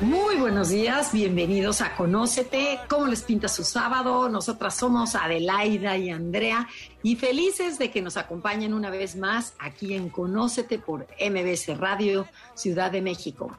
Muy 0.00 0.34
buenos 0.36 0.70
días, 0.70 1.12
bienvenidos 1.12 1.80
a 1.80 1.94
Conócete. 1.94 2.80
¿Cómo 2.88 3.06
les 3.06 3.22
pinta 3.22 3.46
su 3.46 3.62
sábado? 3.62 4.28
Nosotras 4.28 4.74
somos 4.74 5.14
Adelaida 5.14 5.96
y 5.96 6.10
Andrea 6.10 6.66
y 7.04 7.14
felices 7.14 7.78
de 7.78 7.92
que 7.92 8.02
nos 8.02 8.16
acompañen 8.16 8.74
una 8.74 8.90
vez 8.90 9.14
más 9.14 9.54
aquí 9.60 9.94
en 9.94 10.08
Conócete 10.08 10.80
por 10.80 11.06
MBS 11.20 11.78
Radio 11.78 12.26
Ciudad 12.54 12.90
de 12.90 13.02
México. 13.02 13.56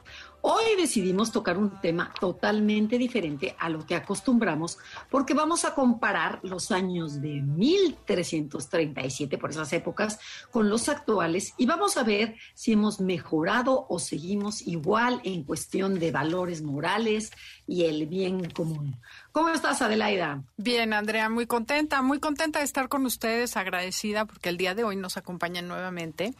Hoy 0.48 0.76
decidimos 0.76 1.32
tocar 1.32 1.58
un 1.58 1.80
tema 1.80 2.14
totalmente 2.20 2.98
diferente 2.98 3.56
a 3.58 3.68
lo 3.68 3.84
que 3.84 3.96
acostumbramos 3.96 4.78
porque 5.10 5.34
vamos 5.34 5.64
a 5.64 5.74
comparar 5.74 6.38
los 6.44 6.70
años 6.70 7.20
de 7.20 7.42
1337 7.42 9.38
por 9.38 9.50
esas 9.50 9.72
épocas 9.72 10.20
con 10.52 10.70
los 10.70 10.88
actuales 10.88 11.52
y 11.56 11.66
vamos 11.66 11.96
a 11.96 12.04
ver 12.04 12.36
si 12.54 12.74
hemos 12.74 13.00
mejorado 13.00 13.86
o 13.88 13.98
seguimos 13.98 14.64
igual 14.64 15.20
en 15.24 15.42
cuestión 15.42 15.98
de 15.98 16.12
valores 16.12 16.62
morales 16.62 17.32
y 17.66 17.86
el 17.86 18.06
bien 18.06 18.48
común. 18.50 18.94
¿Cómo 19.32 19.48
estás, 19.48 19.82
Adelaida? 19.82 20.44
Bien, 20.56 20.92
Andrea, 20.92 21.28
muy 21.28 21.48
contenta, 21.48 22.02
muy 22.02 22.20
contenta 22.20 22.60
de 22.60 22.66
estar 22.66 22.88
con 22.88 23.04
ustedes, 23.04 23.56
agradecida 23.56 24.26
porque 24.26 24.50
el 24.50 24.58
día 24.58 24.76
de 24.76 24.84
hoy 24.84 24.94
nos 24.94 25.16
acompañan 25.16 25.66
nuevamente. 25.66 26.34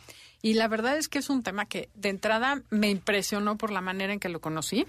Y 0.47 0.55
la 0.55 0.69
verdad 0.69 0.97
es 0.97 1.09
que 1.09 1.19
es 1.19 1.29
un 1.29 1.43
tema 1.43 1.67
que 1.67 1.91
de 1.95 2.09
entrada 2.09 2.63
me 2.71 2.89
impresionó 2.89 3.59
por 3.59 3.73
la 3.73 3.81
manera 3.81 4.13
en 4.13 4.21
que 4.21 4.29
lo 4.29 4.41
conocí, 4.41 4.87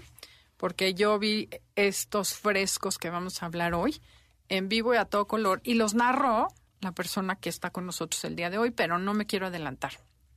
porque 0.56 0.94
yo 0.94 1.18
vi 1.18 1.48
estos 1.74 2.34
frescos 2.34 2.96
que 2.96 3.10
vamos 3.10 3.42
a 3.42 3.46
hablar 3.46 3.74
hoy 3.74 4.00
en 4.48 4.68
vivo 4.68 4.94
y 4.94 4.98
a 4.98 5.04
todo 5.04 5.26
color 5.26 5.60
y 5.64 5.74
los 5.74 5.94
narró 5.94 6.46
la 6.80 6.92
persona 6.92 7.34
que 7.34 7.48
está 7.48 7.70
con 7.70 7.86
nosotros 7.86 8.22
el 8.24 8.36
día 8.36 8.50
de 8.50 8.58
hoy, 8.58 8.70
pero 8.70 9.00
no 9.00 9.14
me 9.14 9.26
quiero 9.26 9.48
adelantar. 9.48 9.94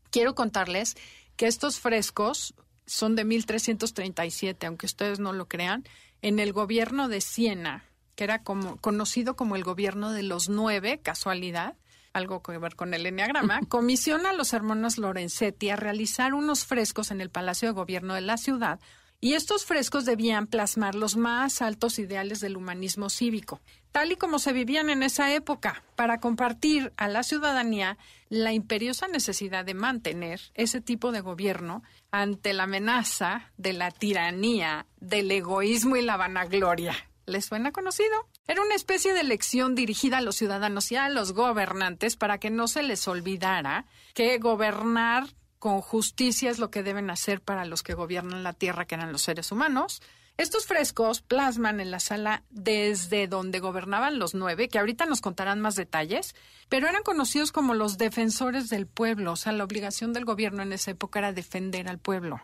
Quiero 0.09 0.33
contarles 0.33 0.97
que 1.35 1.45
estos 1.45 1.79
frescos 1.79 2.55
son 2.87 3.15
de 3.15 3.23
1337, 3.23 4.65
aunque 4.65 4.87
ustedes 4.87 5.19
no 5.19 5.33
lo 5.33 5.47
crean, 5.47 5.83
en 6.23 6.39
el 6.39 6.51
gobierno 6.51 7.09
de 7.09 7.21
Siena, 7.21 7.85
que 8.15 8.23
era 8.23 8.41
como, 8.41 8.77
conocido 8.77 9.35
como 9.35 9.55
el 9.55 9.63
gobierno 9.63 10.13
de 10.13 10.23
los 10.23 10.49
nueve, 10.49 10.99
casualidad, 10.99 11.75
algo 12.13 12.41
que 12.41 12.57
ver 12.57 12.75
con 12.75 12.93
el 12.93 13.05
enneagrama, 13.05 13.61
comisiona 13.67 14.31
a 14.31 14.33
los 14.33 14.53
hermanos 14.53 14.97
Lorenzetti 14.97 15.69
a 15.69 15.75
realizar 15.75 16.33
unos 16.33 16.65
frescos 16.65 17.11
en 17.11 17.21
el 17.21 17.29
Palacio 17.29 17.69
de 17.69 17.73
Gobierno 17.73 18.13
de 18.13 18.21
la 18.21 18.37
ciudad 18.37 18.79
y 19.23 19.35
estos 19.35 19.65
frescos 19.65 20.03
debían 20.03 20.47
plasmar 20.47 20.95
los 20.95 21.15
más 21.15 21.61
altos 21.61 21.99
ideales 21.99 22.39
del 22.39 22.57
humanismo 22.57 23.09
cívico, 23.09 23.61
tal 23.91 24.11
y 24.11 24.15
como 24.15 24.39
se 24.39 24.51
vivían 24.51 24.89
en 24.89 25.03
esa 25.03 25.31
época, 25.31 25.83
para 25.95 26.19
compartir 26.19 26.91
a 26.97 27.07
la 27.07 27.21
ciudadanía 27.21 27.99
la 28.29 28.51
imperiosa 28.51 29.07
necesidad 29.07 29.63
de 29.63 29.75
mantener 29.75 30.41
ese 30.55 30.81
tipo 30.81 31.11
de 31.11 31.21
gobierno 31.21 31.83
ante 32.09 32.53
la 32.53 32.63
amenaza 32.63 33.51
de 33.57 33.73
la 33.73 33.91
tiranía, 33.91 34.87
del 34.99 35.29
egoísmo 35.29 35.97
y 35.97 36.01
la 36.01 36.17
vanagloria. 36.17 36.95
¿Les 37.27 37.45
suena 37.45 37.71
conocido? 37.71 38.27
Era 38.47 38.61
una 38.63 38.75
especie 38.75 39.13
de 39.13 39.23
lección 39.23 39.75
dirigida 39.75 40.17
a 40.17 40.21
los 40.21 40.35
ciudadanos 40.35 40.91
y 40.91 40.95
a 40.95 41.09
los 41.09 41.33
gobernantes 41.33 42.15
para 42.15 42.39
que 42.39 42.49
no 42.49 42.67
se 42.67 42.83
les 42.83 43.07
olvidara 43.07 43.85
que 44.13 44.37
gobernar 44.39 45.27
con 45.59 45.79
justicia 45.81 46.49
es 46.49 46.57
lo 46.57 46.71
que 46.71 46.81
deben 46.81 47.11
hacer 47.11 47.39
para 47.39 47.65
los 47.65 47.83
que 47.83 47.93
gobiernan 47.93 48.43
la 48.43 48.53
tierra, 48.53 48.85
que 48.85 48.95
eran 48.95 49.11
los 49.11 49.21
seres 49.21 49.51
humanos. 49.51 50.01
Estos 50.37 50.65
frescos 50.65 51.21
plasman 51.21 51.79
en 51.79 51.91
la 51.91 51.99
sala 51.99 52.43
desde 52.49 53.27
donde 53.27 53.59
gobernaban 53.59 54.17
los 54.17 54.33
nueve, 54.33 54.69
que 54.69 54.79
ahorita 54.79 55.05
nos 55.05 55.21
contarán 55.21 55.61
más 55.61 55.75
detalles, 55.75 56.33
pero 56.67 56.87
eran 56.87 57.03
conocidos 57.03 57.51
como 57.51 57.75
los 57.75 57.99
defensores 57.99 58.69
del 58.69 58.87
pueblo, 58.87 59.33
o 59.33 59.35
sea, 59.35 59.51
la 59.51 59.63
obligación 59.63 60.13
del 60.13 60.25
gobierno 60.25 60.63
en 60.63 60.73
esa 60.73 60.91
época 60.91 61.19
era 61.19 61.31
defender 61.31 61.87
al 61.87 61.99
pueblo 61.99 62.41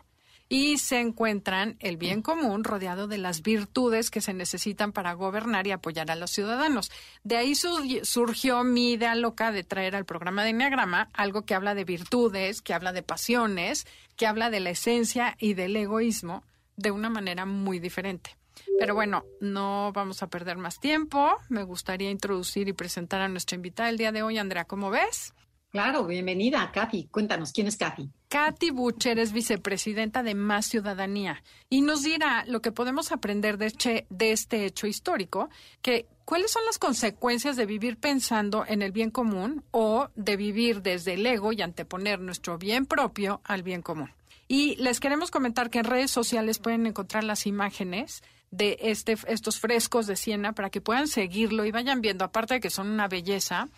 y 0.48 0.78
se 0.78 1.00
encuentran 1.00 1.76
el 1.80 1.96
bien 1.96 2.22
común 2.22 2.64
rodeado 2.64 3.06
de 3.06 3.18
las 3.18 3.42
virtudes 3.42 4.10
que 4.10 4.20
se 4.20 4.32
necesitan 4.32 4.92
para 4.92 5.12
gobernar 5.12 5.66
y 5.66 5.72
apoyar 5.72 6.10
a 6.10 6.16
los 6.16 6.30
ciudadanos. 6.30 6.90
De 7.22 7.36
ahí 7.36 7.54
surgió 7.54 8.64
mi 8.64 8.92
idea 8.92 9.14
loca 9.14 9.52
de 9.52 9.64
traer 9.64 9.94
al 9.94 10.06
programa 10.06 10.44
de 10.44 10.50
Enneagrama 10.50 11.10
algo 11.12 11.42
que 11.42 11.54
habla 11.54 11.74
de 11.74 11.84
virtudes, 11.84 12.62
que 12.62 12.72
habla 12.72 12.92
de 12.92 13.02
pasiones, 13.02 13.86
que 14.16 14.26
habla 14.26 14.50
de 14.50 14.60
la 14.60 14.70
esencia 14.70 15.36
y 15.38 15.54
del 15.54 15.76
egoísmo 15.76 16.44
de 16.76 16.92
una 16.92 17.10
manera 17.10 17.44
muy 17.44 17.78
diferente. 17.78 18.36
Pero 18.78 18.94
bueno, 18.94 19.24
no 19.40 19.92
vamos 19.92 20.22
a 20.22 20.28
perder 20.28 20.56
más 20.56 20.80
tiempo. 20.80 21.36
Me 21.48 21.62
gustaría 21.62 22.10
introducir 22.10 22.68
y 22.68 22.72
presentar 22.72 23.20
a 23.20 23.28
nuestra 23.28 23.56
invitada 23.56 23.88
el 23.88 23.98
día 23.98 24.12
de 24.12 24.22
hoy, 24.22 24.38
Andrea. 24.38 24.64
¿Cómo 24.64 24.90
ves? 24.90 25.34
Claro, 25.70 26.06
bienvenida, 26.06 26.70
Kathy. 26.72 27.08
Cuéntanos, 27.08 27.52
¿quién 27.52 27.66
es 27.66 27.76
Kathy? 27.76 28.08
Kathy 28.28 28.70
Butcher 28.70 29.18
es 29.18 29.32
vicepresidenta 29.32 30.22
de 30.22 30.34
Más 30.34 30.66
Ciudadanía 30.66 31.42
y 31.68 31.82
nos 31.82 32.02
dirá 32.02 32.44
lo 32.46 32.62
que 32.62 32.72
podemos 32.72 33.12
aprender 33.12 33.58
de, 33.58 34.06
de 34.08 34.32
este 34.32 34.64
hecho 34.64 34.86
histórico, 34.86 35.50
que 35.82 36.06
cuáles 36.24 36.52
son 36.52 36.64
las 36.64 36.78
consecuencias 36.78 37.56
de 37.56 37.66
vivir 37.66 37.98
pensando 37.98 38.64
en 38.66 38.80
el 38.80 38.92
bien 38.92 39.10
común 39.10 39.62
o 39.70 40.08
de 40.14 40.38
vivir 40.38 40.80
desde 40.80 41.14
el 41.14 41.26
ego 41.26 41.52
y 41.52 41.60
anteponer 41.60 42.18
nuestro 42.18 42.56
bien 42.56 42.86
propio 42.86 43.42
al 43.44 43.62
bien 43.62 43.82
común. 43.82 44.10
Y 44.46 44.76
les 44.76 45.00
queremos 45.00 45.30
comentar 45.30 45.68
que 45.68 45.80
en 45.80 45.84
redes 45.84 46.10
sociales 46.10 46.58
pueden 46.58 46.86
encontrar 46.86 47.24
las 47.24 47.46
imágenes 47.46 48.22
de 48.50 48.78
este, 48.80 49.18
estos 49.26 49.60
frescos 49.60 50.06
de 50.06 50.16
Siena 50.16 50.54
para 50.54 50.70
que 50.70 50.80
puedan 50.80 51.08
seguirlo 51.08 51.66
y 51.66 51.72
vayan 51.72 52.00
viendo, 52.00 52.24
aparte 52.24 52.54
de 52.54 52.60
que 52.60 52.70
son 52.70 52.88
una 52.88 53.08
belleza, 53.08 53.68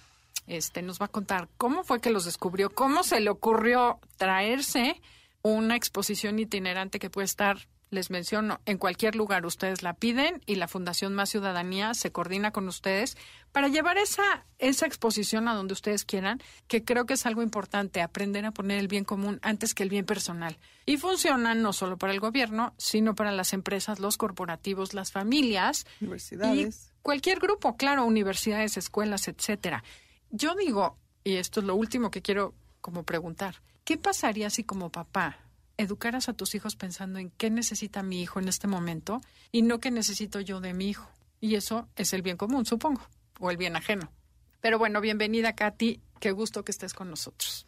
este, 0.46 0.82
nos 0.82 1.00
va 1.00 1.06
a 1.06 1.08
contar 1.08 1.48
cómo 1.56 1.84
fue 1.84 2.00
que 2.00 2.10
los 2.10 2.24
descubrió, 2.24 2.70
cómo 2.70 3.02
se 3.02 3.20
le 3.20 3.30
ocurrió 3.30 4.00
traerse 4.16 5.00
una 5.42 5.76
exposición 5.76 6.38
itinerante 6.38 6.98
que 6.98 7.08
puede 7.08 7.26
estar, 7.26 7.68
les 7.90 8.10
menciono, 8.10 8.60
en 8.66 8.78
cualquier 8.78 9.16
lugar. 9.16 9.46
Ustedes 9.46 9.82
la 9.82 9.94
piden 9.94 10.42
y 10.46 10.56
la 10.56 10.68
Fundación 10.68 11.14
Más 11.14 11.30
Ciudadanía 11.30 11.94
se 11.94 12.12
coordina 12.12 12.50
con 12.50 12.68
ustedes 12.68 13.16
para 13.52 13.68
llevar 13.68 13.98
esa, 13.98 14.44
esa 14.58 14.86
exposición 14.86 15.48
a 15.48 15.54
donde 15.54 15.72
ustedes 15.72 16.04
quieran, 16.04 16.40
que 16.68 16.84
creo 16.84 17.06
que 17.06 17.14
es 17.14 17.26
algo 17.26 17.42
importante, 17.42 18.00
aprender 18.00 18.44
a 18.44 18.52
poner 18.52 18.78
el 18.78 18.88
bien 18.88 19.04
común 19.04 19.40
antes 19.42 19.74
que 19.74 19.82
el 19.82 19.88
bien 19.88 20.04
personal. 20.04 20.58
Y 20.86 20.98
funciona 20.98 21.54
no 21.54 21.72
solo 21.72 21.96
para 21.96 22.12
el 22.12 22.20
gobierno, 22.20 22.74
sino 22.76 23.14
para 23.14 23.32
las 23.32 23.52
empresas, 23.52 23.98
los 23.98 24.16
corporativos, 24.16 24.94
las 24.94 25.10
familias. 25.10 25.86
Universidades. 26.00 26.90
Y 26.90 27.02
cualquier 27.02 27.40
grupo, 27.40 27.76
claro, 27.76 28.04
universidades, 28.04 28.76
escuelas, 28.76 29.26
etcétera. 29.26 29.82
Yo 30.30 30.54
digo, 30.54 30.96
y 31.24 31.36
esto 31.36 31.58
es 31.58 31.66
lo 31.66 31.74
último 31.74 32.10
que 32.12 32.22
quiero 32.22 32.54
como 32.80 33.02
preguntar, 33.02 33.56
¿qué 33.84 33.96
pasaría 33.96 34.48
si 34.48 34.62
como 34.62 34.90
papá 34.90 35.38
educaras 35.76 36.28
a 36.28 36.34
tus 36.34 36.54
hijos 36.54 36.76
pensando 36.76 37.18
en 37.18 37.30
qué 37.30 37.50
necesita 37.50 38.04
mi 38.04 38.22
hijo 38.22 38.38
en 38.38 38.46
este 38.46 38.68
momento 38.68 39.20
y 39.50 39.62
no 39.62 39.80
qué 39.80 39.90
necesito 39.90 40.40
yo 40.40 40.60
de 40.60 40.72
mi 40.72 40.88
hijo? 40.88 41.10
Y 41.40 41.56
eso 41.56 41.88
es 41.96 42.12
el 42.12 42.22
bien 42.22 42.36
común, 42.36 42.64
supongo, 42.64 43.02
o 43.40 43.50
el 43.50 43.56
bien 43.56 43.74
ajeno. 43.74 44.12
Pero 44.60 44.78
bueno, 44.78 45.00
bienvenida 45.00 45.56
Katy, 45.56 46.00
qué 46.20 46.30
gusto 46.30 46.64
que 46.64 46.70
estés 46.70 46.94
con 46.94 47.10
nosotros. 47.10 47.66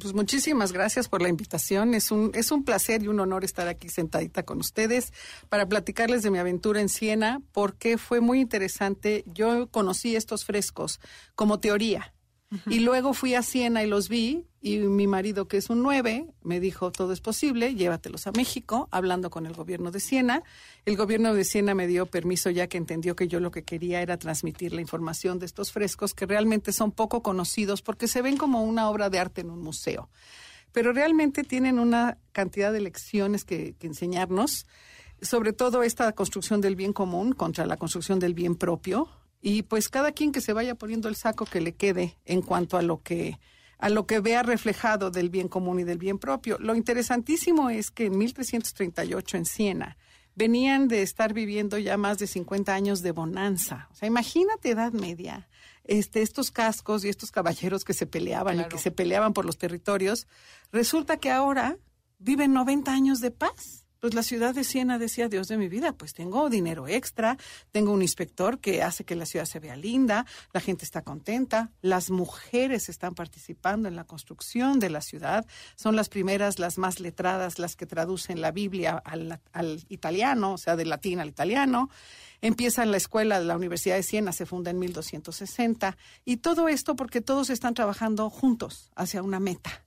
Pues 0.00 0.14
muchísimas 0.14 0.72
gracias 0.72 1.08
por 1.08 1.20
la 1.20 1.28
invitación. 1.28 1.92
Es 1.92 2.10
un, 2.10 2.30
es 2.34 2.50
un 2.50 2.64
placer 2.64 3.02
y 3.02 3.08
un 3.08 3.20
honor 3.20 3.44
estar 3.44 3.68
aquí 3.68 3.90
sentadita 3.90 4.42
con 4.42 4.58
ustedes 4.58 5.12
para 5.50 5.66
platicarles 5.66 6.22
de 6.22 6.30
mi 6.30 6.38
aventura 6.38 6.80
en 6.80 6.88
Siena, 6.88 7.42
porque 7.52 7.98
fue 7.98 8.20
muy 8.20 8.40
interesante. 8.40 9.22
Yo 9.26 9.66
conocí 9.68 10.16
estos 10.16 10.44
frescos 10.44 10.98
como 11.34 11.60
teoría 11.60 12.14
y 12.66 12.80
luego 12.80 13.14
fui 13.14 13.34
a 13.34 13.42
Siena 13.42 13.82
y 13.82 13.86
los 13.86 14.08
vi 14.08 14.46
y 14.60 14.78
mi 14.78 15.06
marido, 15.06 15.48
que 15.48 15.56
es 15.56 15.70
un 15.70 15.82
nueve, 15.82 16.26
me 16.42 16.60
dijo, 16.60 16.92
todo 16.92 17.12
es 17.12 17.20
posible, 17.20 17.74
llévatelos 17.74 18.26
a 18.28 18.32
México, 18.32 18.88
hablando 18.92 19.28
con 19.28 19.46
el 19.46 19.54
gobierno 19.54 19.90
de 19.90 19.98
Siena. 19.98 20.44
El 20.86 20.96
gobierno 20.96 21.34
de 21.34 21.44
Siena 21.44 21.74
me 21.74 21.88
dio 21.88 22.06
permiso 22.06 22.48
ya 22.48 22.68
que 22.68 22.78
entendió 22.78 23.16
que 23.16 23.26
yo 23.26 23.40
lo 23.40 23.50
que 23.50 23.64
quería 23.64 24.02
era 24.02 24.18
transmitir 24.18 24.72
la 24.72 24.80
información 24.80 25.40
de 25.40 25.46
estos 25.46 25.72
frescos 25.72 26.14
que 26.14 26.26
realmente 26.26 26.72
son 26.72 26.92
poco 26.92 27.22
conocidos 27.22 27.82
porque 27.82 28.06
se 28.06 28.22
ven 28.22 28.36
como 28.36 28.62
una 28.62 28.88
obra 28.88 29.10
de 29.10 29.18
arte 29.18 29.40
en 29.40 29.50
un 29.50 29.62
museo. 29.62 30.08
Pero 30.70 30.92
realmente 30.92 31.42
tienen 31.42 31.78
una 31.78 32.18
cantidad 32.30 32.72
de 32.72 32.80
lecciones 32.80 33.44
que, 33.44 33.74
que 33.78 33.88
enseñarnos, 33.88 34.66
sobre 35.20 35.52
todo 35.52 35.82
esta 35.82 36.12
construcción 36.12 36.60
del 36.60 36.76
bien 36.76 36.92
común 36.92 37.32
contra 37.32 37.66
la 37.66 37.76
construcción 37.76 38.20
del 38.20 38.34
bien 38.34 38.54
propio, 38.54 39.08
y 39.42 39.62
pues 39.62 39.88
cada 39.88 40.12
quien 40.12 40.32
que 40.32 40.40
se 40.40 40.52
vaya 40.52 40.76
poniendo 40.76 41.08
el 41.08 41.16
saco 41.16 41.44
que 41.44 41.60
le 41.60 41.74
quede 41.74 42.16
en 42.24 42.40
cuanto 42.40 42.78
a 42.78 42.82
lo 42.82 43.02
que 43.02 43.38
a 43.78 43.88
lo 43.88 44.06
que 44.06 44.20
vea 44.20 44.44
reflejado 44.44 45.10
del 45.10 45.28
bien 45.28 45.48
común 45.48 45.80
y 45.80 45.82
del 45.84 45.98
bien 45.98 46.16
propio. 46.16 46.56
Lo 46.60 46.76
interesantísimo 46.76 47.68
es 47.68 47.90
que 47.90 48.06
en 48.06 48.16
1338 48.16 49.36
en 49.36 49.44
Siena 49.44 49.96
venían 50.36 50.86
de 50.86 51.02
estar 51.02 51.34
viviendo 51.34 51.76
ya 51.78 51.96
más 51.96 52.18
de 52.18 52.28
50 52.28 52.72
años 52.72 53.02
de 53.02 53.10
bonanza. 53.10 53.88
O 53.90 53.96
sea, 53.96 54.06
imagínate 54.06 54.70
Edad 54.70 54.92
Media, 54.92 55.48
este, 55.82 56.22
estos 56.22 56.52
cascos 56.52 57.04
y 57.04 57.08
estos 57.08 57.32
caballeros 57.32 57.84
que 57.84 57.92
se 57.92 58.06
peleaban 58.06 58.60
y 58.60 58.64
que 58.66 58.78
se 58.78 58.92
peleaban 58.92 59.32
por 59.32 59.44
los 59.44 59.58
territorios, 59.58 60.28
resulta 60.70 61.16
que 61.16 61.32
ahora 61.32 61.76
viven 62.20 62.52
90 62.52 62.92
años 62.92 63.20
de 63.20 63.32
paz 63.32 63.81
pues 64.02 64.14
la 64.14 64.24
ciudad 64.24 64.52
de 64.52 64.64
Siena 64.64 64.98
decía, 64.98 65.28
Dios 65.28 65.46
de 65.46 65.56
mi 65.56 65.68
vida, 65.68 65.92
pues 65.92 66.12
tengo 66.12 66.50
dinero 66.50 66.88
extra, 66.88 67.38
tengo 67.70 67.92
un 67.92 68.02
inspector 68.02 68.58
que 68.58 68.82
hace 68.82 69.04
que 69.04 69.14
la 69.14 69.26
ciudad 69.26 69.44
se 69.44 69.60
vea 69.60 69.76
linda, 69.76 70.26
la 70.52 70.58
gente 70.58 70.84
está 70.84 71.02
contenta, 71.02 71.70
las 71.82 72.10
mujeres 72.10 72.88
están 72.88 73.14
participando 73.14 73.86
en 73.86 73.94
la 73.94 74.02
construcción 74.02 74.80
de 74.80 74.90
la 74.90 75.02
ciudad, 75.02 75.46
son 75.76 75.94
las 75.94 76.08
primeras, 76.08 76.58
las 76.58 76.78
más 76.78 76.98
letradas, 76.98 77.60
las 77.60 77.76
que 77.76 77.86
traducen 77.86 78.40
la 78.40 78.50
Biblia 78.50 79.00
al, 79.04 79.40
al 79.52 79.84
italiano, 79.88 80.54
o 80.54 80.58
sea, 80.58 80.74
del 80.74 80.88
latín 80.88 81.20
al 81.20 81.28
italiano. 81.28 81.88
Empieza 82.40 82.84
la 82.84 82.96
escuela, 82.96 83.38
la 83.38 83.56
Universidad 83.56 83.94
de 83.94 84.02
Siena 84.02 84.32
se 84.32 84.46
funda 84.46 84.72
en 84.72 84.80
1260 84.80 85.96
y 86.24 86.38
todo 86.38 86.66
esto 86.66 86.96
porque 86.96 87.20
todos 87.20 87.50
están 87.50 87.74
trabajando 87.74 88.28
juntos 88.30 88.90
hacia 88.96 89.22
una 89.22 89.38
meta. 89.38 89.84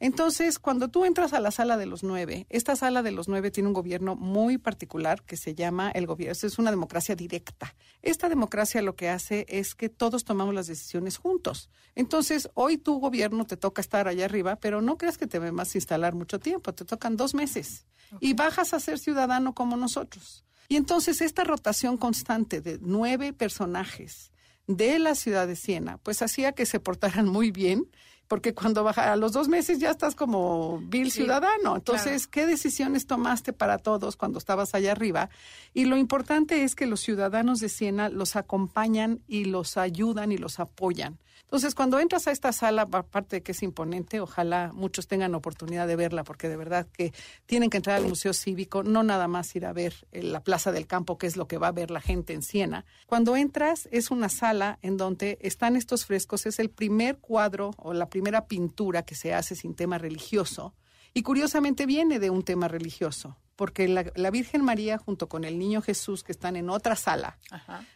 Entonces, 0.00 0.58
cuando 0.58 0.88
tú 0.88 1.04
entras 1.04 1.32
a 1.32 1.40
la 1.40 1.50
sala 1.50 1.76
de 1.76 1.86
los 1.86 2.02
nueve, 2.02 2.46
esta 2.50 2.76
sala 2.76 3.02
de 3.02 3.12
los 3.12 3.28
nueve 3.28 3.50
tiene 3.50 3.68
un 3.68 3.74
gobierno 3.74 4.16
muy 4.16 4.58
particular 4.58 5.22
que 5.22 5.36
se 5.36 5.54
llama 5.54 5.90
el 5.90 6.06
gobierno, 6.06 6.36
es 6.42 6.58
una 6.58 6.70
democracia 6.70 7.14
directa. 7.14 7.74
Esta 8.02 8.28
democracia 8.28 8.82
lo 8.82 8.96
que 8.96 9.08
hace 9.08 9.46
es 9.48 9.74
que 9.74 9.88
todos 9.88 10.24
tomamos 10.24 10.54
las 10.54 10.66
decisiones 10.66 11.16
juntos. 11.16 11.70
Entonces, 11.94 12.48
hoy 12.54 12.78
tu 12.78 12.98
gobierno 12.98 13.46
te 13.46 13.56
toca 13.56 13.80
estar 13.80 14.08
allá 14.08 14.24
arriba, 14.24 14.56
pero 14.56 14.82
no 14.82 14.98
creas 14.98 15.18
que 15.18 15.26
te 15.26 15.38
vas 15.38 15.74
a 15.74 15.78
instalar 15.78 16.14
mucho 16.14 16.38
tiempo, 16.38 16.72
te 16.74 16.84
tocan 16.84 17.16
dos 17.16 17.34
meses 17.34 17.86
y 18.20 18.34
bajas 18.34 18.74
a 18.74 18.80
ser 18.80 18.98
ciudadano 18.98 19.54
como 19.54 19.76
nosotros. 19.76 20.44
Y 20.68 20.76
entonces 20.76 21.20
esta 21.20 21.44
rotación 21.44 21.96
constante 21.96 22.60
de 22.60 22.78
nueve 22.80 23.32
personajes 23.32 24.32
de 24.66 24.98
la 24.98 25.14
ciudad 25.14 25.46
de 25.46 25.56
Siena, 25.56 25.98
pues 25.98 26.22
hacía 26.22 26.52
que 26.52 26.66
se 26.66 26.80
portaran 26.80 27.28
muy 27.28 27.50
bien 27.50 27.86
porque 28.28 28.54
cuando 28.54 28.84
baja 28.84 29.12
a 29.12 29.16
los 29.16 29.32
dos 29.32 29.48
meses 29.48 29.78
ya 29.78 29.90
estás 29.90 30.14
como 30.14 30.78
vil 30.78 31.10
ciudadano. 31.10 31.76
Entonces, 31.76 32.26
¿qué 32.26 32.46
decisiones 32.46 33.06
tomaste 33.06 33.52
para 33.52 33.78
todos 33.78 34.16
cuando 34.16 34.38
estabas 34.38 34.74
allá 34.74 34.92
arriba? 34.92 35.30
Y 35.72 35.84
lo 35.84 35.96
importante 35.96 36.64
es 36.64 36.74
que 36.74 36.86
los 36.86 37.00
ciudadanos 37.00 37.60
de 37.60 37.68
Siena 37.68 38.08
los 38.08 38.36
acompañan 38.36 39.20
y 39.28 39.44
los 39.44 39.76
ayudan 39.76 40.32
y 40.32 40.38
los 40.38 40.58
apoyan. 40.60 41.18
Entonces, 41.54 41.76
cuando 41.76 42.00
entras 42.00 42.26
a 42.26 42.32
esta 42.32 42.50
sala, 42.50 42.82
aparte 42.82 43.36
de 43.36 43.42
que 43.44 43.52
es 43.52 43.62
imponente, 43.62 44.18
ojalá 44.18 44.72
muchos 44.74 45.06
tengan 45.06 45.36
oportunidad 45.36 45.86
de 45.86 45.94
verla, 45.94 46.24
porque 46.24 46.48
de 46.48 46.56
verdad 46.56 46.88
que 46.92 47.12
tienen 47.46 47.70
que 47.70 47.76
entrar 47.76 47.94
al 47.94 48.08
Museo 48.08 48.32
Cívico, 48.32 48.82
no 48.82 49.04
nada 49.04 49.28
más 49.28 49.54
ir 49.54 49.64
a 49.64 49.72
ver 49.72 49.94
la 50.10 50.42
Plaza 50.42 50.72
del 50.72 50.88
Campo, 50.88 51.16
que 51.16 51.28
es 51.28 51.36
lo 51.36 51.46
que 51.46 51.56
va 51.56 51.68
a 51.68 51.70
ver 51.70 51.92
la 51.92 52.00
gente 52.00 52.32
en 52.32 52.42
Siena. 52.42 52.84
Cuando 53.06 53.36
entras, 53.36 53.88
es 53.92 54.10
una 54.10 54.30
sala 54.30 54.80
en 54.82 54.96
donde 54.96 55.38
están 55.42 55.76
estos 55.76 56.06
frescos, 56.06 56.44
es 56.46 56.58
el 56.58 56.70
primer 56.70 57.18
cuadro 57.18 57.70
o 57.76 57.92
la 57.92 58.08
primera 58.08 58.48
pintura 58.48 59.04
que 59.04 59.14
se 59.14 59.32
hace 59.32 59.54
sin 59.54 59.76
tema 59.76 59.96
religioso. 59.96 60.74
Y 61.12 61.22
curiosamente 61.22 61.86
viene 61.86 62.18
de 62.18 62.30
un 62.30 62.42
tema 62.42 62.66
religioso 62.66 63.36
porque 63.56 63.88
la, 63.88 64.30
Virgen 64.30 64.64
María 64.64 64.98
junto 64.98 65.28
con 65.28 65.44
el 65.44 65.58
Niño 65.58 65.82
Jesús 65.82 66.24
que 66.24 66.32
están 66.32 66.56
en 66.56 66.70
otra 66.70 66.96
sala, 66.96 67.38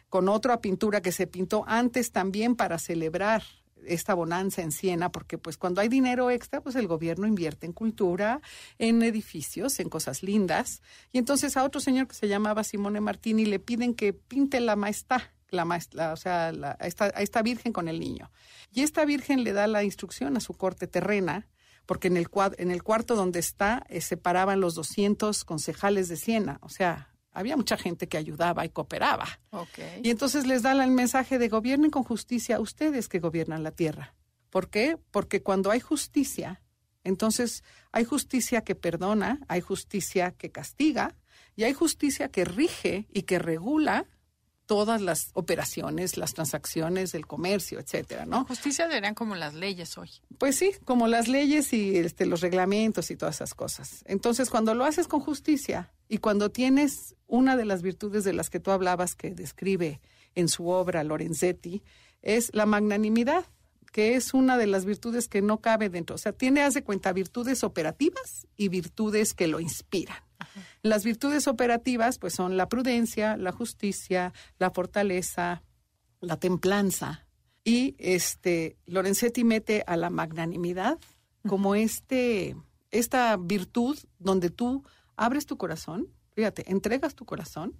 con 0.09 0.29
otra 0.29 0.61
pintura 0.61 1.01
que 1.01 1.11
se 1.11 1.27
pintó 1.27 1.63
antes 1.67 2.11
también 2.11 2.55
para 2.55 2.79
celebrar 2.79 3.43
esta 3.85 4.13
bonanza 4.13 4.61
en 4.61 4.71
Siena, 4.71 5.11
porque 5.11 5.37
pues 5.37 5.57
cuando 5.57 5.81
hay 5.81 5.87
dinero 5.87 6.29
extra, 6.29 6.61
pues 6.61 6.75
el 6.75 6.87
gobierno 6.87 7.27
invierte 7.27 7.65
en 7.65 7.73
cultura, 7.73 8.41
en 8.77 9.01
edificios, 9.03 9.79
en 9.79 9.89
cosas 9.89 10.23
lindas. 10.23 10.81
Y 11.11 11.17
entonces 11.17 11.57
a 11.57 11.63
otro 11.63 11.81
señor 11.81 12.07
que 12.07 12.15
se 12.15 12.27
llamaba 12.27 12.63
Simone 12.63 13.01
Martini 13.01 13.45
le 13.45 13.59
piden 13.59 13.93
que 13.93 14.13
pinte 14.13 14.59
la 14.59 14.75
maestá, 14.75 15.33
la 15.49 15.65
maestra, 15.65 16.13
o 16.13 16.17
sea, 16.17 16.49
a, 16.49 16.87
esta, 16.87 17.05
a 17.05 17.21
esta 17.21 17.41
virgen 17.41 17.73
con 17.73 17.87
el 17.87 17.99
niño. 17.99 18.31
Y 18.71 18.81
esta 18.81 19.05
virgen 19.05 19.43
le 19.43 19.53
da 19.53 19.67
la 19.67 19.83
instrucción 19.83 20.37
a 20.37 20.39
su 20.39 20.53
corte 20.53 20.87
terrena 20.87 21.47
porque 21.89 22.07
en 22.07 22.17
el, 22.17 22.27
en 22.59 22.69
el 22.69 22.83
cuarto 22.83 23.15
donde 23.15 23.39
está 23.39 23.83
eh, 23.89 23.99
se 24.01 24.15
paraban 24.15 24.61
los 24.61 24.75
200 24.75 25.43
concejales 25.43 26.07
de 26.07 26.17
Siena, 26.17 26.59
o 26.61 26.69
sea, 26.69 27.15
había 27.31 27.57
mucha 27.57 27.77
gente 27.77 28.07
que 28.07 28.17
ayudaba 28.19 28.63
y 28.63 28.69
cooperaba. 28.69 29.25
Y 30.03 30.11
entonces 30.11 30.45
les 30.45 30.61
da 30.61 30.73
el 30.73 30.91
mensaje 30.91 31.39
de 31.39 31.49
gobiernen 31.49 31.89
con 31.89 32.03
justicia 32.03 32.59
ustedes 32.59 33.09
que 33.09 33.17
gobiernan 33.17 33.63
la 33.63 33.71
tierra. 33.71 34.13
¿Por 34.51 34.69
qué? 34.69 34.99
Porque 35.09 35.41
cuando 35.41 35.71
hay 35.71 35.79
justicia, 35.79 36.61
entonces 37.03 37.63
hay 37.91 38.05
justicia 38.05 38.61
que 38.61 38.75
perdona, 38.75 39.39
hay 39.47 39.61
justicia 39.61 40.29
que 40.29 40.51
castiga 40.51 41.15
y 41.55 41.63
hay 41.63 41.73
justicia 41.73 42.29
que 42.29 42.45
rige 42.45 43.07
y 43.11 43.23
que 43.23 43.39
regula 43.39 44.05
todas 44.69 45.01
las 45.01 45.31
operaciones, 45.33 46.15
las 46.15 46.35
transacciones 46.35 47.11
del 47.11 47.25
comercio, 47.25 47.79
etcétera, 47.79 48.27
¿no? 48.27 48.45
justicia 48.45 48.87
serían 48.87 49.15
como 49.15 49.33
las 49.33 49.55
leyes 49.55 49.97
hoy. 49.97 50.11
Pues 50.37 50.57
sí, 50.57 50.73
como 50.85 51.07
las 51.07 51.27
leyes 51.27 51.73
y 51.73 51.97
este, 51.97 52.27
los 52.27 52.41
reglamentos 52.41 53.09
y 53.09 53.15
todas 53.15 53.37
esas 53.37 53.55
cosas. 53.55 54.03
Entonces, 54.05 54.51
cuando 54.51 54.75
lo 54.75 54.85
haces 54.85 55.07
con 55.07 55.21
justicia 55.21 55.91
y 56.07 56.19
cuando 56.19 56.51
tienes 56.51 57.15
una 57.25 57.57
de 57.57 57.65
las 57.65 57.81
virtudes 57.81 58.23
de 58.23 58.33
las 58.33 58.51
que 58.51 58.59
tú 58.59 58.69
hablabas 58.69 59.15
que 59.15 59.31
describe 59.31 60.01
en 60.35 60.47
su 60.47 60.69
obra 60.69 61.03
Lorenzetti, 61.03 61.81
es 62.21 62.53
la 62.53 62.67
magnanimidad 62.67 63.47
que 63.91 64.13
es 64.13 64.35
una 64.35 64.59
de 64.59 64.67
las 64.67 64.85
virtudes 64.85 65.27
que 65.27 65.41
no 65.41 65.61
cabe 65.61 65.89
dentro. 65.89 66.13
O 66.13 66.19
sea, 66.19 66.31
tiene, 66.31 66.61
hace 66.61 66.83
cuenta, 66.83 67.11
virtudes 67.11 67.63
operativas 67.63 68.45
y 68.55 68.67
virtudes 68.69 69.33
que 69.33 69.47
lo 69.47 69.59
inspiran. 69.59 70.17
Las 70.81 71.03
virtudes 71.03 71.47
operativas, 71.47 72.19
pues 72.19 72.33
son 72.33 72.57
la 72.57 72.69
prudencia, 72.69 73.37
la 73.37 73.51
justicia, 73.51 74.33
la 74.57 74.71
fortaleza, 74.71 75.63
la 76.21 76.37
templanza. 76.37 77.25
Y 77.63 77.95
este 77.99 78.77
Lorenzetti 78.85 79.43
mete 79.43 79.83
a 79.85 79.97
la 79.97 80.09
magnanimidad 80.09 80.97
como 81.47 81.75
este, 81.75 82.55
esta 82.91 83.35
virtud 83.37 83.97
donde 84.17 84.49
tú 84.49 84.83
abres 85.15 85.45
tu 85.45 85.57
corazón, 85.57 86.07
fíjate, 86.31 86.71
entregas 86.71 87.15
tu 87.15 87.25
corazón 87.25 87.77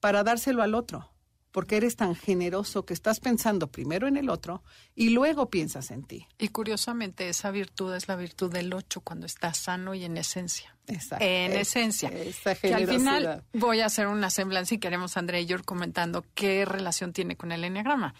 para 0.00 0.22
dárselo 0.24 0.62
al 0.62 0.74
otro 0.74 1.10
porque 1.50 1.76
eres 1.76 1.96
tan 1.96 2.14
generoso 2.14 2.84
que 2.84 2.94
estás 2.94 3.20
pensando 3.20 3.68
primero 3.68 4.06
en 4.06 4.16
el 4.16 4.30
otro 4.30 4.62
y 4.94 5.10
luego 5.10 5.50
piensas 5.50 5.90
en 5.90 6.04
ti. 6.04 6.26
Y 6.38 6.48
curiosamente 6.48 7.28
esa 7.28 7.50
virtud 7.50 7.94
es 7.94 8.08
la 8.08 8.16
virtud 8.16 8.52
del 8.52 8.72
ocho 8.72 9.00
cuando 9.00 9.26
estás 9.26 9.58
sano 9.58 9.94
y 9.94 10.04
en 10.04 10.16
esencia. 10.16 10.76
Exacto. 10.94 11.24
En 11.24 11.52
esencia. 11.52 12.10
que 12.10 12.74
al 12.74 12.86
final 12.86 13.44
voy 13.52 13.80
a 13.80 13.86
hacer 13.86 14.06
una 14.06 14.30
semblanza 14.30 14.74
y 14.74 14.78
queremos 14.78 15.16
André 15.16 15.42
y 15.42 15.46
yo 15.46 15.62
comentando 15.64 16.24
qué 16.34 16.64
relación 16.64 17.12
tiene 17.12 17.36
con 17.36 17.52
el 17.52 17.64
enneagrama. 17.64 18.14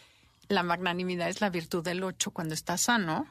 La 0.48 0.62
magnanimidad 0.62 1.28
es 1.28 1.40
la 1.40 1.50
virtud 1.50 1.84
del 1.84 2.02
ocho 2.02 2.32
cuando 2.32 2.54
está 2.54 2.76
sano, 2.76 3.26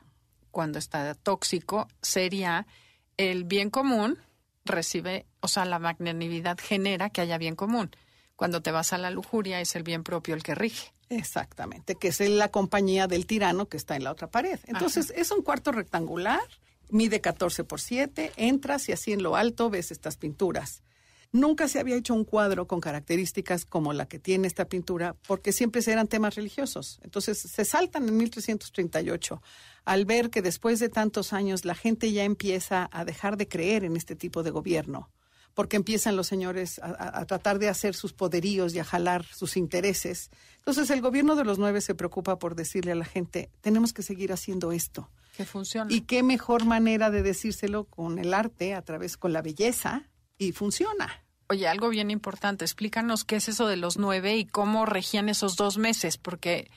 cuando 0.52 0.80
está 0.80 1.14
tóxico, 1.16 1.88
sería 2.02 2.66
el 3.18 3.44
bien 3.44 3.70
común 3.70 4.20
recibe, 4.66 5.26
o 5.40 5.48
sea, 5.48 5.66
la 5.66 5.80
magnanimidad 5.80 6.58
genera 6.62 7.10
que 7.10 7.22
haya 7.22 7.38
bien 7.38 7.56
común 7.56 7.92
cuando 8.40 8.62
te 8.62 8.72
vas 8.72 8.94
a 8.94 8.98
la 8.98 9.12
lujuria 9.12 9.60
es 9.60 9.76
el 9.76 9.84
bien 9.84 10.02
propio 10.02 10.34
el 10.34 10.44
que 10.44 10.56
rige. 10.56 10.94
Exactamente, 11.10 11.96
que 11.96 12.08
es 12.08 12.22
la 12.22 12.48
compañía 12.48 13.06
del 13.06 13.26
tirano 13.26 13.68
que 13.68 13.76
está 13.76 13.98
en 13.98 14.06
la 14.06 14.14
otra 14.14 14.32
pared. 14.32 14.58
Entonces, 14.66 15.12
es 15.14 15.30
un 15.32 15.42
cuarto 15.42 15.74
rectangular, 15.74 16.40
mide 16.90 17.22
14 17.22 17.64
por 17.64 17.80
7, 17.82 18.34
entras 18.36 18.90
y 18.90 18.92
así 18.92 19.12
en 19.14 19.24
lo 19.24 19.36
alto 19.36 19.70
ves 19.70 19.92
estas 19.92 20.18
pinturas. 20.18 20.84
Nunca 21.32 21.68
se 21.68 21.80
había 21.80 21.96
hecho 21.96 22.16
un 22.16 22.26
cuadro 22.26 22.68
con 22.68 22.82
características 22.82 23.66
como 23.66 23.94
la 23.94 24.08
que 24.08 24.18
tiene 24.18 24.48
esta 24.48 24.66
pintura, 24.66 25.16
porque 25.28 25.52
siempre 25.52 25.82
eran 25.86 26.08
temas 26.08 26.34
religiosos. 26.34 27.00
Entonces 27.04 27.38
se 27.38 27.66
saltan 27.66 28.08
en 28.08 28.18
1338 28.18 29.42
al 29.86 30.06
ver 30.06 30.32
que 30.32 30.42
después 30.42 30.80
de 30.80 30.90
tantos 30.90 31.32
años 31.32 31.66
la 31.66 31.76
gente 31.76 32.12
ya 32.12 32.24
empieza 32.24 32.90
a 32.92 33.06
dejar 33.06 33.38
de 33.38 33.48
creer 33.48 33.84
en 33.84 33.96
este 33.96 34.16
tipo 34.16 34.42
de 34.42 34.50
gobierno 34.50 35.10
porque 35.60 35.76
empiezan 35.76 36.16
los 36.16 36.28
señores 36.28 36.80
a, 36.82 37.26
tratar 37.26 37.60
de 37.60 37.68
hacer 37.68 37.94
sus 37.94 38.14
poderíos 38.14 38.74
y 38.74 38.80
a 38.80 38.86
jalar 38.86 39.26
sus 39.26 39.58
intereses. 39.58 40.30
Entonces 40.60 40.90
el 40.90 41.02
gobierno 41.02 41.36
de 41.36 41.44
los 41.44 41.60
nueve 41.60 41.82
se 41.82 41.96
preocupa 41.96 42.40
por 42.40 42.56
decirle 42.56 42.94
a 42.94 42.96
la 42.96 43.04
gente, 43.04 43.50
tenemos 43.60 43.92
que 43.92 44.02
seguir 44.02 44.32
haciendo 44.32 44.72
esto. 44.72 45.10
Que 45.40 45.46
funciona. 45.46 45.90
Y 45.90 46.02
qué 46.02 46.22
mejor 46.22 46.66
manera 46.66 47.10
de 47.10 47.24
decírselo 47.24 47.86
con 47.86 48.20
el 48.20 48.34
arte, 48.34 48.74
a 48.74 48.82
través 48.82 49.16
con 49.16 49.32
la 49.32 49.42
belleza, 49.42 50.04
y 50.38 50.52
funciona. 50.52 51.24
Oye, 51.48 51.66
algo 51.66 51.88
bien 51.88 52.12
importante, 52.12 52.66
explícanos 52.66 53.24
qué 53.24 53.38
es 53.38 53.48
eso 53.48 53.66
de 53.66 53.78
los 53.78 53.98
nueve 53.98 54.36
y 54.36 54.44
cómo 54.44 54.86
regían 54.86 55.30
esos 55.30 55.56
dos 55.56 55.78
meses, 55.78 56.18
porque 56.18 56.70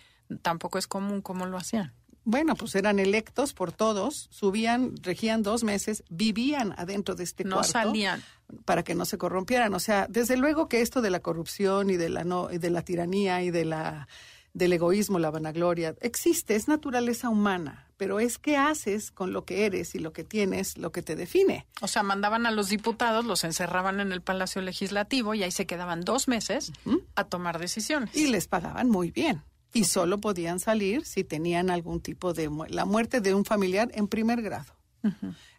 tampoco 0.42 0.78
es 0.78 0.86
común 0.86 1.22
cómo 1.22 1.44
lo 1.46 1.56
hacían. 1.56 1.92
Bueno, 2.22 2.54
pues 2.54 2.76
eran 2.76 3.00
electos 3.00 3.52
por 3.52 3.72
todos, 3.72 4.28
subían, 4.30 4.94
regían 5.02 5.42
dos 5.42 5.64
meses, 5.64 6.04
vivían 6.08 6.72
adentro 6.78 7.16
de 7.16 7.24
este 7.24 7.42
no 7.42 7.64
salían. 7.64 8.22
Para 8.64 8.84
que 8.84 8.94
no 8.94 9.06
se 9.06 9.18
corrompieran. 9.18 9.74
O 9.74 9.80
sea, 9.80 10.06
desde 10.08 10.36
luego 10.36 10.68
que 10.68 10.82
esto 10.82 11.02
de 11.02 11.10
la 11.10 11.18
corrupción 11.18 11.90
y 11.90 11.96
de 11.96 12.10
la, 12.10 12.22
no, 12.22 12.46
de 12.46 12.70
la 12.70 12.82
tiranía 12.82 13.42
y 13.42 13.50
de 13.50 13.64
la, 13.64 14.06
del 14.54 14.72
egoísmo, 14.72 15.18
la 15.18 15.30
vanagloria, 15.30 15.94
existe, 16.00 16.54
es 16.54 16.68
naturaleza 16.68 17.28
humana, 17.28 17.88
pero 17.96 18.20
es 18.20 18.38
qué 18.38 18.56
haces 18.56 19.10
con 19.10 19.32
lo 19.32 19.44
que 19.44 19.64
eres 19.64 19.94
y 19.94 19.98
lo 19.98 20.12
que 20.12 20.24
tienes, 20.24 20.76
lo 20.76 20.92
que 20.92 21.02
te 21.02 21.16
define. 21.16 21.66
O 21.80 21.88
sea, 21.88 22.02
mandaban 22.02 22.46
a 22.46 22.50
los 22.50 22.68
diputados, 22.68 23.24
los 23.24 23.44
encerraban 23.44 24.00
en 24.00 24.12
el 24.12 24.20
Palacio 24.20 24.60
Legislativo 24.60 25.34
y 25.34 25.42
ahí 25.42 25.50
se 25.50 25.66
quedaban 25.66 26.02
dos 26.02 26.28
meses 26.28 26.72
a 27.14 27.24
tomar 27.24 27.58
decisiones. 27.58 28.14
Y 28.14 28.26
les 28.26 28.46
pagaban 28.46 28.90
muy 28.90 29.10
bien. 29.10 29.42
Y 29.74 29.84
solo 29.84 30.18
podían 30.18 30.60
salir 30.60 31.06
si 31.06 31.24
tenían 31.24 31.70
algún 31.70 32.00
tipo 32.00 32.34
de 32.34 32.50
la 32.68 32.84
muerte 32.84 33.20
de 33.20 33.34
un 33.34 33.44
familiar 33.44 33.90
en 33.94 34.06
primer 34.06 34.42
grado. 34.42 34.74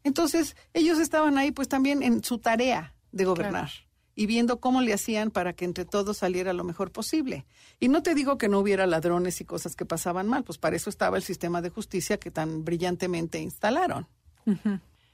Entonces, 0.04 0.56
ellos 0.74 1.00
estaban 1.00 1.38
ahí 1.38 1.52
pues 1.52 1.68
también 1.68 2.04
en 2.04 2.24
su 2.24 2.38
tarea 2.38 2.94
de 3.12 3.26
gobernar 3.26 3.72
y 4.16 4.26
viendo 4.26 4.60
cómo 4.60 4.82
le 4.82 4.94
hacían 4.94 5.32
para 5.32 5.54
que 5.54 5.66
entre 5.66 5.86
todos 5.86 6.18
saliera 6.18 6.54
lo 6.54 6.64
mejor 6.64 6.92
posible. 6.92 7.46
Y 7.80 7.88
no 7.88 8.04
te 8.04 8.16
digo 8.16 8.38
que 8.38 8.50
no 8.50 8.60
hubiera 8.60 8.88
ladrones 8.88 9.42
y 9.42 9.46
cosas 9.46 9.76
que 9.76 9.86
pasaban 9.86 10.28
mal, 10.28 10.44
pues 10.44 10.58
para 10.58 10.76
eso 10.76 10.90
estaba 10.90 11.18
el 11.18 11.24
sistema 11.24 11.62
de 11.62 11.70
justicia 11.70 12.18
que 12.18 12.32
tan 12.32 12.64
brillantemente 12.64 13.40
instalaron. 13.40 14.08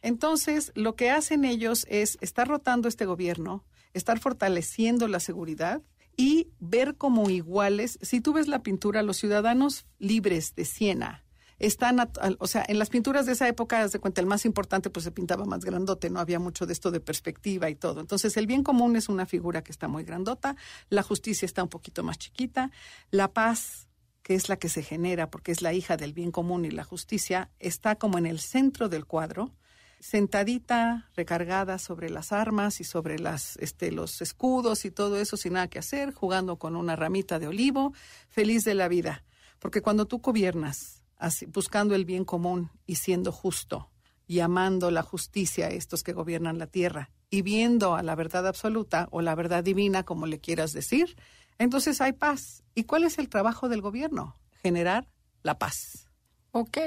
Entonces, 0.01 0.71
lo 0.75 0.95
que 0.95 1.11
hacen 1.11 1.45
ellos 1.45 1.85
es 1.89 2.17
estar 2.21 2.47
rotando 2.47 2.87
este 2.87 3.05
gobierno, 3.05 3.63
estar 3.93 4.19
fortaleciendo 4.19 5.07
la 5.07 5.19
seguridad 5.19 5.81
y 6.15 6.49
ver 6.59 6.95
como 6.95 7.29
iguales, 7.29 7.97
si 8.01 8.19
tú 8.19 8.33
ves 8.33 8.47
la 8.47 8.61
pintura, 8.61 9.03
los 9.03 9.17
ciudadanos 9.17 9.85
libres 9.99 10.53
de 10.55 10.65
Siena, 10.65 11.23
están, 11.59 12.09
o 12.39 12.47
sea, 12.47 12.65
en 12.67 12.79
las 12.79 12.89
pinturas 12.89 13.25
de 13.25 13.33
esa 13.33 13.47
época, 13.47 13.87
de 13.87 13.99
cuenta, 13.99 14.21
el 14.21 14.27
más 14.27 14.45
importante 14.45 14.89
pues 14.89 15.03
se 15.03 15.11
pintaba 15.11 15.45
más 15.45 15.63
grandote, 15.63 16.09
no 16.09 16.19
había 16.19 16.39
mucho 16.39 16.65
de 16.65 16.73
esto 16.73 16.89
de 16.91 16.99
perspectiva 16.99 17.69
y 17.69 17.75
todo. 17.75 18.01
Entonces, 18.01 18.35
el 18.37 18.47
bien 18.47 18.63
común 18.63 18.95
es 18.95 19.09
una 19.09 19.25
figura 19.25 19.63
que 19.63 19.71
está 19.71 19.87
muy 19.87 20.03
grandota, 20.03 20.55
la 20.89 21.03
justicia 21.03 21.45
está 21.45 21.63
un 21.63 21.69
poquito 21.69 22.03
más 22.03 22.17
chiquita, 22.17 22.71
la 23.11 23.31
paz 23.33 23.87
que 24.23 24.35
es 24.35 24.47
la 24.47 24.57
que 24.57 24.69
se 24.69 24.83
genera 24.83 25.31
porque 25.31 25.51
es 25.51 25.61
la 25.61 25.73
hija 25.73 25.97
del 25.97 26.13
bien 26.13 26.31
común 26.31 26.63
y 26.63 26.69
la 26.69 26.83
justicia, 26.83 27.49
está 27.57 27.95
como 27.95 28.17
en 28.17 28.25
el 28.25 28.39
centro 28.39 28.87
del 28.87 29.05
cuadro, 29.05 29.55
sentadita, 29.99 31.09
recargada 31.15 31.77
sobre 31.77 32.09
las 32.09 32.31
armas 32.31 32.79
y 32.79 32.83
sobre 32.83 33.19
las, 33.19 33.57
este, 33.57 33.91
los 33.91 34.21
escudos 34.21 34.85
y 34.85 34.91
todo 34.91 35.17
eso 35.17 35.35
sin 35.35 35.53
nada 35.53 35.67
que 35.67 35.79
hacer, 35.79 36.13
jugando 36.13 36.57
con 36.57 36.75
una 36.75 36.95
ramita 36.95 37.39
de 37.39 37.47
olivo, 37.47 37.93
feliz 38.29 38.63
de 38.63 38.75
la 38.75 38.87
vida. 38.87 39.23
Porque 39.59 39.81
cuando 39.81 40.05
tú 40.05 40.19
gobiernas 40.19 40.98
buscando 41.47 41.95
el 41.95 42.05
bien 42.05 42.25
común 42.25 42.71
y 42.85 42.95
siendo 42.95 43.31
justo 43.31 43.89
y 44.27 44.39
amando 44.41 44.91
la 44.91 45.01
justicia 45.01 45.67
a 45.67 45.69
estos 45.69 46.03
que 46.03 46.13
gobiernan 46.13 46.59
la 46.59 46.67
tierra 46.67 47.09
y 47.29 47.41
viendo 47.41 47.95
a 47.95 48.03
la 48.03 48.15
verdad 48.15 48.47
absoluta 48.47 49.07
o 49.11 49.21
la 49.21 49.35
verdad 49.35 49.63
divina, 49.63 50.03
como 50.03 50.27
le 50.27 50.39
quieras 50.39 50.73
decir, 50.73 51.15
entonces 51.57 51.99
hay 52.01 52.13
paz. 52.13 52.63
¿Y 52.75 52.83
cuál 52.83 53.03
es 53.03 53.19
el 53.19 53.29
trabajo 53.29 53.69
del 53.69 53.81
gobierno? 53.81 54.35
Generar 54.61 55.07
la 55.43 55.57
paz. 55.57 56.07
Ok, 56.51 56.77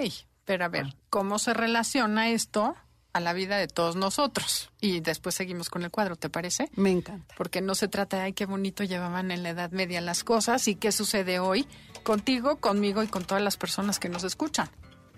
pero 0.44 0.64
a 0.64 0.68
ver. 0.68 0.96
¿cómo 1.10 1.38
se 1.38 1.54
relaciona 1.54 2.30
esto 2.30 2.74
a 3.12 3.20
la 3.20 3.32
vida 3.32 3.56
de 3.56 3.68
todos 3.68 3.96
nosotros. 3.96 4.70
Y 4.80 5.00
después 5.00 5.34
seguimos 5.34 5.70
con 5.70 5.82
el 5.82 5.90
cuadro, 5.90 6.16
¿te 6.16 6.30
parece? 6.30 6.70
Me 6.74 6.90
encanta. 6.90 7.34
Porque 7.36 7.60
no 7.60 7.74
se 7.74 7.88
trata 7.88 8.18
de, 8.18 8.22
ay, 8.24 8.32
qué 8.32 8.46
bonito 8.46 8.84
llevaban 8.84 9.30
en 9.30 9.42
la 9.42 9.50
Edad 9.50 9.70
Media 9.70 10.00
las 10.00 10.24
cosas 10.24 10.66
y 10.68 10.74
qué 10.74 10.92
sucede 10.92 11.38
hoy 11.38 11.66
contigo, 12.02 12.56
conmigo 12.56 13.02
y 13.02 13.08
con 13.08 13.24
todas 13.24 13.42
las 13.42 13.56
personas 13.56 13.98
que 13.98 14.08
nos 14.08 14.24
escuchan. 14.24 14.68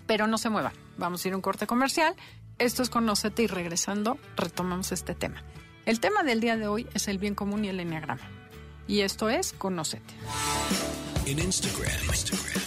Pero 0.07 0.27
no 0.27 0.37
se 0.37 0.49
muevan. 0.49 0.73
Vamos 0.97 1.23
a 1.23 1.27
ir 1.27 1.33
a 1.33 1.37
un 1.37 1.41
corte 1.41 1.67
comercial. 1.67 2.15
Esto 2.59 2.83
es 2.83 2.89
Conocete 2.89 3.43
y 3.43 3.47
regresando 3.47 4.17
retomamos 4.37 4.91
este 4.91 5.15
tema. 5.15 5.43
El 5.85 5.99
tema 5.99 6.23
del 6.23 6.39
día 6.39 6.57
de 6.57 6.67
hoy 6.67 6.87
es 6.93 7.07
el 7.07 7.17
bien 7.17 7.35
común 7.35 7.65
y 7.65 7.69
el 7.69 7.79
enneagrama. 7.79 8.27
Y 8.87 9.01
esto 9.01 9.29
es 9.29 9.53
Conocete. 9.53 10.13
En 11.27 11.39
Instagram, 11.39 11.89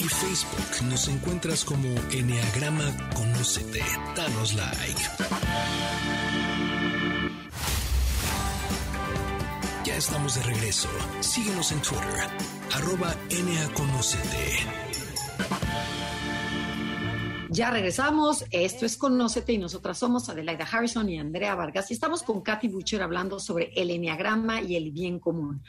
y 0.01 0.09
Facebook 0.09 0.89
nos 0.89 1.07
encuentras 1.07 1.65
como 1.65 1.89
Enneagrama 2.11 2.93
Conócete. 3.15 3.81
Danos 4.17 4.55
like. 4.55 5.01
Ya 9.85 9.97
estamos 9.97 10.35
de 10.35 10.43
regreso. 10.43 10.89
Síguenos 11.21 11.71
en 11.71 11.81
Twitter, 11.83 12.31
arroba 12.75 13.15
Conocete. 13.75 14.89
Ya 17.51 17.71
regresamos. 17.71 18.45
Esto 18.51 18.85
es 18.85 18.97
Conócete 18.97 19.53
y 19.53 19.59
nosotras 19.59 19.99
somos 19.99 20.29
Adelaida 20.29 20.67
Harrison 20.71 21.09
y 21.09 21.19
Andrea 21.19 21.55
Vargas 21.55 21.91
y 21.91 21.95
estamos 21.95 22.23
con 22.23 22.43
Katy 22.43 22.69
Butcher 22.69 23.03
hablando 23.03 23.41
sobre 23.41 23.73
el 23.75 23.91
enneagrama 23.91 24.61
y 24.61 24.77
el 24.77 24.91
bien 24.91 25.19
común. 25.19 25.63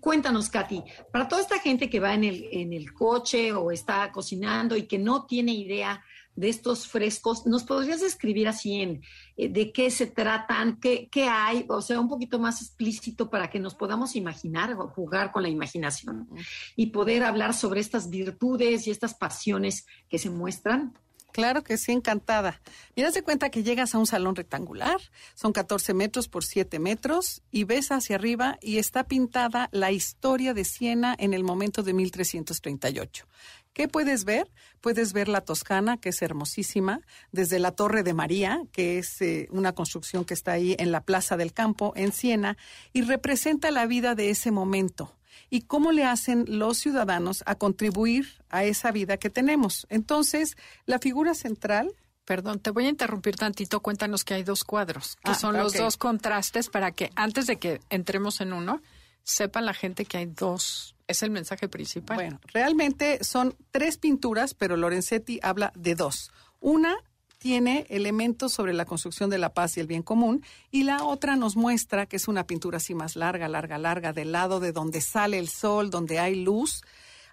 Cuéntanos, 0.00 0.48
Katy, 0.50 0.82
para 1.12 1.28
toda 1.28 1.42
esta 1.42 1.58
gente 1.58 1.90
que 1.90 2.00
va 2.00 2.14
en 2.14 2.24
el, 2.24 2.48
en 2.52 2.72
el 2.72 2.92
coche 2.92 3.52
o 3.52 3.70
está 3.70 4.10
cocinando 4.12 4.76
y 4.76 4.86
que 4.86 4.98
no 4.98 5.26
tiene 5.26 5.52
idea 5.52 6.02
de 6.36 6.50
estos 6.50 6.86
frescos, 6.86 7.46
¿nos 7.46 7.64
podrías 7.64 8.02
describir 8.02 8.46
así 8.46 8.80
en 8.82 9.02
eh, 9.36 9.48
de 9.48 9.72
qué 9.72 9.90
se 9.90 10.06
tratan, 10.06 10.78
qué, 10.78 11.08
qué, 11.10 11.24
hay? 11.24 11.64
O 11.68 11.80
sea, 11.80 11.98
un 11.98 12.08
poquito 12.08 12.38
más 12.38 12.60
explícito 12.60 13.30
para 13.30 13.48
que 13.48 13.58
nos 13.58 13.74
podamos 13.74 14.14
imaginar 14.14 14.74
o 14.74 14.88
jugar 14.88 15.32
con 15.32 15.42
la 15.42 15.48
imaginación 15.48 16.28
y 16.76 16.88
poder 16.88 17.24
hablar 17.24 17.54
sobre 17.54 17.80
estas 17.80 18.10
virtudes 18.10 18.86
y 18.86 18.90
estas 18.90 19.14
pasiones 19.14 19.86
que 20.08 20.18
se 20.18 20.30
muestran. 20.30 20.92
Claro 21.36 21.62
que 21.62 21.76
sí, 21.76 21.92
encantada. 21.92 22.62
Mira, 22.96 23.10
de 23.10 23.22
cuenta 23.22 23.50
que 23.50 23.62
llegas 23.62 23.94
a 23.94 23.98
un 23.98 24.06
salón 24.06 24.36
rectangular, 24.36 24.96
son 25.34 25.52
14 25.52 25.92
metros 25.92 26.28
por 26.28 26.44
7 26.44 26.78
metros, 26.78 27.42
y 27.50 27.64
ves 27.64 27.92
hacia 27.92 28.16
arriba 28.16 28.56
y 28.62 28.78
está 28.78 29.04
pintada 29.04 29.68
la 29.70 29.92
historia 29.92 30.54
de 30.54 30.64
Siena 30.64 31.14
en 31.18 31.34
el 31.34 31.44
momento 31.44 31.82
de 31.82 31.92
1338. 31.92 33.26
¿Qué 33.74 33.86
puedes 33.86 34.24
ver? 34.24 34.50
Puedes 34.80 35.12
ver 35.12 35.28
la 35.28 35.42
Toscana, 35.42 35.98
que 35.98 36.08
es 36.08 36.22
hermosísima, 36.22 37.02
desde 37.32 37.58
la 37.58 37.72
Torre 37.72 38.02
de 38.02 38.14
María, 38.14 38.62
que 38.72 38.96
es 38.96 39.20
eh, 39.20 39.46
una 39.50 39.74
construcción 39.74 40.24
que 40.24 40.32
está 40.32 40.52
ahí 40.52 40.74
en 40.78 40.90
la 40.90 41.02
Plaza 41.02 41.36
del 41.36 41.52
Campo, 41.52 41.92
en 41.96 42.12
Siena, 42.12 42.56
y 42.94 43.02
representa 43.02 43.70
la 43.70 43.84
vida 43.84 44.14
de 44.14 44.30
ese 44.30 44.52
momento 44.52 45.12
y 45.50 45.62
cómo 45.62 45.92
le 45.92 46.04
hacen 46.04 46.44
los 46.48 46.78
ciudadanos 46.78 47.42
a 47.46 47.54
contribuir 47.54 48.42
a 48.48 48.64
esa 48.64 48.90
vida 48.90 49.16
que 49.16 49.30
tenemos. 49.30 49.86
Entonces, 49.90 50.56
la 50.86 50.98
figura 50.98 51.34
central 51.34 51.94
Perdón, 52.26 52.58
te 52.58 52.70
voy 52.70 52.86
a 52.86 52.88
interrumpir 52.88 53.36
tantito. 53.36 53.78
Cuéntanos 53.80 54.24
que 54.24 54.34
hay 54.34 54.42
dos 54.42 54.64
cuadros, 54.64 55.14
que 55.24 55.30
ah, 55.30 55.34
son 55.36 55.56
los 55.56 55.74
dos 55.74 55.96
contrastes 55.96 56.68
para 56.68 56.90
que 56.90 57.10
antes 57.14 57.46
de 57.46 57.56
que 57.56 57.80
entremos 57.88 58.40
en 58.40 58.52
uno, 58.52 58.82
sepan 59.22 59.64
la 59.64 59.72
gente 59.72 60.04
que 60.04 60.18
hay 60.18 60.26
dos. 60.26 60.96
Es 61.06 61.22
el 61.22 61.30
mensaje 61.30 61.68
principal. 61.68 62.16
Bueno, 62.16 62.40
realmente 62.52 63.22
son 63.22 63.54
tres 63.70 63.96
pinturas, 63.96 64.54
pero 64.54 64.76
Lorenzetti 64.76 65.38
habla 65.40 65.72
de 65.76 65.94
dos. 65.94 66.32
Una 66.58 66.96
tiene 67.38 67.86
elementos 67.90 68.52
sobre 68.52 68.72
la 68.72 68.84
construcción 68.84 69.30
de 69.30 69.38
la 69.38 69.52
paz 69.52 69.76
y 69.76 69.80
el 69.80 69.86
bien 69.86 70.02
común 70.02 70.44
y 70.70 70.84
la 70.84 71.04
otra 71.04 71.36
nos 71.36 71.56
muestra 71.56 72.06
que 72.06 72.16
es 72.16 72.28
una 72.28 72.46
pintura 72.46 72.78
así 72.78 72.94
más 72.94 73.16
larga, 73.16 73.48
larga, 73.48 73.78
larga, 73.78 74.12
del 74.12 74.32
lado 74.32 74.60
de 74.60 74.72
donde 74.72 75.00
sale 75.00 75.38
el 75.38 75.48
sol, 75.48 75.90
donde 75.90 76.18
hay 76.18 76.34
luz. 76.34 76.82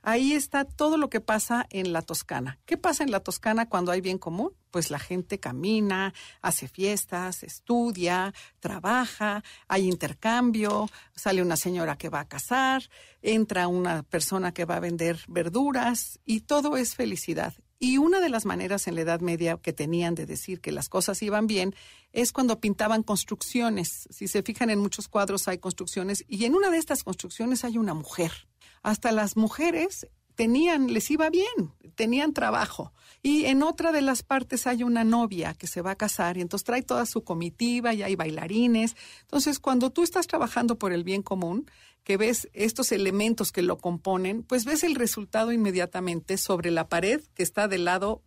Ahí 0.06 0.34
está 0.34 0.66
todo 0.66 0.98
lo 0.98 1.10
que 1.10 1.22
pasa 1.22 1.66
en 1.70 1.94
la 1.94 2.02
Toscana. 2.02 2.60
¿Qué 2.66 2.76
pasa 2.76 3.04
en 3.06 3.12
la 3.12 3.22
Toscana 3.22 3.70
cuando 3.70 3.94
hay 3.94 4.02
bien 4.02 4.18
común? 4.18 4.52
Pues 4.70 4.92
la 4.92 5.00
gente 5.00 5.40
camina, 5.40 6.14
hace 6.42 6.68
fiestas, 6.68 7.42
estudia, 7.44 8.34
trabaja, 8.60 9.46
hay 9.70 9.88
intercambio, 9.88 10.90
sale 11.16 11.42
una 11.42 11.56
señora 11.56 11.98
que 11.98 12.10
va 12.10 12.20
a 12.20 12.28
casar, 12.28 12.84
entra 13.22 13.70
una 13.70 14.04
persona 14.04 14.54
que 14.54 14.66
va 14.66 14.76
a 14.76 14.82
vender 14.82 15.22
verduras 15.30 16.20
y 16.26 16.42
todo 16.42 16.76
es 16.76 16.96
felicidad. 16.96 17.54
Y 17.80 17.98
una 17.98 18.22
de 18.22 18.30
las 18.30 18.46
maneras 18.46 18.88
en 18.88 18.96
la 18.96 19.02
Edad 19.02 19.20
Media 19.20 19.58
que 19.58 19.74
tenían 19.74 20.16
de 20.16 20.26
decir 20.26 20.62
que 20.62 20.72
las 20.72 20.90
cosas 20.90 21.22
iban 21.22 21.48
bien 21.48 21.76
es 22.12 22.32
cuando 22.32 22.60
pintaban 22.60 23.04
construcciones. 23.04 24.08
Si 24.10 24.28
se 24.28 24.44
fijan 24.44 24.70
en 24.70 24.80
muchos 24.80 25.08
cuadros 25.08 25.48
hay 25.48 25.58
construcciones 25.58 26.24
y 26.28 26.46
en 26.46 26.56
una 26.56 26.70
de 26.70 26.78
estas 26.78 27.04
construcciones 27.04 27.66
hay 27.66 27.78
una 27.78 27.94
mujer. 27.94 28.32
Hasta 28.84 29.12
las 29.12 29.36
mujeres 29.36 30.08
tenían, 30.36 30.94
les 30.94 31.10
iba 31.12 31.30
bien, 31.30 31.74
tenían 31.96 32.34
trabajo. 32.34 32.94
Y 33.22 33.46
en 33.46 33.64
otra 33.64 33.92
de 33.92 34.02
las 34.02 34.24
partes 34.24 34.68
hay 34.68 34.84
una 34.84 35.04
novia 35.04 35.54
que 35.54 35.68
se 35.68 35.82
va 35.82 35.92
a 35.92 35.96
casar 35.96 36.38
y 36.38 36.42
entonces 36.42 36.66
trae 36.66 36.82
toda 36.82 37.06
su 37.06 37.24
comitiva 37.24 37.94
y 37.94 38.04
hay 38.04 38.16
bailarines. 38.16 38.96
Entonces, 39.22 39.60
cuando 39.60 39.92
tú 39.92 40.04
estás 40.04 40.28
trabajando 40.28 40.78
por 40.78 40.92
el 40.92 41.04
bien 41.04 41.22
común, 41.22 41.70
que 42.04 42.18
ves 42.18 42.50
estos 42.54 42.92
elementos 42.92 43.52
que 43.52 43.62
lo 43.62 43.78
componen, 43.78 44.44
pues 44.44 44.66
ves 44.66 44.84
el 44.84 44.96
resultado 44.96 45.52
inmediatamente 45.52 46.38
sobre 46.38 46.72
la 46.72 46.90
pared 46.90 47.22
que 47.34 47.44
está 47.44 47.68
del 47.68 47.86
lado 47.86 48.24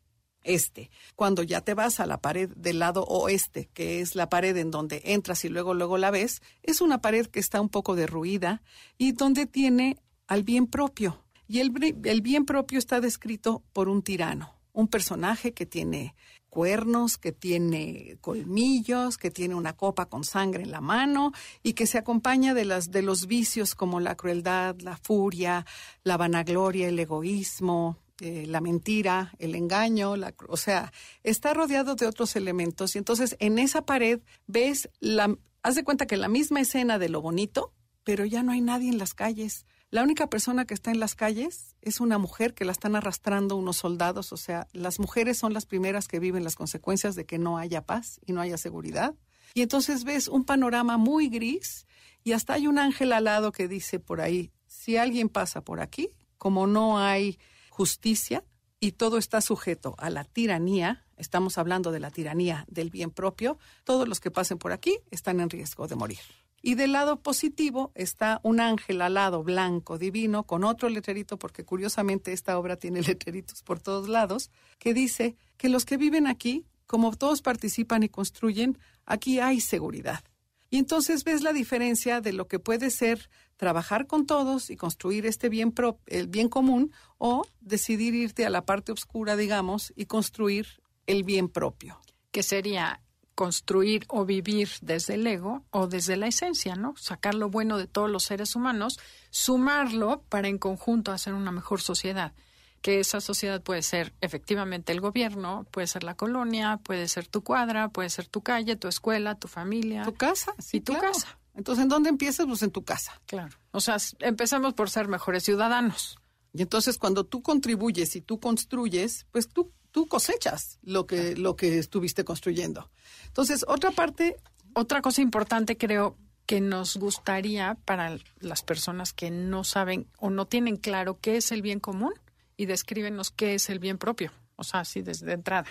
este. 0.46 0.90
Cuando 1.14 1.42
ya 1.42 1.60
te 1.60 1.74
vas 1.74 2.00
a 2.00 2.06
la 2.06 2.20
pared 2.20 2.50
del 2.56 2.78
lado 2.78 3.04
oeste, 3.04 3.68
que 3.74 4.00
es 4.00 4.14
la 4.14 4.28
pared 4.28 4.56
en 4.56 4.70
donde 4.70 5.02
entras 5.04 5.44
y 5.44 5.48
luego 5.48 5.74
luego 5.74 5.98
la 5.98 6.10
ves, 6.10 6.40
es 6.62 6.80
una 6.80 7.00
pared 7.00 7.26
que 7.26 7.40
está 7.40 7.60
un 7.60 7.68
poco 7.68 7.96
derruida 7.96 8.62
y 8.96 9.12
donde 9.12 9.46
tiene 9.46 9.98
al 10.26 10.42
bien 10.42 10.66
propio. 10.66 11.24
Y 11.48 11.60
el, 11.60 11.72
el 12.04 12.20
bien 12.22 12.44
propio 12.44 12.78
está 12.78 13.00
descrito 13.00 13.62
por 13.72 13.88
un 13.88 14.02
tirano, 14.02 14.54
un 14.72 14.88
personaje 14.88 15.52
que 15.52 15.66
tiene 15.66 16.14
cuernos, 16.56 17.18
que 17.18 17.32
tiene 17.32 18.16
colmillos, 18.22 19.18
que 19.18 19.30
tiene 19.30 19.54
una 19.54 19.74
copa 19.74 20.06
con 20.06 20.24
sangre 20.24 20.62
en 20.62 20.70
la 20.70 20.80
mano 20.80 21.32
y 21.62 21.74
que 21.74 21.86
se 21.86 21.98
acompaña 21.98 22.54
de, 22.54 22.64
las, 22.64 22.90
de 22.90 23.02
los 23.02 23.26
vicios 23.26 23.74
como 23.74 24.00
la 24.00 24.14
crueldad, 24.14 24.74
la 24.80 24.96
furia, 24.96 25.66
la 26.02 26.16
vanagloria, 26.16 26.88
el 26.88 26.98
egoísmo, 26.98 27.98
eh, 28.20 28.46
la 28.46 28.62
mentira, 28.62 29.34
el 29.38 29.54
engaño, 29.54 30.16
la, 30.16 30.32
o 30.48 30.56
sea, 30.56 30.94
está 31.22 31.52
rodeado 31.52 31.94
de 31.94 32.06
otros 32.06 32.36
elementos. 32.36 32.94
Y 32.94 32.98
entonces 33.00 33.36
en 33.38 33.58
esa 33.58 33.82
pared 33.82 34.20
ves 34.46 34.88
la, 34.98 35.36
haz 35.62 35.74
de 35.74 35.84
cuenta 35.84 36.06
que 36.06 36.16
la 36.16 36.28
misma 36.28 36.62
escena 36.62 36.98
de 36.98 37.10
lo 37.10 37.20
bonito, 37.20 37.74
pero 38.02 38.24
ya 38.24 38.42
no 38.42 38.52
hay 38.52 38.62
nadie 38.62 38.88
en 38.88 38.96
las 38.96 39.12
calles, 39.12 39.66
La 39.90 40.02
única 40.02 40.28
persona 40.28 40.64
que 40.64 40.74
está 40.74 40.90
en 40.90 40.98
las 40.98 41.14
calles 41.14 41.76
es 41.80 42.00
una 42.00 42.18
mujer 42.18 42.54
que 42.54 42.64
la 42.64 42.72
están 42.72 42.96
arrastrando 42.96 43.54
unos 43.54 43.76
soldados, 43.76 44.32
o 44.32 44.36
sea, 44.36 44.66
las 44.72 44.98
mujeres 44.98 45.38
son 45.38 45.52
las 45.52 45.64
primeras 45.64 46.08
que 46.08 46.18
viven 46.18 46.42
las 46.42 46.56
consecuencias 46.56 47.14
de 47.14 47.24
que 47.24 47.38
no 47.38 47.56
haya 47.56 47.86
paz 47.86 48.20
y 48.26 48.32
no 48.32 48.40
haya 48.40 48.58
seguridad. 48.58 49.14
Y 49.54 49.62
entonces 49.62 50.02
ves 50.02 50.26
un 50.26 50.44
panorama 50.44 50.96
muy 50.96 51.28
gris 51.28 51.86
y 52.24 52.32
hasta 52.32 52.54
hay 52.54 52.66
un 52.66 52.78
ángel 52.78 53.12
al 53.12 53.24
lado 53.24 53.52
que 53.52 53.68
dice 53.68 54.00
por 54.00 54.20
ahí, 54.20 54.50
si 54.66 54.96
alguien 54.96 55.28
pasa 55.28 55.60
por 55.60 55.80
aquí, 55.80 56.10
como 56.36 56.66
no 56.66 56.98
hay 56.98 57.38
justicia 57.70 58.42
y 58.80 58.92
todo 58.92 59.18
está 59.18 59.40
sujeto 59.40 59.94
a 59.98 60.10
la 60.10 60.24
tiranía, 60.24 61.06
estamos 61.16 61.58
hablando 61.58 61.92
de 61.92 62.00
la 62.00 62.10
tiranía 62.10 62.64
del 62.68 62.90
bien 62.90 63.12
propio, 63.12 63.56
todos 63.84 64.08
los 64.08 64.18
que 64.18 64.32
pasen 64.32 64.58
por 64.58 64.72
aquí 64.72 64.98
están 65.12 65.38
en 65.38 65.48
riesgo 65.48 65.86
de 65.86 65.94
morir. 65.94 66.45
Y 66.66 66.74
del 66.74 66.90
lado 66.90 67.22
positivo 67.22 67.92
está 67.94 68.40
un 68.42 68.58
ángel 68.58 69.00
alado 69.00 69.44
blanco 69.44 69.98
divino 69.98 70.42
con 70.42 70.64
otro 70.64 70.88
letrerito, 70.88 71.38
porque 71.38 71.64
curiosamente 71.64 72.32
esta 72.32 72.58
obra 72.58 72.74
tiene 72.74 73.02
letreritos 73.06 73.62
por 73.62 73.78
todos 73.78 74.08
lados, 74.08 74.50
que 74.80 74.92
dice 74.92 75.36
que 75.58 75.68
los 75.68 75.84
que 75.84 75.96
viven 75.96 76.26
aquí, 76.26 76.66
como 76.88 77.14
todos 77.14 77.40
participan 77.40 78.02
y 78.02 78.08
construyen, 78.08 78.78
aquí 79.04 79.38
hay 79.38 79.60
seguridad. 79.60 80.24
Y 80.68 80.78
entonces 80.78 81.22
ves 81.22 81.44
la 81.44 81.52
diferencia 81.52 82.20
de 82.20 82.32
lo 82.32 82.48
que 82.48 82.58
puede 82.58 82.90
ser 82.90 83.30
trabajar 83.56 84.08
con 84.08 84.26
todos 84.26 84.68
y 84.68 84.74
construir 84.74 85.24
este 85.24 85.48
bien 85.48 85.72
el 86.06 86.26
bien 86.26 86.48
común 86.48 86.90
o 87.16 87.46
decidir 87.60 88.12
irte 88.16 88.44
a 88.44 88.50
la 88.50 88.66
parte 88.66 88.90
oscura, 88.90 89.36
digamos, 89.36 89.92
y 89.94 90.06
construir 90.06 90.66
el 91.06 91.22
bien 91.22 91.48
propio. 91.48 92.00
Que 92.32 92.42
sería 92.42 93.05
construir 93.36 94.06
o 94.08 94.24
vivir 94.24 94.70
desde 94.80 95.14
el 95.14 95.26
ego 95.26 95.62
o 95.70 95.86
desde 95.86 96.16
la 96.16 96.26
esencia, 96.26 96.74
¿no? 96.74 96.96
Sacar 96.96 97.34
lo 97.34 97.50
bueno 97.50 97.76
de 97.76 97.86
todos 97.86 98.10
los 98.10 98.24
seres 98.24 98.56
humanos, 98.56 98.98
sumarlo 99.30 100.22
para 100.30 100.48
en 100.48 100.58
conjunto 100.58 101.12
hacer 101.12 101.34
una 101.34 101.52
mejor 101.52 101.80
sociedad. 101.82 102.32
Que 102.80 102.98
esa 102.98 103.20
sociedad 103.20 103.62
puede 103.62 103.82
ser 103.82 104.14
efectivamente 104.22 104.90
el 104.92 105.00
gobierno, 105.00 105.66
puede 105.70 105.86
ser 105.86 106.02
la 106.02 106.14
colonia, 106.14 106.80
puede 106.82 107.08
ser 107.08 107.28
tu 107.28 107.44
cuadra, 107.44 107.90
puede 107.90 108.08
ser 108.08 108.26
tu 108.26 108.40
calle, 108.40 108.74
tu 108.74 108.88
escuela, 108.88 109.34
tu 109.34 109.48
familia. 109.48 110.02
Tu 110.04 110.14
casa, 110.14 110.54
sí, 110.58 110.80
tu 110.80 110.94
casa. 110.94 111.38
Entonces, 111.54 111.82
¿en 111.82 111.90
dónde 111.90 112.08
empiezas? 112.08 112.46
Pues 112.46 112.62
en 112.62 112.70
tu 112.70 112.84
casa. 112.84 113.20
Claro. 113.26 113.54
O 113.70 113.80
sea, 113.80 113.98
empezamos 114.20 114.72
por 114.72 114.88
ser 114.88 115.08
mejores 115.08 115.44
ciudadanos. 115.44 116.18
Y 116.56 116.62
entonces 116.62 116.96
cuando 116.96 117.24
tú 117.24 117.42
contribuyes 117.42 118.16
y 118.16 118.22
tú 118.22 118.40
construyes, 118.40 119.26
pues 119.30 119.46
tú 119.46 119.72
tú 119.96 120.06
cosechas 120.08 120.78
lo 120.82 121.06
que, 121.06 121.36
lo 121.36 121.56
que 121.56 121.78
estuviste 121.78 122.22
construyendo. 122.22 122.90
Entonces, 123.28 123.64
otra 123.66 123.92
parte... 123.92 124.36
Otra 124.74 125.00
cosa 125.00 125.22
importante 125.22 125.78
creo 125.78 126.18
que 126.44 126.60
nos 126.60 126.98
gustaría 126.98 127.78
para 127.86 128.18
las 128.40 128.62
personas 128.62 129.14
que 129.14 129.30
no 129.30 129.64
saben 129.64 130.06
o 130.18 130.28
no 130.28 130.46
tienen 130.46 130.76
claro 130.76 131.18
qué 131.18 131.38
es 131.38 131.50
el 131.50 131.62
bien 131.62 131.80
común 131.80 132.12
y 132.58 132.66
descríbenos 132.66 133.30
qué 133.30 133.54
es 133.54 133.70
el 133.70 133.78
bien 133.78 133.96
propio. 133.96 134.32
O 134.56 134.64
sea, 134.64 134.80
así 134.80 135.00
desde 135.00 135.32
entrada. 135.32 135.66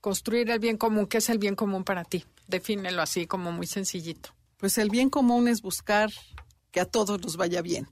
Construir 0.00 0.48
el 0.48 0.58
bien 0.58 0.78
común, 0.78 1.06
¿qué 1.06 1.18
es 1.18 1.28
el 1.28 1.36
bien 1.36 1.54
común 1.54 1.84
para 1.84 2.04
ti? 2.04 2.24
Defínelo 2.46 3.02
así 3.02 3.26
como 3.26 3.52
muy 3.52 3.66
sencillito. 3.66 4.30
Pues 4.56 4.78
el 4.78 4.88
bien 4.88 5.10
común 5.10 5.48
es 5.48 5.60
buscar 5.60 6.10
que 6.70 6.80
a 6.80 6.86
todos 6.86 7.20
nos 7.20 7.36
vaya 7.36 7.60
bien 7.60 7.88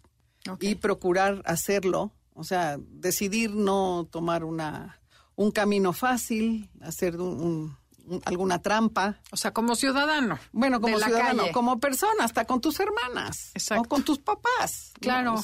y 0.61 0.76
procurar 0.76 1.43
hacerlo, 1.45 2.11
o 2.33 2.43
sea, 2.43 2.79
decidir 2.79 3.55
no 3.55 4.09
tomar 4.11 4.45
una 4.45 4.99
un 5.37 5.50
camino 5.50 5.93
fácil, 5.93 6.69
hacer 6.81 7.21
un, 7.21 7.76
alguna 8.25 8.61
trampa. 8.61 9.20
O 9.30 9.37
sea, 9.37 9.52
como 9.52 9.75
ciudadano. 9.76 10.38
Bueno, 10.52 10.80
como 10.80 10.99
ciudadano, 10.99 11.44
como 11.52 11.80
persona, 11.80 12.25
hasta 12.25 12.44
con 12.44 12.61
tus 12.61 12.78
hermanas. 12.80 13.50
Exacto. 13.54 13.82
O 13.82 13.88
con 13.88 14.02
tus 14.02 14.18
papás. 14.18 14.92
Claro, 15.00 15.37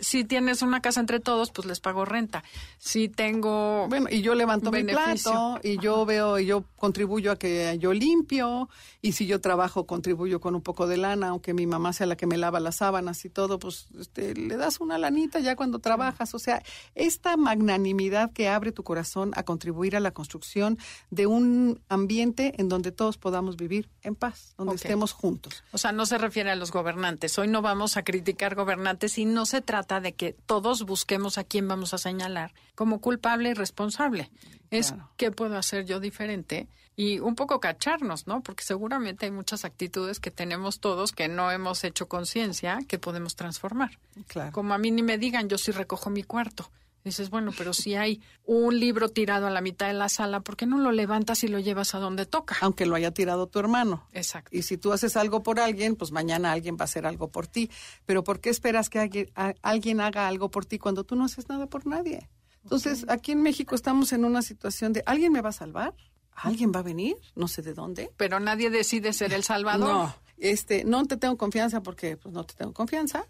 si, 0.00 0.24
tienes 0.24 0.62
una 0.62 0.80
casa 0.80 1.00
entre 1.00 1.20
todos, 1.20 1.50
pues 1.50 1.66
les 1.66 1.80
pago 1.80 2.04
renta. 2.04 2.44
Si 2.78 3.08
tengo. 3.08 3.86
Bueno, 3.88 4.08
y 4.10 4.22
yo 4.22 4.34
levanto 4.34 4.70
mi 4.70 4.84
plato, 4.84 5.58
y 5.62 5.78
yo 5.78 6.04
veo, 6.04 6.38
y 6.38 6.46
yo 6.46 6.64
contribuyo 6.76 7.32
a 7.32 7.36
que 7.36 7.76
yo 7.78 7.92
limpio, 7.92 8.68
y 9.02 9.12
si 9.12 9.26
yo 9.26 9.40
trabajo, 9.40 9.86
contribuyo 9.86 10.40
con 10.40 10.54
un 10.54 10.62
poco 10.62 10.86
de 10.86 10.96
lana, 10.96 11.28
aunque 11.28 11.54
mi 11.54 11.66
mamá 11.66 11.92
sea 11.92 12.06
la 12.06 12.16
que 12.16 12.26
me 12.26 12.36
lava 12.36 12.60
las 12.60 12.76
sábanas 12.76 13.24
y 13.24 13.30
todo, 13.30 13.58
pues 13.58 13.88
este, 13.98 14.34
le 14.34 14.56
das 14.56 14.80
una 14.80 14.98
lanita 14.98 15.40
ya 15.40 15.56
cuando 15.56 15.78
trabajas. 15.78 16.34
O 16.34 16.38
sea, 16.38 16.62
esta 16.94 17.36
magnanimidad 17.36 18.32
que 18.32 18.48
abre 18.48 18.72
tu 18.72 18.82
corazón 18.82 19.32
a 19.34 19.42
contribuir 19.44 19.96
a 19.96 20.00
la 20.00 20.10
construcción 20.10 20.78
de 21.10 21.26
un 21.26 21.80
ambiente 21.88 22.07
ambiente 22.08 22.54
en 22.56 22.70
donde 22.70 22.90
todos 22.90 23.18
podamos 23.18 23.58
vivir 23.58 23.90
en 24.02 24.14
paz, 24.14 24.54
donde 24.56 24.76
estemos 24.76 25.12
juntos. 25.12 25.62
O 25.72 25.78
sea, 25.78 25.92
no 25.92 26.06
se 26.06 26.16
refiere 26.16 26.50
a 26.50 26.56
los 26.56 26.72
gobernantes. 26.72 27.38
Hoy 27.38 27.48
no 27.48 27.60
vamos 27.60 27.98
a 27.98 28.02
criticar 28.02 28.54
gobernantes 28.54 29.18
y 29.18 29.26
no 29.26 29.44
se 29.44 29.60
trata 29.60 30.00
de 30.00 30.14
que 30.14 30.32
todos 30.32 30.84
busquemos 30.84 31.36
a 31.36 31.44
quién 31.44 31.68
vamos 31.68 31.92
a 31.92 31.98
señalar 31.98 32.54
como 32.74 33.02
culpable 33.02 33.50
y 33.50 33.54
responsable. 33.54 34.30
Es 34.70 34.94
qué 35.18 35.30
puedo 35.30 35.58
hacer 35.58 35.84
yo 35.84 36.00
diferente 36.00 36.66
y 36.96 37.18
un 37.18 37.34
poco 37.34 37.60
cacharnos, 37.60 38.26
¿no? 38.26 38.40
Porque 38.40 38.64
seguramente 38.64 39.26
hay 39.26 39.30
muchas 39.30 39.66
actitudes 39.66 40.18
que 40.18 40.30
tenemos 40.30 40.80
todos 40.80 41.12
que 41.12 41.28
no 41.28 41.52
hemos 41.52 41.84
hecho 41.84 42.08
conciencia 42.08 42.78
que 42.88 42.98
podemos 42.98 43.36
transformar. 43.36 43.98
Claro. 44.28 44.52
Como 44.52 44.72
a 44.72 44.78
mí 44.78 44.90
ni 44.90 45.02
me 45.02 45.18
digan, 45.18 45.50
yo 45.50 45.58
sí 45.58 45.72
recojo 45.72 46.08
mi 46.08 46.22
cuarto 46.22 46.70
Dices, 47.08 47.30
bueno, 47.30 47.52
pero 47.56 47.72
si 47.72 47.94
hay 47.94 48.20
un 48.44 48.78
libro 48.78 49.08
tirado 49.08 49.46
a 49.46 49.50
la 49.50 49.62
mitad 49.62 49.86
de 49.86 49.94
la 49.94 50.10
sala, 50.10 50.40
¿por 50.40 50.58
qué 50.58 50.66
no 50.66 50.76
lo 50.76 50.92
levantas 50.92 51.42
y 51.42 51.48
lo 51.48 51.58
llevas 51.58 51.94
a 51.94 51.98
donde 51.98 52.26
toca? 52.26 52.58
Aunque 52.60 52.84
lo 52.84 52.96
haya 52.96 53.12
tirado 53.12 53.46
tu 53.46 53.58
hermano. 53.58 54.06
Exacto. 54.12 54.54
Y 54.54 54.60
si 54.60 54.76
tú 54.76 54.92
haces 54.92 55.16
algo 55.16 55.42
por 55.42 55.58
alguien, 55.58 55.96
pues 55.96 56.12
mañana 56.12 56.52
alguien 56.52 56.76
va 56.76 56.82
a 56.82 56.84
hacer 56.84 57.06
algo 57.06 57.28
por 57.30 57.46
ti. 57.46 57.70
Pero 58.04 58.24
¿por 58.24 58.40
qué 58.40 58.50
esperas 58.50 58.90
que 58.90 59.30
alguien, 59.62 60.00
haga 60.02 60.28
algo 60.28 60.50
por 60.50 60.66
ti 60.66 60.78
cuando 60.78 61.04
tú 61.04 61.16
no 61.16 61.24
haces 61.24 61.48
nada 61.48 61.66
por 61.66 61.86
nadie? 61.86 62.28
Entonces, 62.62 63.06
aquí 63.08 63.32
en 63.32 63.42
México 63.42 63.74
estamos 63.74 64.12
en 64.12 64.26
una 64.26 64.42
situación 64.42 64.92
de, 64.92 65.02
¿alguien 65.06 65.32
me 65.32 65.40
va 65.40 65.48
a 65.48 65.52
salvar? 65.52 65.94
¿Alguien 66.34 66.70
va 66.74 66.80
a 66.80 66.82
venir? 66.82 67.16
No 67.34 67.48
sé 67.48 67.62
de 67.62 67.72
dónde. 67.72 68.10
Pero 68.18 68.38
nadie 68.38 68.68
decide 68.68 69.14
ser 69.14 69.32
el 69.32 69.44
salvador. 69.44 69.88
No, 69.88 70.14
este, 70.36 70.84
no 70.84 71.06
te 71.06 71.16
tengo 71.16 71.38
confianza 71.38 71.82
porque 71.82 72.18
pues 72.18 72.34
no 72.34 72.44
te 72.44 72.52
tengo 72.52 72.74
confianza. 72.74 73.26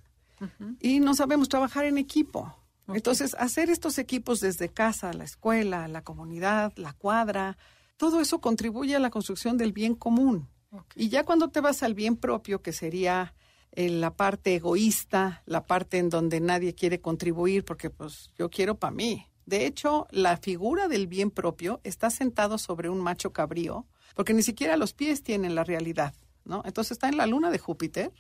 Y 0.81 1.01
no 1.01 1.15
sabemos 1.15 1.49
trabajar 1.49 1.85
en 1.85 1.99
equipo. 1.99 2.55
Entonces, 2.89 3.37
hacer 3.39 3.71
estos 3.71 3.99
equipos 3.99 4.41
desde 4.41 4.69
casa, 4.69 5.13
la 5.13 5.25
escuela, 5.25 5.89
la 5.89 6.03
comunidad, 6.03 6.73
la 6.77 6.95
cuadra, 6.95 7.59
todo 7.97 8.21
eso 8.21 8.41
contribuye 8.41 8.97
a 8.97 9.01
la 9.01 9.11
construcción 9.11 9.59
del 9.59 9.73
bien 9.73 9.95
común. 9.95 10.49
Y 10.95 11.09
ya 11.09 11.25
cuando 11.25 11.49
te 11.49 11.61
vas 11.61 11.83
al 11.83 11.95
bien 11.95 12.17
propio, 12.17 12.63
que 12.63 12.73
sería 12.73 13.35
eh, 13.73 13.89
la 13.91 14.15
parte 14.15 14.55
egoísta, 14.55 15.43
la 15.47 15.67
parte 15.67 15.99
en 15.99 16.11
donde 16.11 16.41
nadie 16.41 16.75
quiere 16.75 17.01
contribuir 17.01 17.65
porque 17.65 17.91
pues 17.91 18.31
yo 18.39 18.51
quiero 18.51 18.79
para 18.79 18.91
mí. 18.91 19.27
De 19.47 19.67
hecho, 19.67 20.07
la 20.11 20.37
figura 20.37 20.89
del 20.89 21.07
bien 21.07 21.31
propio 21.31 21.81
está 21.85 22.11
sentado 22.11 22.59
sobre 22.59 22.91
un 22.91 23.01
macho 23.01 23.33
cabrío, 23.33 23.87
porque 24.15 24.35
ni 24.35 24.43
siquiera 24.43 24.77
los 24.77 24.93
pies 24.93 25.23
tienen 25.23 25.55
la 25.55 25.65
realidad, 25.65 26.15
¿no? 26.45 26.63
Entonces 26.67 26.93
está 26.93 27.09
en 27.09 27.17
la 27.17 27.27
luna 27.27 27.51
de 27.51 27.59
Júpiter, 27.59 28.13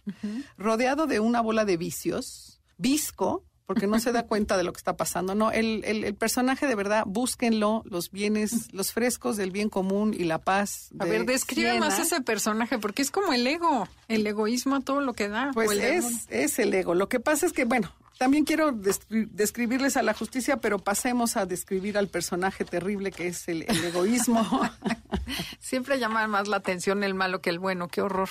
rodeado 0.56 1.06
de 1.06 1.20
una 1.20 1.42
bola 1.42 1.66
de 1.66 1.76
vicios, 1.76 2.62
visco, 2.78 3.44
porque 3.68 3.86
no 3.86 4.00
se 4.00 4.12
da 4.12 4.22
cuenta 4.26 4.56
de 4.56 4.64
lo 4.64 4.72
que 4.72 4.78
está 4.78 4.96
pasando. 4.96 5.34
No, 5.34 5.52
el, 5.52 5.84
el, 5.84 6.14
personaje 6.14 6.66
de 6.66 6.74
verdad, 6.74 7.04
búsquenlo, 7.06 7.82
los 7.84 8.10
bienes, 8.10 8.72
los 8.72 8.92
frescos 8.92 9.36
del 9.36 9.50
bien 9.50 9.68
común 9.68 10.14
y 10.18 10.24
la 10.24 10.38
paz. 10.38 10.88
a 10.98 11.04
ver, 11.04 11.26
describe 11.26 11.78
más 11.78 11.98
ese 11.98 12.22
personaje, 12.22 12.78
porque 12.78 13.02
es 13.02 13.10
como 13.10 13.34
el 13.34 13.46
ego, 13.46 13.86
el 14.08 14.26
egoísmo 14.26 14.76
a 14.76 14.80
todo 14.80 15.02
lo 15.02 15.12
que 15.12 15.28
da. 15.28 15.50
Pues 15.52 15.70
es, 15.72 16.26
es 16.30 16.58
el 16.58 16.72
ego. 16.72 16.94
Lo 16.94 17.10
que 17.10 17.20
pasa 17.20 17.44
es 17.44 17.52
que, 17.52 17.66
bueno, 17.66 17.92
también 18.16 18.46
quiero 18.46 18.72
describirles 18.72 19.98
a 19.98 20.02
la 20.02 20.14
justicia, 20.14 20.56
pero 20.56 20.78
pasemos 20.78 21.36
a 21.36 21.44
describir 21.44 21.98
al 21.98 22.08
personaje 22.08 22.64
terrible 22.64 23.12
que 23.12 23.26
es 23.28 23.48
el, 23.48 23.66
el 23.68 23.84
egoísmo. 23.84 24.62
Siempre 25.60 25.98
llama 25.98 26.26
más 26.26 26.48
la 26.48 26.56
atención 26.56 27.04
el 27.04 27.12
malo 27.12 27.42
que 27.42 27.50
el 27.50 27.58
bueno, 27.58 27.88
qué 27.88 28.00
horror. 28.00 28.30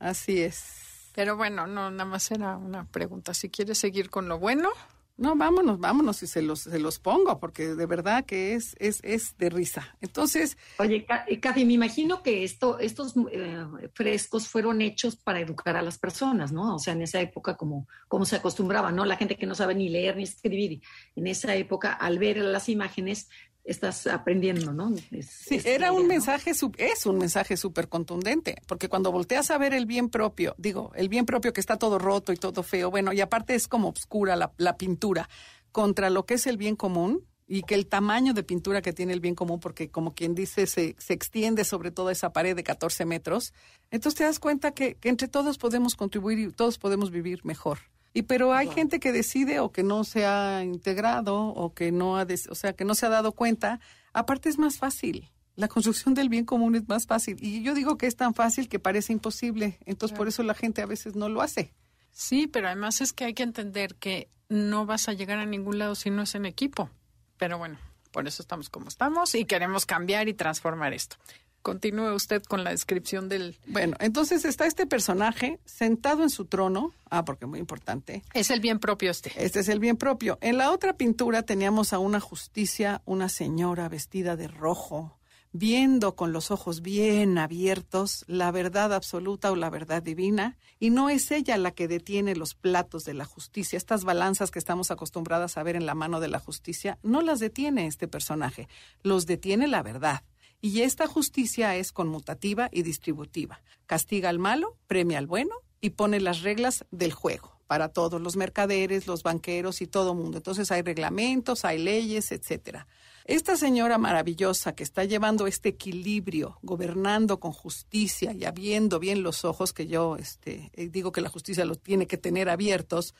Así 0.00 0.40
es. 0.40 0.81
Pero 1.14 1.36
bueno, 1.36 1.66
no, 1.66 1.90
nada 1.90 2.04
más 2.04 2.30
era 2.30 2.56
una 2.56 2.84
pregunta. 2.84 3.34
Si 3.34 3.50
quieres 3.50 3.78
seguir 3.78 4.10
con 4.10 4.28
lo 4.28 4.38
bueno. 4.38 4.70
No, 5.18 5.36
vámonos, 5.36 5.78
vámonos 5.78 6.22
y 6.22 6.26
se 6.26 6.40
los, 6.40 6.60
se 6.60 6.78
los 6.78 6.98
pongo, 6.98 7.38
porque 7.38 7.74
de 7.74 7.86
verdad 7.86 8.24
que 8.24 8.54
es, 8.54 8.74
es, 8.78 8.98
es 9.04 9.36
de 9.36 9.50
risa. 9.50 9.94
Entonces. 10.00 10.56
Oye, 10.78 11.06
Kathy, 11.40 11.66
me 11.66 11.74
imagino 11.74 12.22
que 12.22 12.44
esto, 12.44 12.78
estos 12.78 13.14
eh, 13.30 13.64
frescos 13.92 14.48
fueron 14.48 14.80
hechos 14.80 15.16
para 15.16 15.40
educar 15.40 15.76
a 15.76 15.82
las 15.82 15.98
personas, 15.98 16.50
¿no? 16.50 16.74
O 16.74 16.78
sea, 16.78 16.94
en 16.94 17.02
esa 17.02 17.20
época, 17.20 17.56
como, 17.56 17.86
como 18.08 18.24
se 18.24 18.36
acostumbraba, 18.36 18.90
¿no? 18.90 19.04
La 19.04 19.16
gente 19.16 19.36
que 19.36 19.46
no 19.46 19.54
sabe 19.54 19.74
ni 19.74 19.90
leer 19.90 20.16
ni 20.16 20.22
escribir, 20.22 20.80
en 21.14 21.26
esa 21.26 21.54
época, 21.54 21.92
al 21.92 22.18
ver 22.18 22.38
las 22.38 22.70
imágenes, 22.70 23.28
estás 23.64 24.06
aprendiendo, 24.06 24.72
¿no? 24.72 24.92
sí, 25.22 25.60
era 25.64 25.92
un 25.92 26.06
mensaje, 26.06 26.52
es 26.78 27.06
un 27.06 27.18
mensaje 27.18 27.56
súper 27.56 27.88
contundente, 27.88 28.56
porque 28.66 28.88
cuando 28.88 29.12
volteas 29.12 29.50
a 29.50 29.58
ver 29.58 29.72
el 29.72 29.86
bien 29.86 30.08
propio, 30.08 30.54
digo, 30.58 30.90
el 30.94 31.08
bien 31.08 31.26
propio 31.26 31.52
que 31.52 31.60
está 31.60 31.76
todo 31.76 31.98
roto 31.98 32.32
y 32.32 32.36
todo 32.36 32.62
feo, 32.62 32.90
bueno, 32.90 33.12
y 33.12 33.20
aparte 33.20 33.54
es 33.54 33.68
como 33.68 33.90
oscura 33.90 34.34
la, 34.36 34.52
la 34.56 34.76
pintura, 34.76 35.28
contra 35.70 36.10
lo 36.10 36.26
que 36.26 36.34
es 36.34 36.46
el 36.46 36.56
bien 36.56 36.76
común, 36.76 37.24
y 37.46 37.62
que 37.62 37.74
el 37.74 37.86
tamaño 37.86 38.32
de 38.32 38.44
pintura 38.44 38.80
que 38.80 38.94
tiene 38.94 39.12
el 39.12 39.20
bien 39.20 39.34
común, 39.34 39.60
porque 39.60 39.90
como 39.90 40.14
quien 40.14 40.34
dice, 40.34 40.66
se, 40.66 40.96
se 40.98 41.12
extiende 41.12 41.64
sobre 41.64 41.90
toda 41.90 42.10
esa 42.10 42.32
pared 42.32 42.56
de 42.56 42.64
14 42.64 43.04
metros, 43.04 43.52
entonces 43.90 44.16
te 44.16 44.24
das 44.24 44.38
cuenta 44.38 44.72
que, 44.72 44.94
que 44.94 45.10
entre 45.10 45.28
todos 45.28 45.58
podemos 45.58 45.94
contribuir 45.94 46.38
y 46.38 46.50
todos 46.50 46.78
podemos 46.78 47.10
vivir 47.10 47.44
mejor. 47.44 47.91
Y 48.14 48.22
pero 48.22 48.52
hay 48.52 48.68
gente 48.68 49.00
que 49.00 49.12
decide 49.12 49.60
o 49.60 49.72
que 49.72 49.82
no 49.82 50.04
se 50.04 50.26
ha 50.26 50.62
integrado 50.62 51.46
o 51.46 51.72
que 51.72 51.92
no 51.92 52.18
ha, 52.18 52.26
o 52.50 52.54
sea, 52.54 52.74
que 52.74 52.84
no 52.84 52.94
se 52.94 53.06
ha 53.06 53.08
dado 53.08 53.32
cuenta. 53.32 53.80
Aparte 54.12 54.48
es 54.48 54.58
más 54.58 54.76
fácil. 54.76 55.30
La 55.54 55.68
construcción 55.68 56.14
del 56.14 56.28
bien 56.28 56.44
común 56.44 56.74
es 56.74 56.88
más 56.88 57.06
fácil. 57.06 57.36
Y 57.40 57.62
yo 57.62 57.74
digo 57.74 57.96
que 57.98 58.06
es 58.06 58.16
tan 58.16 58.34
fácil 58.34 58.68
que 58.68 58.78
parece 58.78 59.12
imposible. 59.12 59.78
Entonces 59.86 60.16
por 60.16 60.28
eso 60.28 60.42
la 60.42 60.54
gente 60.54 60.82
a 60.82 60.86
veces 60.86 61.14
no 61.14 61.28
lo 61.28 61.42
hace. 61.42 61.72
Sí, 62.10 62.46
pero 62.46 62.66
además 62.66 63.00
es 63.00 63.12
que 63.12 63.24
hay 63.24 63.34
que 63.34 63.42
entender 63.42 63.94
que 63.94 64.28
no 64.48 64.84
vas 64.84 65.08
a 65.08 65.14
llegar 65.14 65.38
a 65.38 65.46
ningún 65.46 65.78
lado 65.78 65.94
si 65.94 66.10
no 66.10 66.22
es 66.22 66.34
en 66.34 66.44
equipo. 66.44 66.90
Pero 67.38 67.58
bueno, 67.58 67.78
por 68.12 68.28
eso 68.28 68.42
estamos 68.42 68.68
como 68.68 68.88
estamos 68.88 69.34
y 69.34 69.46
queremos 69.46 69.86
cambiar 69.86 70.28
y 70.28 70.34
transformar 70.34 70.92
esto. 70.92 71.16
Continúe 71.62 72.12
usted 72.12 72.42
con 72.42 72.64
la 72.64 72.70
descripción 72.70 73.28
del... 73.28 73.56
Bueno, 73.66 73.96
entonces 74.00 74.44
está 74.44 74.66
este 74.66 74.86
personaje 74.86 75.60
sentado 75.64 76.24
en 76.24 76.30
su 76.30 76.44
trono. 76.46 76.92
Ah, 77.08 77.24
porque 77.24 77.46
muy 77.46 77.60
importante. 77.60 78.22
Es 78.34 78.50
el 78.50 78.60
bien 78.60 78.80
propio 78.80 79.10
este. 79.10 79.32
Este 79.36 79.60
es 79.60 79.68
el 79.68 79.78
bien 79.78 79.96
propio. 79.96 80.38
En 80.40 80.58
la 80.58 80.72
otra 80.72 80.94
pintura 80.94 81.42
teníamos 81.42 81.92
a 81.92 81.98
una 81.98 82.20
justicia, 82.20 83.00
una 83.04 83.28
señora 83.28 83.88
vestida 83.88 84.34
de 84.34 84.48
rojo, 84.48 85.18
viendo 85.52 86.16
con 86.16 86.32
los 86.32 86.50
ojos 86.50 86.80
bien 86.80 87.38
abiertos 87.38 88.24
la 88.26 88.50
verdad 88.50 88.92
absoluta 88.92 89.52
o 89.52 89.56
la 89.56 89.70
verdad 89.70 90.02
divina, 90.02 90.56
y 90.80 90.90
no 90.90 91.10
es 91.10 91.30
ella 91.30 91.58
la 91.58 91.70
que 91.70 91.86
detiene 91.86 92.34
los 92.34 92.54
platos 92.54 93.04
de 93.04 93.14
la 93.14 93.24
justicia. 93.24 93.76
Estas 93.76 94.04
balanzas 94.04 94.50
que 94.50 94.58
estamos 94.58 94.90
acostumbradas 94.90 95.56
a 95.58 95.62
ver 95.62 95.76
en 95.76 95.86
la 95.86 95.94
mano 95.94 96.18
de 96.18 96.28
la 96.28 96.40
justicia, 96.40 96.98
no 97.02 97.20
las 97.20 97.38
detiene 97.38 97.86
este 97.86 98.08
personaje, 98.08 98.68
los 99.02 99.26
detiene 99.26 99.68
la 99.68 99.82
verdad. 99.82 100.22
Y 100.64 100.82
esta 100.82 101.08
justicia 101.08 101.74
es 101.76 101.90
conmutativa 101.90 102.68
y 102.72 102.82
distributiva. 102.82 103.60
Castiga 103.86 104.28
al 104.28 104.38
malo, 104.38 104.78
premia 104.86 105.18
al 105.18 105.26
bueno 105.26 105.56
y 105.80 105.90
pone 105.90 106.20
las 106.20 106.42
reglas 106.42 106.86
del 106.92 107.12
juego 107.12 107.60
para 107.66 107.88
todos 107.88 108.20
los 108.20 108.36
mercaderes, 108.36 109.08
los 109.08 109.24
banqueros 109.24 109.82
y 109.82 109.88
todo 109.88 110.14
mundo. 110.14 110.36
Entonces 110.36 110.70
hay 110.70 110.82
reglamentos, 110.82 111.64
hay 111.64 111.78
leyes, 111.78 112.30
etcétera. 112.30 112.86
Esta 113.24 113.56
señora 113.56 113.98
maravillosa 113.98 114.74
que 114.74 114.84
está 114.84 115.04
llevando 115.04 115.48
este 115.48 115.70
equilibrio, 115.70 116.58
gobernando 116.62 117.40
con 117.40 117.52
justicia 117.52 118.32
y 118.32 118.44
abriendo 118.44 119.00
bien 119.00 119.24
los 119.24 119.44
ojos, 119.44 119.72
que 119.72 119.88
yo 119.88 120.16
este, 120.16 120.70
eh, 120.74 120.88
digo 120.88 121.10
que 121.10 121.20
la 121.20 121.28
justicia 121.28 121.64
los 121.64 121.80
tiene 121.80 122.06
que 122.06 122.18
tener 122.18 122.48
abiertos, 122.48 123.14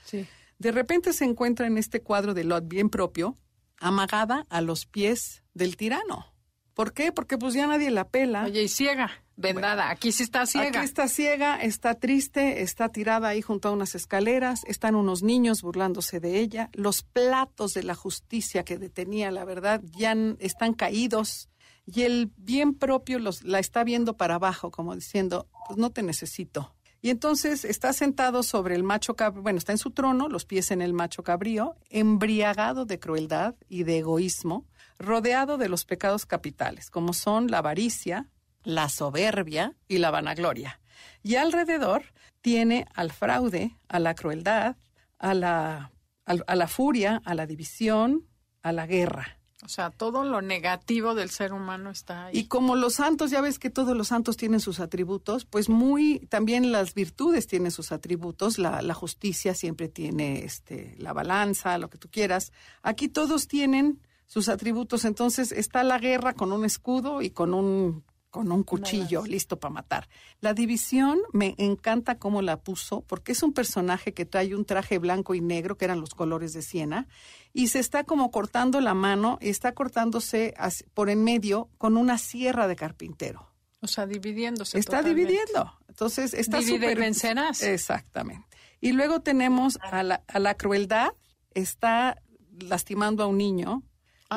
de 0.58 0.70
repente 0.70 1.12
se 1.12 1.24
encuentra 1.24 1.66
en 1.66 1.76
este 1.76 2.02
cuadro 2.02 2.34
de 2.34 2.44
Lot 2.44 2.68
bien 2.68 2.88
propio, 2.88 3.36
amagada 3.78 4.46
a 4.48 4.60
los 4.60 4.86
pies 4.86 5.42
del 5.54 5.76
tirano. 5.76 6.31
¿Por 6.74 6.92
qué? 6.92 7.12
Porque 7.12 7.38
pues 7.38 7.54
ya 7.54 7.66
nadie 7.66 7.90
la 7.90 8.08
pela. 8.08 8.44
Oye, 8.44 8.62
y 8.62 8.68
ciega, 8.68 9.10
vendada. 9.36 9.90
aquí 9.90 10.12
sí 10.12 10.22
está 10.22 10.46
ciega. 10.46 10.68
Aquí 10.68 10.78
está 10.78 11.08
ciega, 11.08 11.60
está 11.60 11.94
triste, 11.94 12.62
está 12.62 12.88
tirada 12.88 13.28
ahí 13.28 13.42
junto 13.42 13.68
a 13.68 13.72
unas 13.72 13.94
escaleras, 13.94 14.62
están 14.66 14.94
unos 14.94 15.22
niños 15.22 15.62
burlándose 15.62 16.20
de 16.20 16.38
ella. 16.38 16.70
Los 16.72 17.02
platos 17.02 17.74
de 17.74 17.82
la 17.82 17.94
justicia 17.94 18.64
que 18.64 18.78
detenía 18.78 19.30
la 19.30 19.44
verdad 19.44 19.82
ya 19.96 20.16
están 20.38 20.72
caídos 20.74 21.48
y 21.86 22.02
el 22.02 22.32
bien 22.36 22.74
propio 22.74 23.18
los, 23.18 23.42
la 23.42 23.58
está 23.58 23.84
viendo 23.84 24.16
para 24.16 24.36
abajo, 24.36 24.70
como 24.70 24.94
diciendo, 24.94 25.48
pues 25.66 25.78
no 25.78 25.90
te 25.90 26.02
necesito. 26.02 26.74
Y 27.04 27.10
entonces 27.10 27.64
está 27.64 27.92
sentado 27.92 28.44
sobre 28.44 28.76
el 28.76 28.84
macho 28.84 29.16
cabrío, 29.16 29.42
bueno, 29.42 29.58
está 29.58 29.72
en 29.72 29.78
su 29.78 29.90
trono, 29.90 30.28
los 30.28 30.44
pies 30.44 30.70
en 30.70 30.80
el 30.80 30.92
macho 30.92 31.24
cabrío, 31.24 31.74
embriagado 31.90 32.84
de 32.84 33.00
crueldad 33.00 33.56
y 33.68 33.82
de 33.82 33.98
egoísmo, 33.98 34.66
rodeado 35.02 35.58
de 35.58 35.68
los 35.68 35.84
pecados 35.84 36.26
capitales, 36.26 36.90
como 36.90 37.12
son 37.12 37.50
la 37.50 37.58
avaricia, 37.58 38.28
la 38.64 38.88
soberbia 38.88 39.74
y 39.88 39.98
la 39.98 40.10
vanagloria. 40.10 40.80
Y 41.22 41.36
alrededor 41.36 42.04
tiene 42.40 42.86
al 42.94 43.12
fraude, 43.12 43.76
a 43.88 43.98
la 43.98 44.14
crueldad, 44.14 44.76
a 45.18 45.34
la, 45.34 45.92
a, 46.24 46.56
la 46.56 46.68
furia, 46.68 47.22
a 47.24 47.34
la 47.34 47.46
división, 47.46 48.26
a 48.62 48.72
la 48.72 48.86
guerra. 48.86 49.38
O 49.64 49.68
sea, 49.68 49.90
todo 49.90 50.24
lo 50.24 50.42
negativo 50.42 51.14
del 51.14 51.30
ser 51.30 51.52
humano 51.52 51.90
está 51.90 52.26
ahí. 52.26 52.36
Y 52.36 52.44
como 52.48 52.74
los 52.74 52.94
santos, 52.94 53.30
ya 53.30 53.40
ves 53.40 53.60
que 53.60 53.70
todos 53.70 53.96
los 53.96 54.08
santos 54.08 54.36
tienen 54.36 54.58
sus 54.58 54.80
atributos, 54.80 55.44
pues 55.44 55.68
muy 55.68 56.26
también 56.30 56.72
las 56.72 56.94
virtudes 56.94 57.46
tienen 57.46 57.70
sus 57.70 57.92
atributos. 57.92 58.58
La, 58.58 58.82
la 58.82 58.94
justicia 58.94 59.54
siempre 59.54 59.88
tiene 59.88 60.44
este, 60.44 60.96
la 60.98 61.12
balanza, 61.12 61.78
lo 61.78 61.90
que 61.90 61.98
tú 61.98 62.08
quieras. 62.10 62.52
Aquí 62.82 63.08
todos 63.08 63.46
tienen 63.46 64.00
sus 64.32 64.48
atributos. 64.48 65.04
Entonces 65.04 65.52
está 65.52 65.84
la 65.84 65.98
guerra 65.98 66.32
con 66.32 66.52
un 66.52 66.64
escudo 66.64 67.20
y 67.20 67.28
con 67.28 67.52
un 67.52 68.02
con 68.30 68.50
un 68.50 68.62
cuchillo 68.62 69.26
listo 69.26 69.60
para 69.60 69.74
matar. 69.74 70.08
La 70.40 70.54
división 70.54 71.20
me 71.34 71.54
encanta 71.58 72.18
cómo 72.18 72.40
la 72.40 72.62
puso, 72.62 73.02
porque 73.02 73.32
es 73.32 73.42
un 73.42 73.52
personaje 73.52 74.14
que 74.14 74.24
trae 74.24 74.54
un 74.54 74.64
traje 74.64 74.98
blanco 74.98 75.34
y 75.34 75.42
negro, 75.42 75.76
que 75.76 75.84
eran 75.84 76.00
los 76.00 76.14
colores 76.14 76.54
de 76.54 76.62
Siena, 76.62 77.08
y 77.52 77.68
se 77.68 77.78
está 77.78 78.04
como 78.04 78.30
cortando 78.30 78.80
la 78.80 78.94
mano, 78.94 79.38
y 79.42 79.50
está 79.50 79.72
cortándose 79.74 80.54
por 80.94 81.10
en 81.10 81.22
medio 81.22 81.68
con 81.76 81.98
una 81.98 82.16
sierra 82.16 82.68
de 82.68 82.74
carpintero. 82.74 83.52
O 83.82 83.86
sea, 83.86 84.06
dividiéndose. 84.06 84.78
Está 84.78 85.02
dividiendo. 85.02 85.70
Entonces, 85.88 86.32
está 86.32 86.60
Divide 86.60 86.94
vencerás. 86.94 87.62
Exactamente. 87.62 88.48
Y 88.80 88.92
luego 88.92 89.20
tenemos 89.20 89.78
a 89.82 90.02
la, 90.02 90.22
a 90.26 90.38
la 90.38 90.54
crueldad, 90.54 91.10
está 91.52 92.16
lastimando 92.62 93.24
a 93.24 93.26
un 93.26 93.36
niño. 93.36 93.82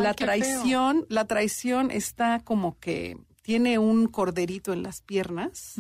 La 0.01 0.13
traición, 0.13 1.05
la 1.09 1.25
traición 1.25 1.91
está 1.91 2.41
como 2.43 2.79
que 2.79 3.17
tiene 3.41 3.77
un 3.77 4.07
corderito 4.07 4.73
en 4.73 4.81
las 4.81 5.01
piernas, 5.01 5.75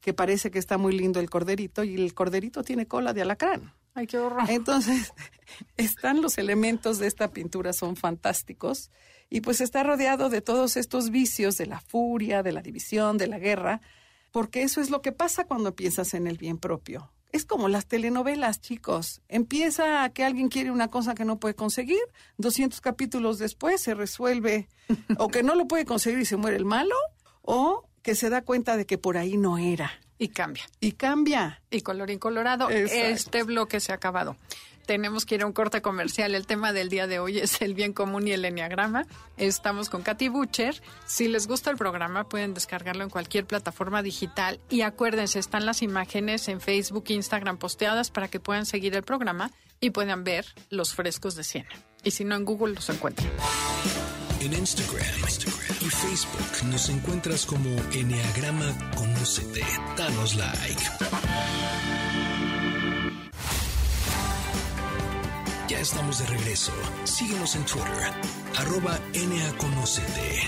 que 0.00 0.12
parece 0.12 0.50
que 0.50 0.58
está 0.58 0.76
muy 0.76 0.96
lindo 0.96 1.18
el 1.18 1.30
corderito, 1.30 1.82
y 1.82 1.94
el 1.94 2.12
corderito 2.12 2.62
tiene 2.62 2.86
cola 2.86 3.14
de 3.14 3.22
alacrán. 3.22 3.72
Ay, 3.94 4.06
qué 4.06 4.18
horror. 4.18 4.50
Entonces, 4.50 5.14
están 5.78 6.20
los 6.20 6.36
elementos 6.36 6.98
de 6.98 7.06
esta 7.06 7.30
pintura, 7.30 7.72
son 7.72 7.96
fantásticos, 7.96 8.90
y 9.30 9.40
pues 9.40 9.62
está 9.62 9.82
rodeado 9.82 10.28
de 10.28 10.42
todos 10.42 10.76
estos 10.76 11.08
vicios 11.08 11.56
de 11.56 11.64
la 11.64 11.80
furia, 11.80 12.42
de 12.42 12.52
la 12.52 12.60
división, 12.60 13.16
de 13.16 13.28
la 13.28 13.38
guerra, 13.38 13.80
porque 14.30 14.62
eso 14.62 14.82
es 14.82 14.90
lo 14.90 15.00
que 15.00 15.12
pasa 15.12 15.46
cuando 15.46 15.74
piensas 15.74 16.12
en 16.12 16.26
el 16.26 16.36
bien 16.36 16.58
propio. 16.58 17.10
Es 17.32 17.44
como 17.44 17.68
las 17.68 17.86
telenovelas, 17.86 18.60
chicos. 18.60 19.20
Empieza 19.28 20.04
a 20.04 20.10
que 20.10 20.24
alguien 20.24 20.48
quiere 20.48 20.70
una 20.70 20.88
cosa 20.88 21.14
que 21.14 21.24
no 21.24 21.38
puede 21.38 21.54
conseguir, 21.54 22.00
200 22.38 22.80
capítulos 22.80 23.38
después 23.38 23.80
se 23.80 23.94
resuelve, 23.94 24.68
o 25.18 25.28
que 25.28 25.42
no 25.42 25.54
lo 25.54 25.66
puede 25.66 25.84
conseguir 25.84 26.20
y 26.20 26.24
se 26.24 26.36
muere 26.36 26.56
el 26.56 26.64
malo, 26.64 26.94
o 27.42 27.88
que 28.02 28.14
se 28.14 28.30
da 28.30 28.42
cuenta 28.42 28.76
de 28.76 28.86
que 28.86 28.98
por 28.98 29.16
ahí 29.16 29.36
no 29.36 29.58
era. 29.58 29.92
Y 30.18 30.28
cambia. 30.28 30.64
Y 30.80 30.92
cambia. 30.92 31.62
Y 31.70 31.82
color 31.82 32.10
incolorado. 32.10 32.70
Este 32.70 33.42
bloque 33.42 33.80
se 33.80 33.92
ha 33.92 33.96
acabado. 33.96 34.36
Tenemos 34.86 35.26
que 35.26 35.34
ir 35.34 35.42
a 35.42 35.46
un 35.46 35.52
corte 35.52 35.82
comercial. 35.82 36.34
El 36.34 36.46
tema 36.46 36.72
del 36.72 36.88
día 36.88 37.06
de 37.06 37.18
hoy 37.18 37.38
es 37.38 37.60
el 37.60 37.74
bien 37.74 37.92
común 37.92 38.26
y 38.26 38.32
el 38.32 38.44
enneagrama. 38.44 39.06
Estamos 39.36 39.90
con 39.90 40.02
Katy 40.02 40.28
Butcher. 40.28 40.80
Si 41.06 41.28
les 41.28 41.46
gusta 41.46 41.70
el 41.70 41.76
programa, 41.76 42.28
pueden 42.28 42.54
descargarlo 42.54 43.02
en 43.02 43.10
cualquier 43.10 43.46
plataforma 43.46 44.02
digital. 44.02 44.60
Y 44.70 44.82
acuérdense, 44.82 45.40
están 45.40 45.66
las 45.66 45.82
imágenes 45.82 46.48
en 46.48 46.60
Facebook 46.60 47.04
e 47.08 47.14
Instagram 47.14 47.58
posteadas 47.58 48.10
para 48.10 48.28
que 48.28 48.40
puedan 48.40 48.64
seguir 48.64 48.94
el 48.94 49.02
programa 49.02 49.50
y 49.80 49.90
puedan 49.90 50.24
ver 50.24 50.46
los 50.70 50.94
frescos 50.94 51.34
de 51.34 51.44
Siena. 51.44 51.68
Y 52.04 52.12
si 52.12 52.24
no, 52.24 52.36
en 52.36 52.44
Google 52.44 52.74
los 52.74 52.88
encuentran. 52.88 53.28
En 54.40 54.52
Instagram, 54.52 55.04
y 55.80 55.88
Facebook 55.88 56.70
nos 56.70 56.88
encuentras 56.88 57.46
como 57.46 57.70
Enneagrama 57.92 58.72
Conócete. 58.94 59.64
Danos 59.96 60.36
like. 60.36 60.82
Estamos 65.80 66.20
de 66.20 66.26
regreso. 66.26 66.72
Síguenos 67.04 67.54
en 67.54 67.64
Twitter, 67.66 68.10
arroba 68.56 68.98
NAConocete. 69.12 70.40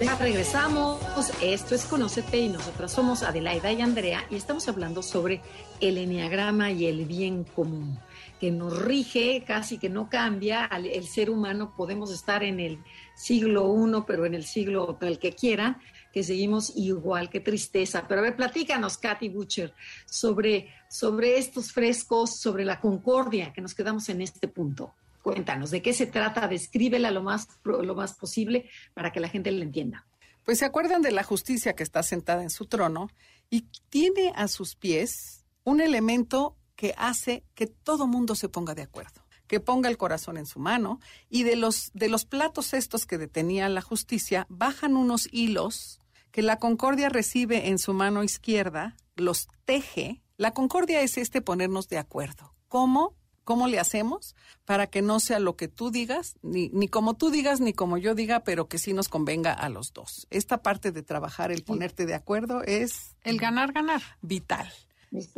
Ya 0.00 0.16
regresamos. 0.16 0.98
Esto 1.42 1.74
es 1.74 1.84
Conócete 1.84 2.38
y 2.38 2.48
nosotras 2.48 2.92
somos 2.92 3.22
Adelaida 3.22 3.70
y 3.72 3.82
Andrea 3.82 4.24
y 4.30 4.36
estamos 4.36 4.66
hablando 4.68 5.02
sobre 5.02 5.42
el 5.80 5.98
enneagrama 5.98 6.70
y 6.70 6.86
el 6.86 7.04
bien 7.04 7.44
común 7.44 7.98
que 8.40 8.50
nos 8.50 8.78
rige, 8.78 9.44
casi 9.46 9.78
que 9.78 9.88
no 9.88 10.08
cambia. 10.08 10.66
El 10.66 11.06
ser 11.06 11.30
humano 11.30 11.74
podemos 11.76 12.10
estar 12.12 12.42
en 12.42 12.60
el 12.60 12.78
siglo 13.14 13.74
I, 13.74 14.02
pero 14.06 14.26
en 14.26 14.34
el 14.34 14.44
siglo 14.44 14.98
el 15.00 15.18
que 15.18 15.32
quiera, 15.32 15.80
que 16.12 16.22
seguimos 16.22 16.72
igual, 16.76 17.30
qué 17.30 17.40
tristeza. 17.40 18.06
Pero 18.08 18.20
a 18.20 18.24
ver, 18.24 18.36
platícanos, 18.36 18.98
Katy 18.98 19.28
Butcher, 19.28 19.74
sobre, 20.04 20.72
sobre 20.96 21.38
estos 21.38 21.72
frescos, 21.72 22.38
sobre 22.38 22.64
la 22.64 22.80
concordia, 22.80 23.52
que 23.52 23.60
nos 23.60 23.74
quedamos 23.74 24.08
en 24.08 24.22
este 24.22 24.48
punto. 24.48 24.94
Cuéntanos, 25.22 25.70
¿de 25.70 25.82
qué 25.82 25.92
se 25.92 26.06
trata? 26.06 26.46
Descríbela 26.48 27.10
lo 27.10 27.22
más, 27.22 27.48
lo 27.64 27.94
más 27.94 28.14
posible 28.14 28.70
para 28.94 29.12
que 29.12 29.20
la 29.20 29.28
gente 29.28 29.50
la 29.50 29.64
entienda. 29.64 30.06
Pues 30.44 30.58
se 30.60 30.64
acuerdan 30.64 31.02
de 31.02 31.10
la 31.10 31.24
justicia 31.24 31.74
que 31.74 31.82
está 31.82 32.02
sentada 32.02 32.42
en 32.42 32.50
su 32.50 32.66
trono 32.66 33.08
y 33.50 33.62
tiene 33.88 34.32
a 34.36 34.48
sus 34.48 34.76
pies 34.76 35.44
un 35.64 35.80
elemento 35.80 36.56
que 36.76 36.94
hace 36.96 37.42
que 37.54 37.66
todo 37.66 38.06
mundo 38.06 38.34
se 38.34 38.48
ponga 38.48 38.74
de 38.74 38.82
acuerdo 38.82 39.24
que 39.46 39.60
ponga 39.60 39.88
el 39.88 39.96
corazón 39.96 40.38
en 40.38 40.46
su 40.46 40.58
mano 40.58 40.98
y 41.30 41.44
de 41.44 41.54
los 41.54 41.92
de 41.94 42.08
los 42.08 42.24
platos 42.24 42.74
estos 42.74 43.06
que 43.06 43.16
detenía 43.16 43.68
la 43.68 43.80
justicia 43.80 44.44
bajan 44.50 44.96
unos 44.96 45.28
hilos 45.30 46.00
que 46.36 46.42
la 46.42 46.58
concordia 46.58 47.08
recibe 47.08 47.68
en 47.68 47.78
su 47.78 47.94
mano 47.94 48.22
izquierda, 48.22 48.94
los 49.14 49.48
teje, 49.64 50.20
La 50.36 50.52
concordia 50.52 51.00
es 51.00 51.16
este 51.16 51.40
ponernos 51.40 51.88
de 51.88 51.98
acuerdo. 51.98 52.54
¿Cómo? 52.68 53.14
¿Cómo 53.44 53.68
le 53.68 53.78
hacemos 53.78 54.34
para 54.64 54.88
que 54.88 55.02
no 55.02 55.20
sea 55.20 55.38
lo 55.38 55.56
que 55.56 55.68
tú 55.68 55.90
digas, 55.90 56.34
ni, 56.42 56.68
ni 56.70 56.88
como 56.88 57.14
tú 57.14 57.30
digas, 57.30 57.60
ni 57.60 57.72
como 57.72 57.96
yo 57.96 58.16
diga, 58.16 58.40
pero 58.40 58.66
que 58.66 58.78
sí 58.78 58.92
nos 58.92 59.08
convenga 59.08 59.52
a 59.52 59.68
los 59.68 59.92
dos? 59.92 60.26
Esta 60.30 60.62
parte 60.62 60.90
de 60.90 61.04
trabajar, 61.04 61.52
el 61.52 61.62
ponerte 61.62 62.06
de 62.06 62.14
acuerdo, 62.14 62.64
es... 62.64 63.14
El 63.22 63.38
ganar, 63.38 63.72
ganar. 63.72 64.02
Vital. 64.20 64.70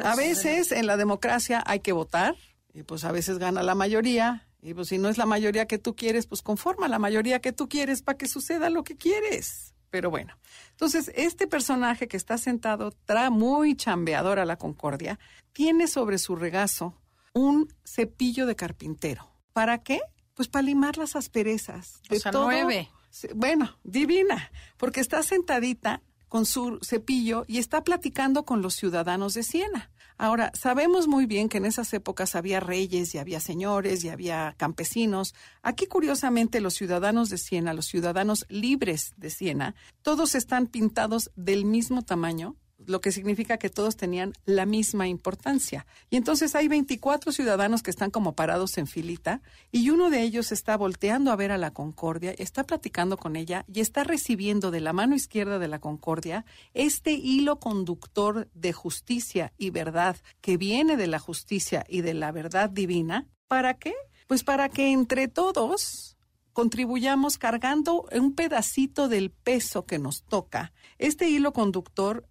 A 0.02 0.16
veces 0.16 0.72
en 0.72 0.87
la 0.87 0.96
democracia 0.96 1.62
hay 1.66 1.80
que 1.80 1.92
votar, 1.92 2.34
y 2.72 2.82
pues 2.82 3.04
a 3.04 3.12
veces 3.12 3.38
gana 3.38 3.62
la 3.62 3.74
mayoría, 3.74 4.48
y 4.62 4.72
pues 4.72 4.88
si 4.88 4.98
no 4.98 5.11
es 5.11 5.18
la 5.18 5.26
mayoría 5.26 5.66
que 5.66 5.78
tú 5.78 5.94
quieres, 5.94 6.26
pues 6.26 6.42
conforma 6.42 6.88
la 6.88 6.98
mayoría 6.98 7.40
que 7.40 7.52
tú 7.52 7.68
quieres 7.68 8.02
para 8.02 8.16
que 8.16 8.26
suceda 8.26 8.70
lo 8.70 8.84
que 8.84 8.96
quieres. 8.96 9.74
Pero 9.90 10.11
bueno, 10.11 10.37
entonces 10.70 11.11
este 11.14 11.46
personaje 11.46 12.09
que 12.09 12.16
está 12.16 12.38
sentado, 12.38 12.92
trae 13.05 13.31
muy 13.31 13.74
chambeador 13.74 14.38
a 14.38 14.44
la 14.44 14.57
Concordia, 14.57 15.18
tiene 15.53 15.87
sobre 15.87 16.18
su 16.18 16.37
regazo 16.37 16.94
un 17.33 17.72
cepillo 17.85 18.46
de 18.46 18.57
carpintero. 18.57 19.31
¿Para 19.53 19.83
qué? 19.83 20.01
Pues 20.35 20.48
para 20.48 20.62
limar 20.62 20.98
las 20.98 21.16
asperezas. 21.16 22.01
De 22.09 22.18
o 22.18 22.20
sea, 22.20 22.33
nueve. 22.33 22.90
Bueno, 23.35 23.79
divina, 23.83 24.51
porque 24.77 25.01
está 25.01 25.22
sentadita 25.22 26.03
con 26.29 26.44
su 26.44 26.79
cepillo 26.83 27.44
y 27.48 27.59
está 27.59 27.83
platicando 27.83 28.44
con 28.44 28.62
los 28.62 28.74
ciudadanos 28.74 29.35
de 29.35 29.42
Siena. 29.42 29.90
Ahora, 30.20 30.50
sabemos 30.52 31.07
muy 31.07 31.26
bien 31.26 31.48
que 31.48 31.59
en 31.59 31.64
esas 31.64 31.94
épocas 31.94 32.35
había 32.35 32.59
reyes 32.59 33.14
y 33.14 33.18
había 33.18 33.38
señores 33.38 34.02
y 34.02 34.09
había 34.09 34.52
campesinos. 34.57 35.33
Aquí, 35.62 35.87
curiosamente, 35.87 36.61
los 36.61 36.74
ciudadanos 36.74 37.31
de 37.31 37.38
Siena, 37.38 37.72
los 37.72 37.87
ciudadanos 37.87 38.44
libres 38.48 39.14
de 39.16 39.31
Siena, 39.31 39.76
todos 40.02 40.35
están 40.35 40.66
pintados 40.66 41.31
del 41.37 41.64
mismo 41.64 42.02
tamaño, 42.02 42.57
lo 42.87 43.01
que 43.01 43.12
significa 43.12 43.59
que 43.59 43.71
todos 43.71 43.97
tenían 43.97 44.33
la 44.45 44.67
misma 44.67 45.09
importancia. 45.09 45.87
Y 46.11 46.17
entonces 46.17 46.55
hay 46.55 46.69
24 46.69 47.33
ciudadanos 47.33 47.83
que 47.83 47.91
están 47.91 48.11
como 48.11 48.35
parados 48.35 48.79
en 48.79 48.87
filita 48.87 49.43
y 49.73 49.91
uno 49.91 50.11
de 50.11 50.23
ellos 50.23 50.53
está 50.53 50.77
volteando 50.77 51.33
a 51.33 51.37
ver 51.37 51.51
a 51.51 51.59
la 51.59 51.73
Concordia, 51.73 52.33
está 52.38 52.64
platicando 52.64 53.17
con 53.17 53.37
ella 53.37 53.64
y 53.73 53.81
está 53.81 54.05
recibiendo 54.05 54.71
de 54.71 54.81
la 54.81 54.93
mano 54.93 55.14
izquierda 55.14 55.59
de 55.59 55.69
la 55.69 55.81
Concordia 55.81 56.45
este 56.75 57.12
hilo 57.12 57.59
conductor 57.59 58.49
de 58.55 58.73
justicia 58.73 59.53
y 59.59 59.71
verdad 59.71 60.17
que 60.41 60.57
viene 60.57 60.97
de 60.97 61.09
la 61.09 61.19
justicia 61.19 61.85
y 61.88 62.03
de 62.03 62.14
la 62.14 62.33
verdad 62.33 62.71
divina. 62.71 63.27
¿Para 63.49 63.75
qué? 63.75 63.95
Pues 64.27 64.45
para 64.45 64.69
que 64.69 64.93
entre 64.93 65.27
todos 65.27 66.19
contribuyamos 66.59 67.38
cargando 67.38 68.09
un 68.12 68.35
pedacito 68.35 69.09
del 69.09 69.31
peso 69.31 69.87
que 69.87 70.01
nos 70.01 70.25
toca. 70.25 70.73
Este 70.99 71.29
hilo 71.29 71.53
conductor 71.53 72.28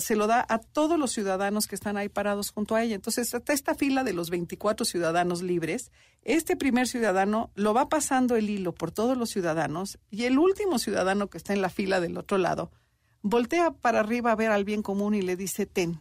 se 0.00 0.16
lo 0.16 0.26
da 0.26 0.44
a 0.48 0.58
todos 0.58 0.98
los 0.98 1.12
ciudadanos 1.12 1.66
que 1.66 1.74
están 1.74 1.96
ahí 1.96 2.08
parados 2.08 2.50
junto 2.50 2.74
a 2.74 2.82
ella. 2.82 2.94
Entonces, 2.94 3.34
hasta 3.34 3.52
esta 3.52 3.74
fila 3.74 4.04
de 4.04 4.12
los 4.12 4.30
24 4.30 4.84
ciudadanos 4.84 5.42
libres, 5.42 5.92
este 6.22 6.56
primer 6.56 6.88
ciudadano 6.88 7.50
lo 7.54 7.74
va 7.74 7.88
pasando 7.88 8.36
el 8.36 8.50
hilo 8.50 8.74
por 8.74 8.90
todos 8.90 9.16
los 9.16 9.30
ciudadanos 9.30 9.98
y 10.10 10.24
el 10.24 10.38
último 10.38 10.78
ciudadano 10.78 11.28
que 11.28 11.38
está 11.38 11.52
en 11.52 11.62
la 11.62 11.70
fila 11.70 12.00
del 12.00 12.16
otro 12.18 12.38
lado 12.38 12.70
voltea 13.22 13.72
para 13.72 14.00
arriba 14.00 14.32
a 14.32 14.36
ver 14.36 14.50
al 14.50 14.64
bien 14.64 14.82
común 14.82 15.14
y 15.14 15.22
le 15.22 15.36
dice, 15.36 15.66
ten, 15.66 16.00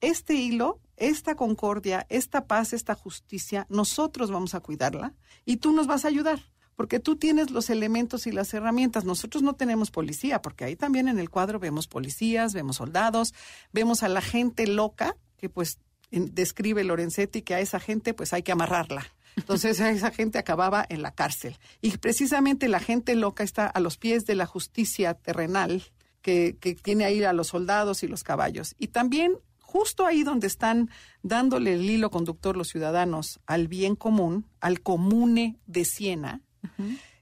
este 0.00 0.34
hilo, 0.34 0.80
esta 0.96 1.34
concordia, 1.34 2.06
esta 2.08 2.46
paz, 2.46 2.72
esta 2.72 2.94
justicia, 2.94 3.66
nosotros 3.68 4.30
vamos 4.30 4.54
a 4.54 4.60
cuidarla 4.60 5.14
y 5.44 5.58
tú 5.58 5.72
nos 5.72 5.86
vas 5.86 6.04
a 6.04 6.08
ayudar 6.08 6.40
porque 6.76 7.00
tú 7.00 7.16
tienes 7.16 7.50
los 7.50 7.70
elementos 7.70 8.26
y 8.26 8.32
las 8.32 8.52
herramientas. 8.54 9.04
Nosotros 9.04 9.42
no 9.42 9.54
tenemos 9.54 9.90
policía, 9.90 10.42
porque 10.42 10.64
ahí 10.64 10.76
también 10.76 11.08
en 11.08 11.18
el 11.18 11.30
cuadro 11.30 11.58
vemos 11.58 11.86
policías, 11.86 12.54
vemos 12.54 12.76
soldados, 12.76 13.34
vemos 13.72 14.02
a 14.02 14.08
la 14.08 14.20
gente 14.20 14.66
loca, 14.66 15.16
que 15.36 15.48
pues 15.48 15.78
describe 16.10 16.84
Lorenzetti 16.84 17.42
que 17.42 17.54
a 17.54 17.60
esa 17.60 17.80
gente 17.80 18.14
pues 18.14 18.32
hay 18.32 18.42
que 18.42 18.52
amarrarla. 18.52 19.06
Entonces 19.36 19.80
esa 19.80 20.10
gente 20.10 20.38
acababa 20.38 20.86
en 20.88 21.02
la 21.02 21.12
cárcel. 21.12 21.58
Y 21.80 21.96
precisamente 21.98 22.68
la 22.68 22.80
gente 22.80 23.14
loca 23.16 23.42
está 23.42 23.66
a 23.66 23.80
los 23.80 23.96
pies 23.96 24.26
de 24.26 24.34
la 24.34 24.46
justicia 24.46 25.14
terrenal 25.14 25.82
que, 26.22 26.56
que 26.60 26.74
tiene 26.74 27.04
ahí 27.04 27.22
a 27.24 27.32
los 27.32 27.48
soldados 27.48 28.02
y 28.02 28.08
los 28.08 28.22
caballos. 28.22 28.74
Y 28.78 28.88
también 28.88 29.38
justo 29.74 30.06
ahí 30.06 30.22
donde 30.22 30.46
están 30.46 30.88
dándole 31.22 31.74
el 31.74 31.90
hilo 31.90 32.10
conductor 32.10 32.56
los 32.56 32.68
ciudadanos 32.68 33.40
al 33.44 33.66
bien 33.66 33.96
común, 33.96 34.46
al 34.60 34.80
comune 34.80 35.58
de 35.66 35.84
Siena, 35.84 36.42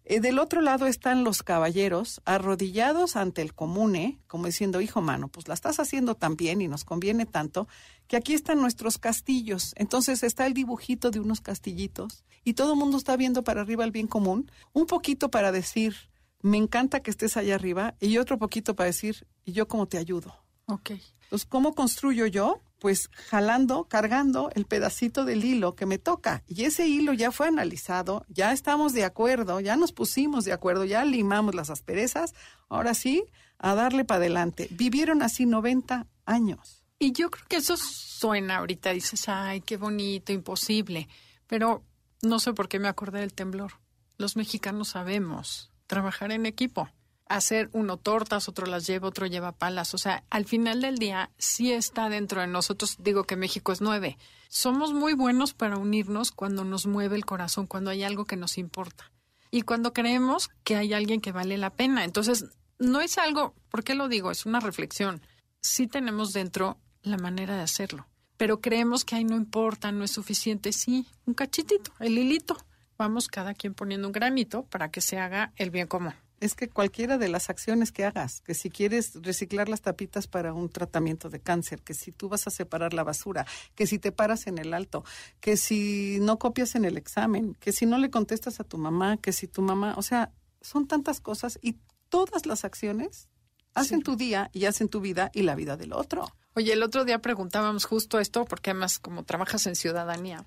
eh, 0.05 0.20
del 0.20 0.38
otro 0.38 0.61
lado 0.61 0.87
están 0.87 1.22
los 1.24 1.42
caballeros 1.42 2.20
arrodillados 2.24 3.16
ante 3.16 3.42
el 3.42 3.55
comune, 3.55 4.20
como 4.26 4.46
diciendo, 4.46 4.81
hijo 4.81 5.00
mano, 5.00 5.28
pues 5.28 5.48
la 5.48 5.55
estás 5.55 5.78
haciendo 5.78 6.16
tan 6.16 6.37
bien 6.37 6.61
y 6.61 6.68
nos 6.68 6.85
conviene 6.85 7.24
tanto, 7.24 7.68
que 8.09 8.16
aquí 8.16 8.35
están 8.35 8.61
nuestros 8.61 8.98
castillos. 8.98 9.72
Entonces 9.76 10.22
está 10.22 10.46
el 10.46 10.55
dibujito 10.55 11.11
de 11.11 11.20
unos 11.20 11.40
castillitos 11.40 12.24
y 12.44 12.55
todo 12.55 12.72
el 12.72 12.78
mundo 12.78 12.96
está 12.96 13.16
viendo 13.16 13.44
para 13.44 13.61
arriba 13.61 13.85
el 13.85 13.92
bien 13.92 14.09
común, 14.09 14.50
un 14.72 14.87
poquito 14.87 15.31
para 15.31 15.52
decir, 15.52 15.94
me 16.40 16.57
encanta 16.57 17.00
que 17.00 17.11
estés 17.11 17.37
allá 17.37 17.55
arriba, 17.55 17.94
y 18.00 18.18
otro 18.18 18.38
poquito 18.38 18.74
para 18.74 18.88
decir, 18.88 19.26
¿y 19.44 19.52
yo 19.52 19.68
cómo 19.68 19.87
te 19.87 19.98
ayudo? 19.98 20.35
Ok. 20.66 20.90
Entonces, 21.22 21.46
¿cómo 21.48 21.74
construyo 21.74 22.26
yo? 22.26 22.61
Pues 22.83 23.11
jalando, 23.31 23.85
cargando 23.85 24.51
el 24.57 24.64
pedacito 24.66 25.25
del 25.25 25.45
hilo 25.45 25.77
que 25.77 25.87
me 25.87 25.99
toca. 25.99 26.42
Y 26.49 26.64
ese 26.64 26.88
hilo 26.88 27.12
ya 27.12 27.31
fue 27.31 27.47
analizado, 27.47 28.27
ya 28.29 28.51
estamos 28.51 28.92
de 28.92 29.05
acuerdo, 29.05 29.61
ya 29.61 29.77
nos 29.77 29.92
pusimos 29.92 30.45
de 30.45 30.53
acuerdo, 30.53 30.85
ya 30.85 31.05
limamos 31.05 31.55
las 31.55 31.71
asperezas. 31.71 32.35
Ahora 32.68 32.95
sí, 32.95 33.25
a 33.59 33.77
darle 33.77 34.05
para 34.05 34.18
adelante. 34.18 34.66
Vivieron 34.73 35.23
así 35.23 35.47
90 35.47 36.09
años. 36.27 36.85
Y 36.99 37.12
yo 37.12 37.31
creo 37.31 37.47
que 37.49 37.59
eso 37.59 37.77
suena 37.77 38.57
ahorita, 38.57 38.90
dices, 38.90 39.29
ay, 39.29 39.61
qué 39.61 39.77
bonito, 39.77 40.33
imposible. 40.33 41.07
Pero 41.47 41.85
no 42.21 42.40
sé 42.40 42.53
por 42.53 42.68
qué 42.68 42.81
me 42.81 42.88
acordé 42.88 43.21
del 43.21 43.33
temblor. 43.33 43.75
Los 44.18 44.35
mexicanos 44.35 44.88
sabemos 44.88 45.71
trabajar 45.87 46.33
en 46.33 46.47
equipo 46.47 46.88
hacer 47.37 47.71
uno 47.73 47.97
tortas, 47.97 48.49
otro 48.49 48.66
las 48.66 48.87
lleva, 48.87 49.09
otro 49.09 49.27
lleva 49.27 49.53
palas. 49.53 49.95
O 49.95 49.99
sea, 49.99 50.25
al 50.31 50.45
final 50.45 50.81
del 50.81 50.99
día 50.99 51.31
sí 51.38 51.73
está 51.73 52.09
dentro 52.09 52.40
de 52.40 52.47
nosotros. 52.47 52.97
Digo 52.99 53.25
que 53.25 53.37
México 53.37 53.73
es 53.73 53.81
nueve. 53.81 54.18
Somos 54.49 54.92
muy 54.92 55.14
buenos 55.14 55.55
para 55.55 55.79
unirnos 55.79 56.31
cuando 56.31 56.64
nos 56.64 56.87
mueve 56.87 57.16
el 57.16 57.25
corazón, 57.25 57.66
cuando 57.66 57.90
hay 57.90 58.03
algo 58.03 58.27
que 58.27 58.37
nos 58.37 58.59
importa. 58.59 59.11
Y 59.51 59.62
cuando 59.62 59.92
creemos 59.92 60.51
que 60.64 60.77
hay 60.77 60.92
alguien 60.92 61.21
que 61.21 61.33
vale 61.33 61.59
la 61.59 61.71
pena. 61.71 62.05
Entonces, 62.05 62.47
no 62.79 63.01
es 63.01 63.18
algo, 63.18 63.55
¿por 63.71 63.85
qué 63.85 63.95
lo 63.95 64.09
digo? 64.09 64.31
Es 64.31 64.47
una 64.47 64.61
reflexión. 64.61 65.23
Sí 65.61 65.87
tenemos 65.87 66.33
dentro 66.33 66.79
la 67.03 67.16
manera 67.16 67.57
de 67.57 67.62
hacerlo. 67.62 68.07
Pero 68.37 68.61
creemos 68.61 69.05
que 69.05 69.14
ahí 69.14 69.25
no 69.25 69.37
importa, 69.37 69.92
no 69.92 70.05
es 70.05 70.11
suficiente. 70.11 70.73
Sí, 70.73 71.07
un 71.27 71.35
cachitito, 71.35 71.92
el 72.01 72.18
hilito. 72.18 72.57
Vamos 72.99 73.29
cada 73.29 73.55
quien 73.55 73.75
poniendo 73.75 74.07
un 74.07 74.12
granito 74.12 74.64
para 74.64 74.90
que 74.90 75.01
se 75.01 75.18
haga 75.18 75.53
el 75.57 75.71
bien 75.71 75.87
común 75.87 76.14
es 76.42 76.57
que 76.57 76.68
cualquiera 76.68 77.18
de 77.18 77.28
las 77.28 77.50
acciones 77.50 77.92
que 77.92 78.05
hagas, 78.05 78.40
que 78.40 78.55
si 78.55 78.68
quieres 78.68 79.12
reciclar 79.22 79.68
las 79.68 79.81
tapitas 79.81 80.26
para 80.26 80.52
un 80.52 80.68
tratamiento 80.68 81.31
de 81.31 81.38
cáncer, 81.38 81.83
que 81.83 81.94
si 81.94 82.11
tú 82.11 82.28
vas 82.28 82.48
a 82.48 82.50
separar 82.50 82.94
la 82.94 83.05
basura, 83.05 83.46
que 83.76 83.87
si 83.87 84.00
te 84.00 84.11
paras 84.11 84.48
en 84.48 84.59
el 84.59 84.74
alto, 84.74 85.05
que 85.40 85.57
si 85.57 86.18
no 86.20 86.40
copias 86.40 86.74
en 86.74 86.85
el 86.85 86.96
examen, 86.96 87.55
que 87.61 87.70
si 87.70 87.87
no 87.87 87.96
le 87.96 88.11
contestas 88.11 88.59
a 88.59 88.64
tu 88.64 88.76
mamá, 88.76 89.18
que 89.18 89.33
si 89.33 89.46
tu 89.46 89.62
mamá, 89.62 89.94
o 89.96 90.02
sea, 90.02 90.33
son 90.61 90.88
tantas 90.88 91.20
cosas 91.20 91.61
y 91.62 91.76
todas 92.09 92.44
las 92.44 92.64
acciones 92.64 93.28
hacen 93.74 94.02
tu 94.02 94.16
día 94.16 94.50
y 94.52 94.64
hacen 94.64 94.88
tu 94.88 95.00
vida 95.00 95.31
y 95.33 95.42
la 95.42 95.55
vida 95.55 95.76
del 95.76 95.92
otro. 95.92 96.26
Oye, 96.55 96.72
el 96.72 96.83
otro 96.83 97.05
día 97.05 97.20
preguntábamos 97.20 97.85
justo 97.85 98.18
esto, 98.18 98.44
porque 98.44 98.70
además 98.70 98.98
como 98.98 99.22
trabajas 99.22 99.66
en 99.66 99.76
ciudadanía, 99.76 100.44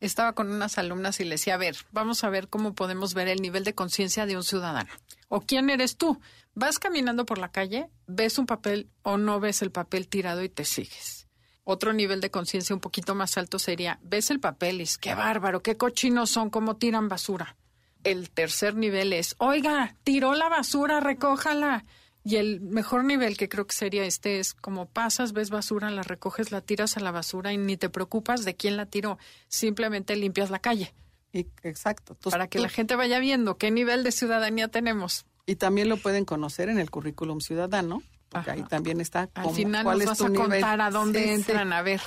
estaba 0.00 0.34
con 0.34 0.50
unas 0.50 0.78
alumnas 0.78 1.20
y 1.20 1.24
le 1.24 1.30
decía, 1.30 1.54
a 1.54 1.58
ver, 1.58 1.76
vamos 1.92 2.24
a 2.24 2.30
ver 2.30 2.48
cómo 2.48 2.74
podemos 2.74 3.14
ver 3.14 3.28
el 3.28 3.40
nivel 3.40 3.64
de 3.64 3.74
conciencia 3.74 4.26
de 4.26 4.36
un 4.36 4.44
ciudadano. 4.44 4.90
¿O 5.28 5.40
quién 5.40 5.70
eres 5.70 5.96
tú? 5.96 6.20
Vas 6.54 6.78
caminando 6.78 7.26
por 7.26 7.38
la 7.38 7.50
calle, 7.50 7.88
ves 8.06 8.38
un 8.38 8.46
papel 8.46 8.88
o 9.02 9.18
no 9.18 9.40
ves 9.40 9.62
el 9.62 9.70
papel 9.70 10.08
tirado 10.08 10.42
y 10.42 10.48
te 10.48 10.64
sigues. 10.64 11.26
Otro 11.64 11.92
nivel 11.92 12.20
de 12.20 12.30
conciencia 12.30 12.74
un 12.74 12.80
poquito 12.80 13.14
más 13.14 13.36
alto 13.36 13.58
sería, 13.58 13.98
ves 14.02 14.30
el 14.30 14.40
papel 14.40 14.80
y 14.80 14.84
es, 14.84 14.96
qué 14.96 15.14
bárbaro, 15.14 15.62
qué 15.62 15.76
cochinos 15.76 16.30
son, 16.30 16.48
cómo 16.48 16.76
tiran 16.76 17.08
basura. 17.08 17.56
El 18.04 18.30
tercer 18.30 18.74
nivel 18.74 19.12
es, 19.12 19.34
oiga, 19.38 19.94
tiró 20.02 20.34
la 20.34 20.48
basura, 20.48 21.00
recójala. 21.00 21.84
Y 22.28 22.36
el 22.36 22.60
mejor 22.60 23.04
nivel 23.04 23.38
que 23.38 23.48
creo 23.48 23.66
que 23.66 23.74
sería 23.74 24.04
este 24.04 24.38
es 24.38 24.52
como 24.52 24.84
pasas, 24.84 25.32
ves 25.32 25.48
basura, 25.48 25.90
la 25.90 26.02
recoges, 26.02 26.52
la 26.52 26.60
tiras 26.60 26.98
a 26.98 27.00
la 27.00 27.10
basura 27.10 27.54
y 27.54 27.56
ni 27.56 27.78
te 27.78 27.88
preocupas 27.88 28.44
de 28.44 28.54
quién 28.54 28.76
la 28.76 28.84
tiró, 28.84 29.16
simplemente 29.48 30.14
limpias 30.14 30.50
la 30.50 30.58
calle. 30.58 30.92
Y, 31.32 31.46
exacto. 31.62 32.18
Para 32.30 32.46
que 32.46 32.58
la 32.58 32.68
gente 32.68 32.96
vaya 32.96 33.18
viendo 33.18 33.56
qué 33.56 33.70
nivel 33.70 34.04
de 34.04 34.12
ciudadanía 34.12 34.68
tenemos. 34.68 35.24
Y 35.46 35.56
también 35.56 35.88
lo 35.88 35.96
pueden 35.96 36.26
conocer 36.26 36.68
en 36.68 36.78
el 36.78 36.90
currículum 36.90 37.40
ciudadano, 37.40 38.02
porque 38.28 38.50
ahí 38.50 38.62
también 38.64 39.00
está. 39.00 39.30
Al 39.32 39.54
final 39.54 39.86
nos 39.86 40.04
vas 40.04 40.20
a 40.20 40.28
contar 40.28 40.82
a 40.82 40.90
dónde 40.90 41.32
entran, 41.32 41.72
a 41.72 41.80
ver. 41.80 42.02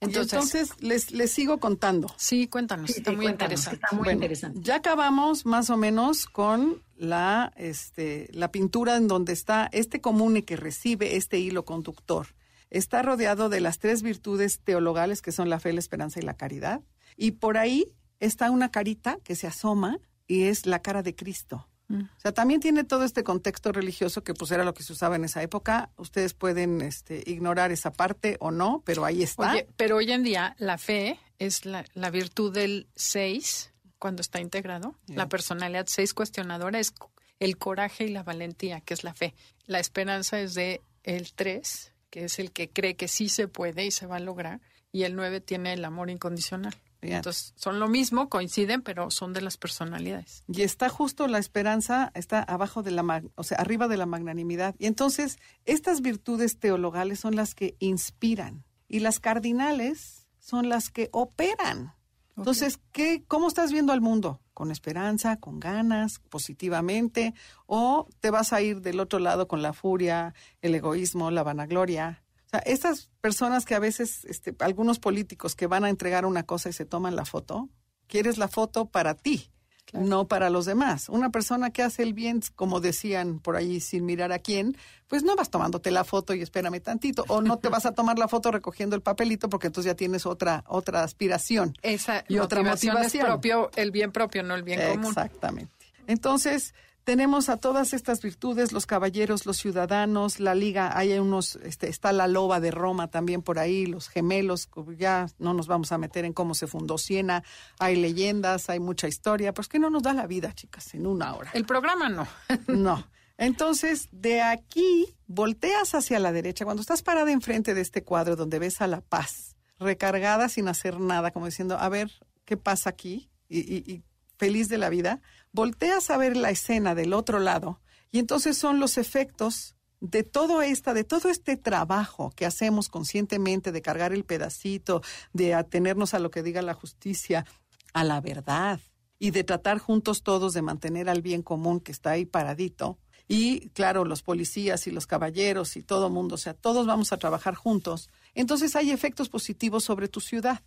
Entonces, 0.00 0.70
les, 0.80 1.12
les 1.12 1.30
sigo 1.30 1.60
contando. 1.60 2.12
Sí, 2.16 2.48
cuéntanos, 2.48 2.90
está, 2.90 3.12
muy 3.12 3.28
interesante. 3.28 3.80
está 3.84 3.96
muy 3.96 4.08
interesante. 4.08 4.58
Ya 4.62 4.76
acabamos 4.76 5.46
más 5.46 5.70
o 5.70 5.76
menos 5.76 6.26
con 6.26 6.82
la, 7.00 7.52
este, 7.56 8.28
la 8.32 8.52
pintura 8.52 8.96
en 8.96 9.08
donde 9.08 9.32
está 9.32 9.70
este 9.72 10.02
comune 10.02 10.44
que 10.44 10.56
recibe 10.56 11.16
este 11.16 11.38
hilo 11.38 11.64
conductor. 11.64 12.28
está 12.68 13.02
rodeado 13.02 13.48
de 13.48 13.60
las 13.60 13.78
tres 13.78 14.02
virtudes 14.02 14.60
teologales 14.60 15.22
que 15.22 15.32
son 15.32 15.48
la 15.48 15.58
fe, 15.58 15.72
la 15.72 15.80
esperanza 15.80 16.20
y 16.20 16.22
la 16.22 16.34
caridad. 16.34 16.82
Y 17.16 17.32
por 17.32 17.56
ahí 17.56 17.86
está 18.20 18.50
una 18.50 18.70
carita 18.70 19.18
que 19.24 19.34
se 19.34 19.46
asoma 19.46 19.98
y 20.28 20.44
es 20.44 20.66
la 20.66 20.80
cara 20.82 21.02
de 21.02 21.16
Cristo. 21.16 21.66
Mm. 21.88 22.02
O 22.02 22.20
sea, 22.20 22.32
también 22.32 22.60
tiene 22.60 22.84
todo 22.84 23.04
este 23.04 23.24
contexto 23.24 23.72
religioso 23.72 24.22
que 24.22 24.34
pues 24.34 24.50
era 24.50 24.62
lo 24.62 24.74
que 24.74 24.82
se 24.82 24.92
usaba 24.92 25.16
en 25.16 25.24
esa 25.24 25.42
época. 25.42 25.90
Ustedes 25.96 26.34
pueden 26.34 26.82
este, 26.82 27.24
ignorar 27.26 27.72
esa 27.72 27.90
parte 27.92 28.36
o 28.40 28.50
no, 28.50 28.82
pero 28.84 29.06
ahí 29.06 29.22
está. 29.22 29.54
pero 29.76 29.96
hoy 29.96 30.12
en 30.12 30.22
día 30.22 30.54
la 30.58 30.78
fe 30.78 31.18
es 31.38 31.64
la, 31.64 31.82
virtud 32.12 32.52
del 32.52 32.88
seis 32.94 33.72
cuando 34.00 34.22
está 34.22 34.40
integrado. 34.40 34.96
La 35.06 35.28
personalidad 35.28 35.86
seis 35.86 36.12
cuestionadora 36.12 36.80
es 36.80 36.92
el 37.38 37.56
coraje 37.56 38.06
y 38.06 38.08
la 38.08 38.24
valentía, 38.24 38.80
que 38.80 38.94
es 38.94 39.04
la 39.04 39.14
fe. 39.14 39.34
La 39.66 39.78
esperanza 39.78 40.40
es 40.40 40.54
de 40.54 40.80
el 41.04 41.32
tres, 41.32 41.92
que 42.10 42.24
es 42.24 42.40
el 42.40 42.50
que 42.50 42.70
cree 42.70 42.96
que 42.96 43.06
sí 43.06 43.28
se 43.28 43.46
puede 43.46 43.86
y 43.86 43.92
se 43.92 44.06
va 44.06 44.16
a 44.16 44.20
lograr. 44.20 44.60
Y 44.90 45.04
el 45.04 45.14
nueve 45.14 45.40
tiene 45.40 45.72
el 45.74 45.84
amor 45.84 46.10
incondicional. 46.10 46.74
Entonces, 47.02 47.54
son 47.56 47.80
lo 47.80 47.88
mismo, 47.88 48.28
coinciden, 48.28 48.82
pero 48.82 49.10
son 49.10 49.32
de 49.32 49.40
las 49.40 49.56
personalidades. 49.56 50.42
Y 50.48 50.62
está 50.62 50.88
justo 50.88 51.28
la 51.28 51.38
esperanza, 51.38 52.10
está 52.14 52.42
abajo 52.42 52.82
de 52.82 52.90
la, 52.90 53.22
o 53.36 53.42
sea, 53.42 53.58
arriba 53.58 53.88
de 53.88 53.96
la 53.96 54.06
magnanimidad. 54.06 54.74
Y 54.78 54.86
entonces, 54.86 55.38
estas 55.64 56.02
virtudes 56.02 56.58
teologales 56.58 57.20
son 57.20 57.36
las 57.36 57.54
que 57.54 57.76
inspiran 57.78 58.64
y 58.88 59.00
las 59.00 59.20
cardinales 59.20 60.26
son 60.40 60.68
las 60.68 60.90
que 60.90 61.08
operan. 61.12 61.94
Entonces, 62.36 62.78
¿qué, 62.92 63.24
¿cómo 63.26 63.48
estás 63.48 63.72
viendo 63.72 63.92
al 63.92 64.00
mundo? 64.00 64.40
¿Con 64.54 64.70
esperanza, 64.70 65.36
con 65.38 65.60
ganas, 65.60 66.20
positivamente? 66.28 67.34
¿O 67.66 68.08
te 68.20 68.30
vas 68.30 68.52
a 68.52 68.62
ir 68.62 68.80
del 68.80 69.00
otro 69.00 69.18
lado 69.18 69.48
con 69.48 69.62
la 69.62 69.72
furia, 69.72 70.34
el 70.62 70.74
egoísmo, 70.74 71.30
la 71.30 71.42
vanagloria? 71.42 72.22
O 72.46 72.50
sea, 72.50 72.60
estas 72.60 73.10
personas 73.20 73.64
que 73.64 73.74
a 73.74 73.78
veces, 73.78 74.24
este, 74.24 74.54
algunos 74.60 74.98
políticos 74.98 75.54
que 75.54 75.66
van 75.66 75.84
a 75.84 75.90
entregar 75.90 76.24
una 76.26 76.44
cosa 76.44 76.68
y 76.68 76.72
se 76.72 76.84
toman 76.84 77.14
la 77.14 77.24
foto, 77.24 77.68
quieres 78.06 78.38
la 78.38 78.48
foto 78.48 78.86
para 78.86 79.14
ti, 79.14 79.50
no 79.92 80.26
para 80.28 80.50
los 80.50 80.66
demás. 80.66 81.08
Una 81.08 81.30
persona 81.30 81.70
que 81.70 81.82
hace 81.82 82.02
el 82.02 82.14
bien, 82.14 82.40
como 82.56 82.80
decían 82.80 83.38
por 83.38 83.56
ahí, 83.56 83.80
sin 83.80 84.04
mirar 84.04 84.32
a 84.32 84.38
quién, 84.38 84.76
pues 85.08 85.22
no 85.22 85.36
vas 85.36 85.50
tomándote 85.50 85.90
la 85.90 86.04
foto 86.04 86.34
y 86.34 86.42
espérame 86.42 86.80
tantito, 86.80 87.24
o 87.28 87.42
no 87.42 87.58
te 87.58 87.68
vas 87.70 87.86
a 87.86 87.92
tomar 87.92 88.18
la 88.18 88.28
foto 88.28 88.50
recogiendo 88.50 88.96
el 88.96 89.02
papelito 89.02 89.48
porque 89.48 89.66
entonces 89.66 89.90
ya 89.92 89.96
tienes 89.96 90.26
otra 90.26 90.64
otra 90.66 91.02
aspiración 91.02 91.76
Esa 91.82 92.24
y 92.28 92.38
otra 92.38 92.62
motivación. 92.62 93.26
Es 93.26 93.28
propio, 93.28 93.70
el 93.76 93.90
bien 93.90 94.12
propio, 94.12 94.42
no 94.42 94.54
el 94.54 94.62
bien 94.62 94.80
común. 94.80 95.06
Exactamente. 95.06 95.72
Entonces, 96.06 96.74
tenemos 97.04 97.48
a 97.48 97.56
todas 97.56 97.92
estas 97.92 98.20
virtudes, 98.20 98.72
los 98.72 98.86
caballeros, 98.86 99.46
los 99.46 99.56
ciudadanos, 99.56 100.40
la 100.40 100.54
liga, 100.54 100.96
hay 100.96 101.18
unos, 101.18 101.56
este, 101.56 101.88
está 101.88 102.12
la 102.12 102.28
loba 102.28 102.60
de 102.60 102.70
Roma 102.70 103.08
también 103.08 103.42
por 103.42 103.58
ahí, 103.58 103.86
los 103.86 104.08
gemelos, 104.08 104.68
ya 104.96 105.26
no 105.38 105.54
nos 105.54 105.66
vamos 105.66 105.92
a 105.92 105.98
meter 105.98 106.24
en 106.24 106.32
cómo 106.32 106.54
se 106.54 106.66
fundó 106.66 106.98
Siena, 106.98 107.42
hay 107.78 107.96
leyendas, 107.96 108.70
hay 108.70 108.80
mucha 108.80 109.08
historia, 109.08 109.54
pues 109.54 109.68
que 109.68 109.78
no 109.78 109.90
nos 109.90 110.02
da 110.02 110.12
la 110.12 110.26
vida, 110.26 110.52
chicas, 110.52 110.94
en 110.94 111.06
una 111.06 111.34
hora. 111.34 111.50
El 111.54 111.64
programa 111.64 112.08
no. 112.08 112.26
no. 112.68 113.06
Entonces, 113.38 114.08
de 114.12 114.42
aquí 114.42 115.16
volteas 115.26 115.94
hacia 115.94 116.18
la 116.18 116.32
derecha, 116.32 116.64
cuando 116.64 116.82
estás 116.82 117.02
parada 117.02 117.32
enfrente 117.32 117.72
de 117.72 117.80
este 117.80 118.04
cuadro 118.04 118.36
donde 118.36 118.58
ves 118.58 118.82
a 118.82 118.86
la 118.86 119.00
paz, 119.00 119.56
recargada 119.78 120.48
sin 120.50 120.68
hacer 120.68 121.00
nada, 121.00 121.30
como 121.30 121.46
diciendo, 121.46 121.78
a 121.78 121.88
ver, 121.88 122.10
¿qué 122.44 122.56
pasa 122.58 122.90
aquí? 122.90 123.28
y, 123.48 123.58
y 123.58 124.04
feliz 124.40 124.70
de 124.70 124.78
la 124.78 124.88
vida, 124.88 125.20
volteas 125.52 126.08
a 126.08 126.16
ver 126.16 126.34
la 126.34 126.48
escena 126.48 126.94
del 126.94 127.12
otro 127.12 127.40
lado 127.40 127.82
y 128.10 128.18
entonces 128.18 128.56
son 128.56 128.80
los 128.80 128.96
efectos 128.96 129.76
de 130.00 130.22
todo 130.22 130.62
esta, 130.62 130.94
de 130.94 131.04
todo 131.04 131.28
este 131.28 131.58
trabajo 131.58 132.32
que 132.34 132.46
hacemos 132.46 132.88
conscientemente 132.88 133.70
de 133.70 133.82
cargar 133.82 134.14
el 134.14 134.24
pedacito, 134.24 135.02
de 135.34 135.52
atenernos 135.52 136.14
a 136.14 136.18
lo 136.18 136.30
que 136.30 136.42
diga 136.42 136.62
la 136.62 136.72
justicia, 136.72 137.44
a 137.92 138.02
la 138.02 138.22
verdad 138.22 138.80
y 139.18 139.30
de 139.30 139.44
tratar 139.44 139.78
juntos 139.78 140.22
todos 140.22 140.54
de 140.54 140.62
mantener 140.62 141.10
al 141.10 141.20
bien 141.20 141.42
común 141.42 141.80
que 141.80 141.92
está 141.92 142.12
ahí 142.12 142.24
paradito. 142.24 142.98
Y 143.28 143.68
claro, 143.74 144.06
los 144.06 144.22
policías 144.22 144.86
y 144.86 144.90
los 144.90 145.06
caballeros 145.06 145.76
y 145.76 145.82
todo 145.82 146.08
mundo, 146.08 146.36
o 146.36 146.38
sea, 146.38 146.54
todos 146.54 146.86
vamos 146.86 147.12
a 147.12 147.18
trabajar 147.18 147.54
juntos. 147.54 148.08
Entonces 148.34 148.74
hay 148.74 148.90
efectos 148.90 149.28
positivos 149.28 149.84
sobre 149.84 150.08
tu 150.08 150.20
ciudad. 150.20 150.62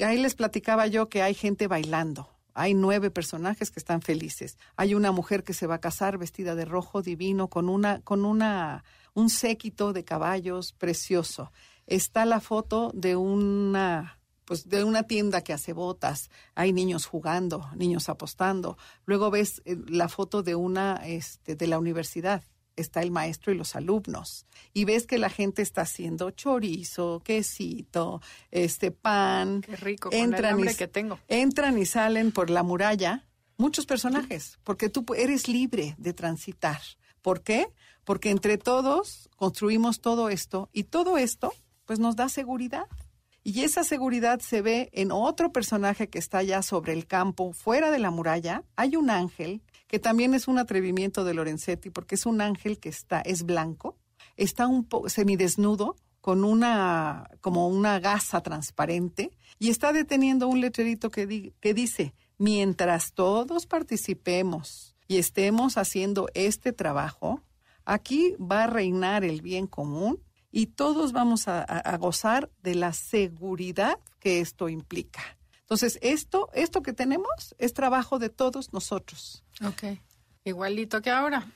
Ahí 0.00 0.18
les 0.18 0.36
platicaba 0.36 0.86
yo 0.86 1.08
que 1.08 1.22
hay 1.22 1.34
gente 1.34 1.66
bailando, 1.66 2.35
hay 2.56 2.72
nueve 2.72 3.10
personajes 3.10 3.70
que 3.70 3.78
están 3.78 4.00
felices. 4.00 4.56
Hay 4.76 4.94
una 4.94 5.12
mujer 5.12 5.44
que 5.44 5.52
se 5.52 5.66
va 5.66 5.76
a 5.76 5.80
casar 5.80 6.16
vestida 6.16 6.54
de 6.54 6.64
rojo 6.64 7.02
divino 7.02 7.48
con 7.48 7.68
una 7.68 8.00
con 8.00 8.24
una 8.24 8.82
un 9.12 9.28
séquito 9.28 9.92
de 9.92 10.04
caballos 10.04 10.72
precioso. 10.72 11.52
Está 11.86 12.24
la 12.24 12.40
foto 12.40 12.90
de 12.94 13.14
una 13.14 14.18
pues 14.46 14.68
de 14.68 14.84
una 14.84 15.02
tienda 15.02 15.42
que 15.42 15.52
hace 15.52 15.74
botas, 15.74 16.30
hay 16.54 16.72
niños 16.72 17.04
jugando, 17.04 17.68
niños 17.76 18.08
apostando. 18.08 18.78
Luego 19.04 19.30
ves 19.30 19.60
eh, 19.66 19.76
la 19.88 20.08
foto 20.08 20.42
de 20.42 20.54
una 20.54 21.02
este 21.04 21.56
de 21.56 21.66
la 21.66 21.78
universidad 21.78 22.42
está 22.76 23.00
el 23.00 23.10
maestro 23.10 23.52
y 23.52 23.56
los 23.56 23.74
alumnos. 23.74 24.46
Y 24.72 24.84
ves 24.84 25.06
que 25.06 25.18
la 25.18 25.30
gente 25.30 25.62
está 25.62 25.82
haciendo 25.82 26.30
chorizo, 26.30 27.20
quesito, 27.24 28.20
este 28.50 28.90
pan. 28.90 29.62
Qué 29.62 29.76
rico, 29.76 30.10
entran 30.12 30.60
y, 30.60 30.74
que 30.74 30.86
tengo. 30.88 31.18
Entran 31.28 31.78
y 31.78 31.86
salen 31.86 32.32
por 32.32 32.50
la 32.50 32.62
muralla 32.62 33.24
muchos 33.56 33.86
personajes, 33.86 34.58
porque 34.64 34.88
tú 34.88 35.04
eres 35.16 35.48
libre 35.48 35.94
de 35.98 36.12
transitar. 36.12 36.80
¿Por 37.22 37.42
qué? 37.42 37.68
Porque 38.04 38.30
entre 38.30 38.58
todos 38.58 39.28
construimos 39.36 40.00
todo 40.00 40.28
esto 40.28 40.68
y 40.72 40.84
todo 40.84 41.18
esto 41.18 41.52
pues 41.86 41.98
nos 41.98 42.16
da 42.16 42.28
seguridad. 42.28 42.86
Y 43.42 43.62
esa 43.62 43.84
seguridad 43.84 44.40
se 44.40 44.60
ve 44.60 44.90
en 44.92 45.12
otro 45.12 45.52
personaje 45.52 46.08
que 46.08 46.18
está 46.18 46.38
allá 46.38 46.62
sobre 46.62 46.92
el 46.92 47.06
campo, 47.06 47.52
fuera 47.52 47.92
de 47.92 48.00
la 48.00 48.10
muralla. 48.10 48.64
Hay 48.74 48.96
un 48.96 49.08
ángel 49.08 49.62
que 49.86 49.98
también 49.98 50.34
es 50.34 50.48
un 50.48 50.58
atrevimiento 50.58 51.24
de 51.24 51.34
Lorenzetti 51.34 51.90
porque 51.90 52.16
es 52.16 52.26
un 52.26 52.40
ángel 52.40 52.78
que 52.78 52.88
está, 52.88 53.20
es 53.20 53.44
blanco, 53.44 53.96
está 54.36 54.66
un 54.66 54.84
poco 54.84 55.08
semidesnudo, 55.08 55.96
con 56.20 56.42
una, 56.42 57.30
como 57.40 57.68
una 57.68 58.00
gasa 58.00 58.40
transparente, 58.40 59.30
y 59.60 59.70
está 59.70 59.92
deteniendo 59.92 60.48
un 60.48 60.60
letrerito 60.60 61.08
que, 61.08 61.52
que 61.60 61.72
dice, 61.72 62.14
mientras 62.36 63.12
todos 63.12 63.66
participemos 63.66 64.96
y 65.06 65.18
estemos 65.18 65.78
haciendo 65.78 66.28
este 66.34 66.72
trabajo, 66.72 67.42
aquí 67.84 68.34
va 68.40 68.64
a 68.64 68.66
reinar 68.66 69.22
el 69.22 69.40
bien 69.40 69.68
común 69.68 70.20
y 70.50 70.66
todos 70.66 71.12
vamos 71.12 71.46
a 71.46 71.96
gozar 71.98 72.50
de 72.60 72.74
la 72.74 72.92
seguridad 72.92 74.00
que 74.18 74.40
esto 74.40 74.68
implica. 74.68 75.35
Entonces, 75.66 75.98
esto, 76.00 76.48
esto 76.54 76.80
que 76.80 76.92
tenemos 76.92 77.56
es 77.58 77.74
trabajo 77.74 78.20
de 78.20 78.28
todos 78.28 78.72
nosotros. 78.72 79.42
Ok. 79.66 79.98
Igualito 80.44 81.02
que 81.02 81.10
ahora. 81.10 81.48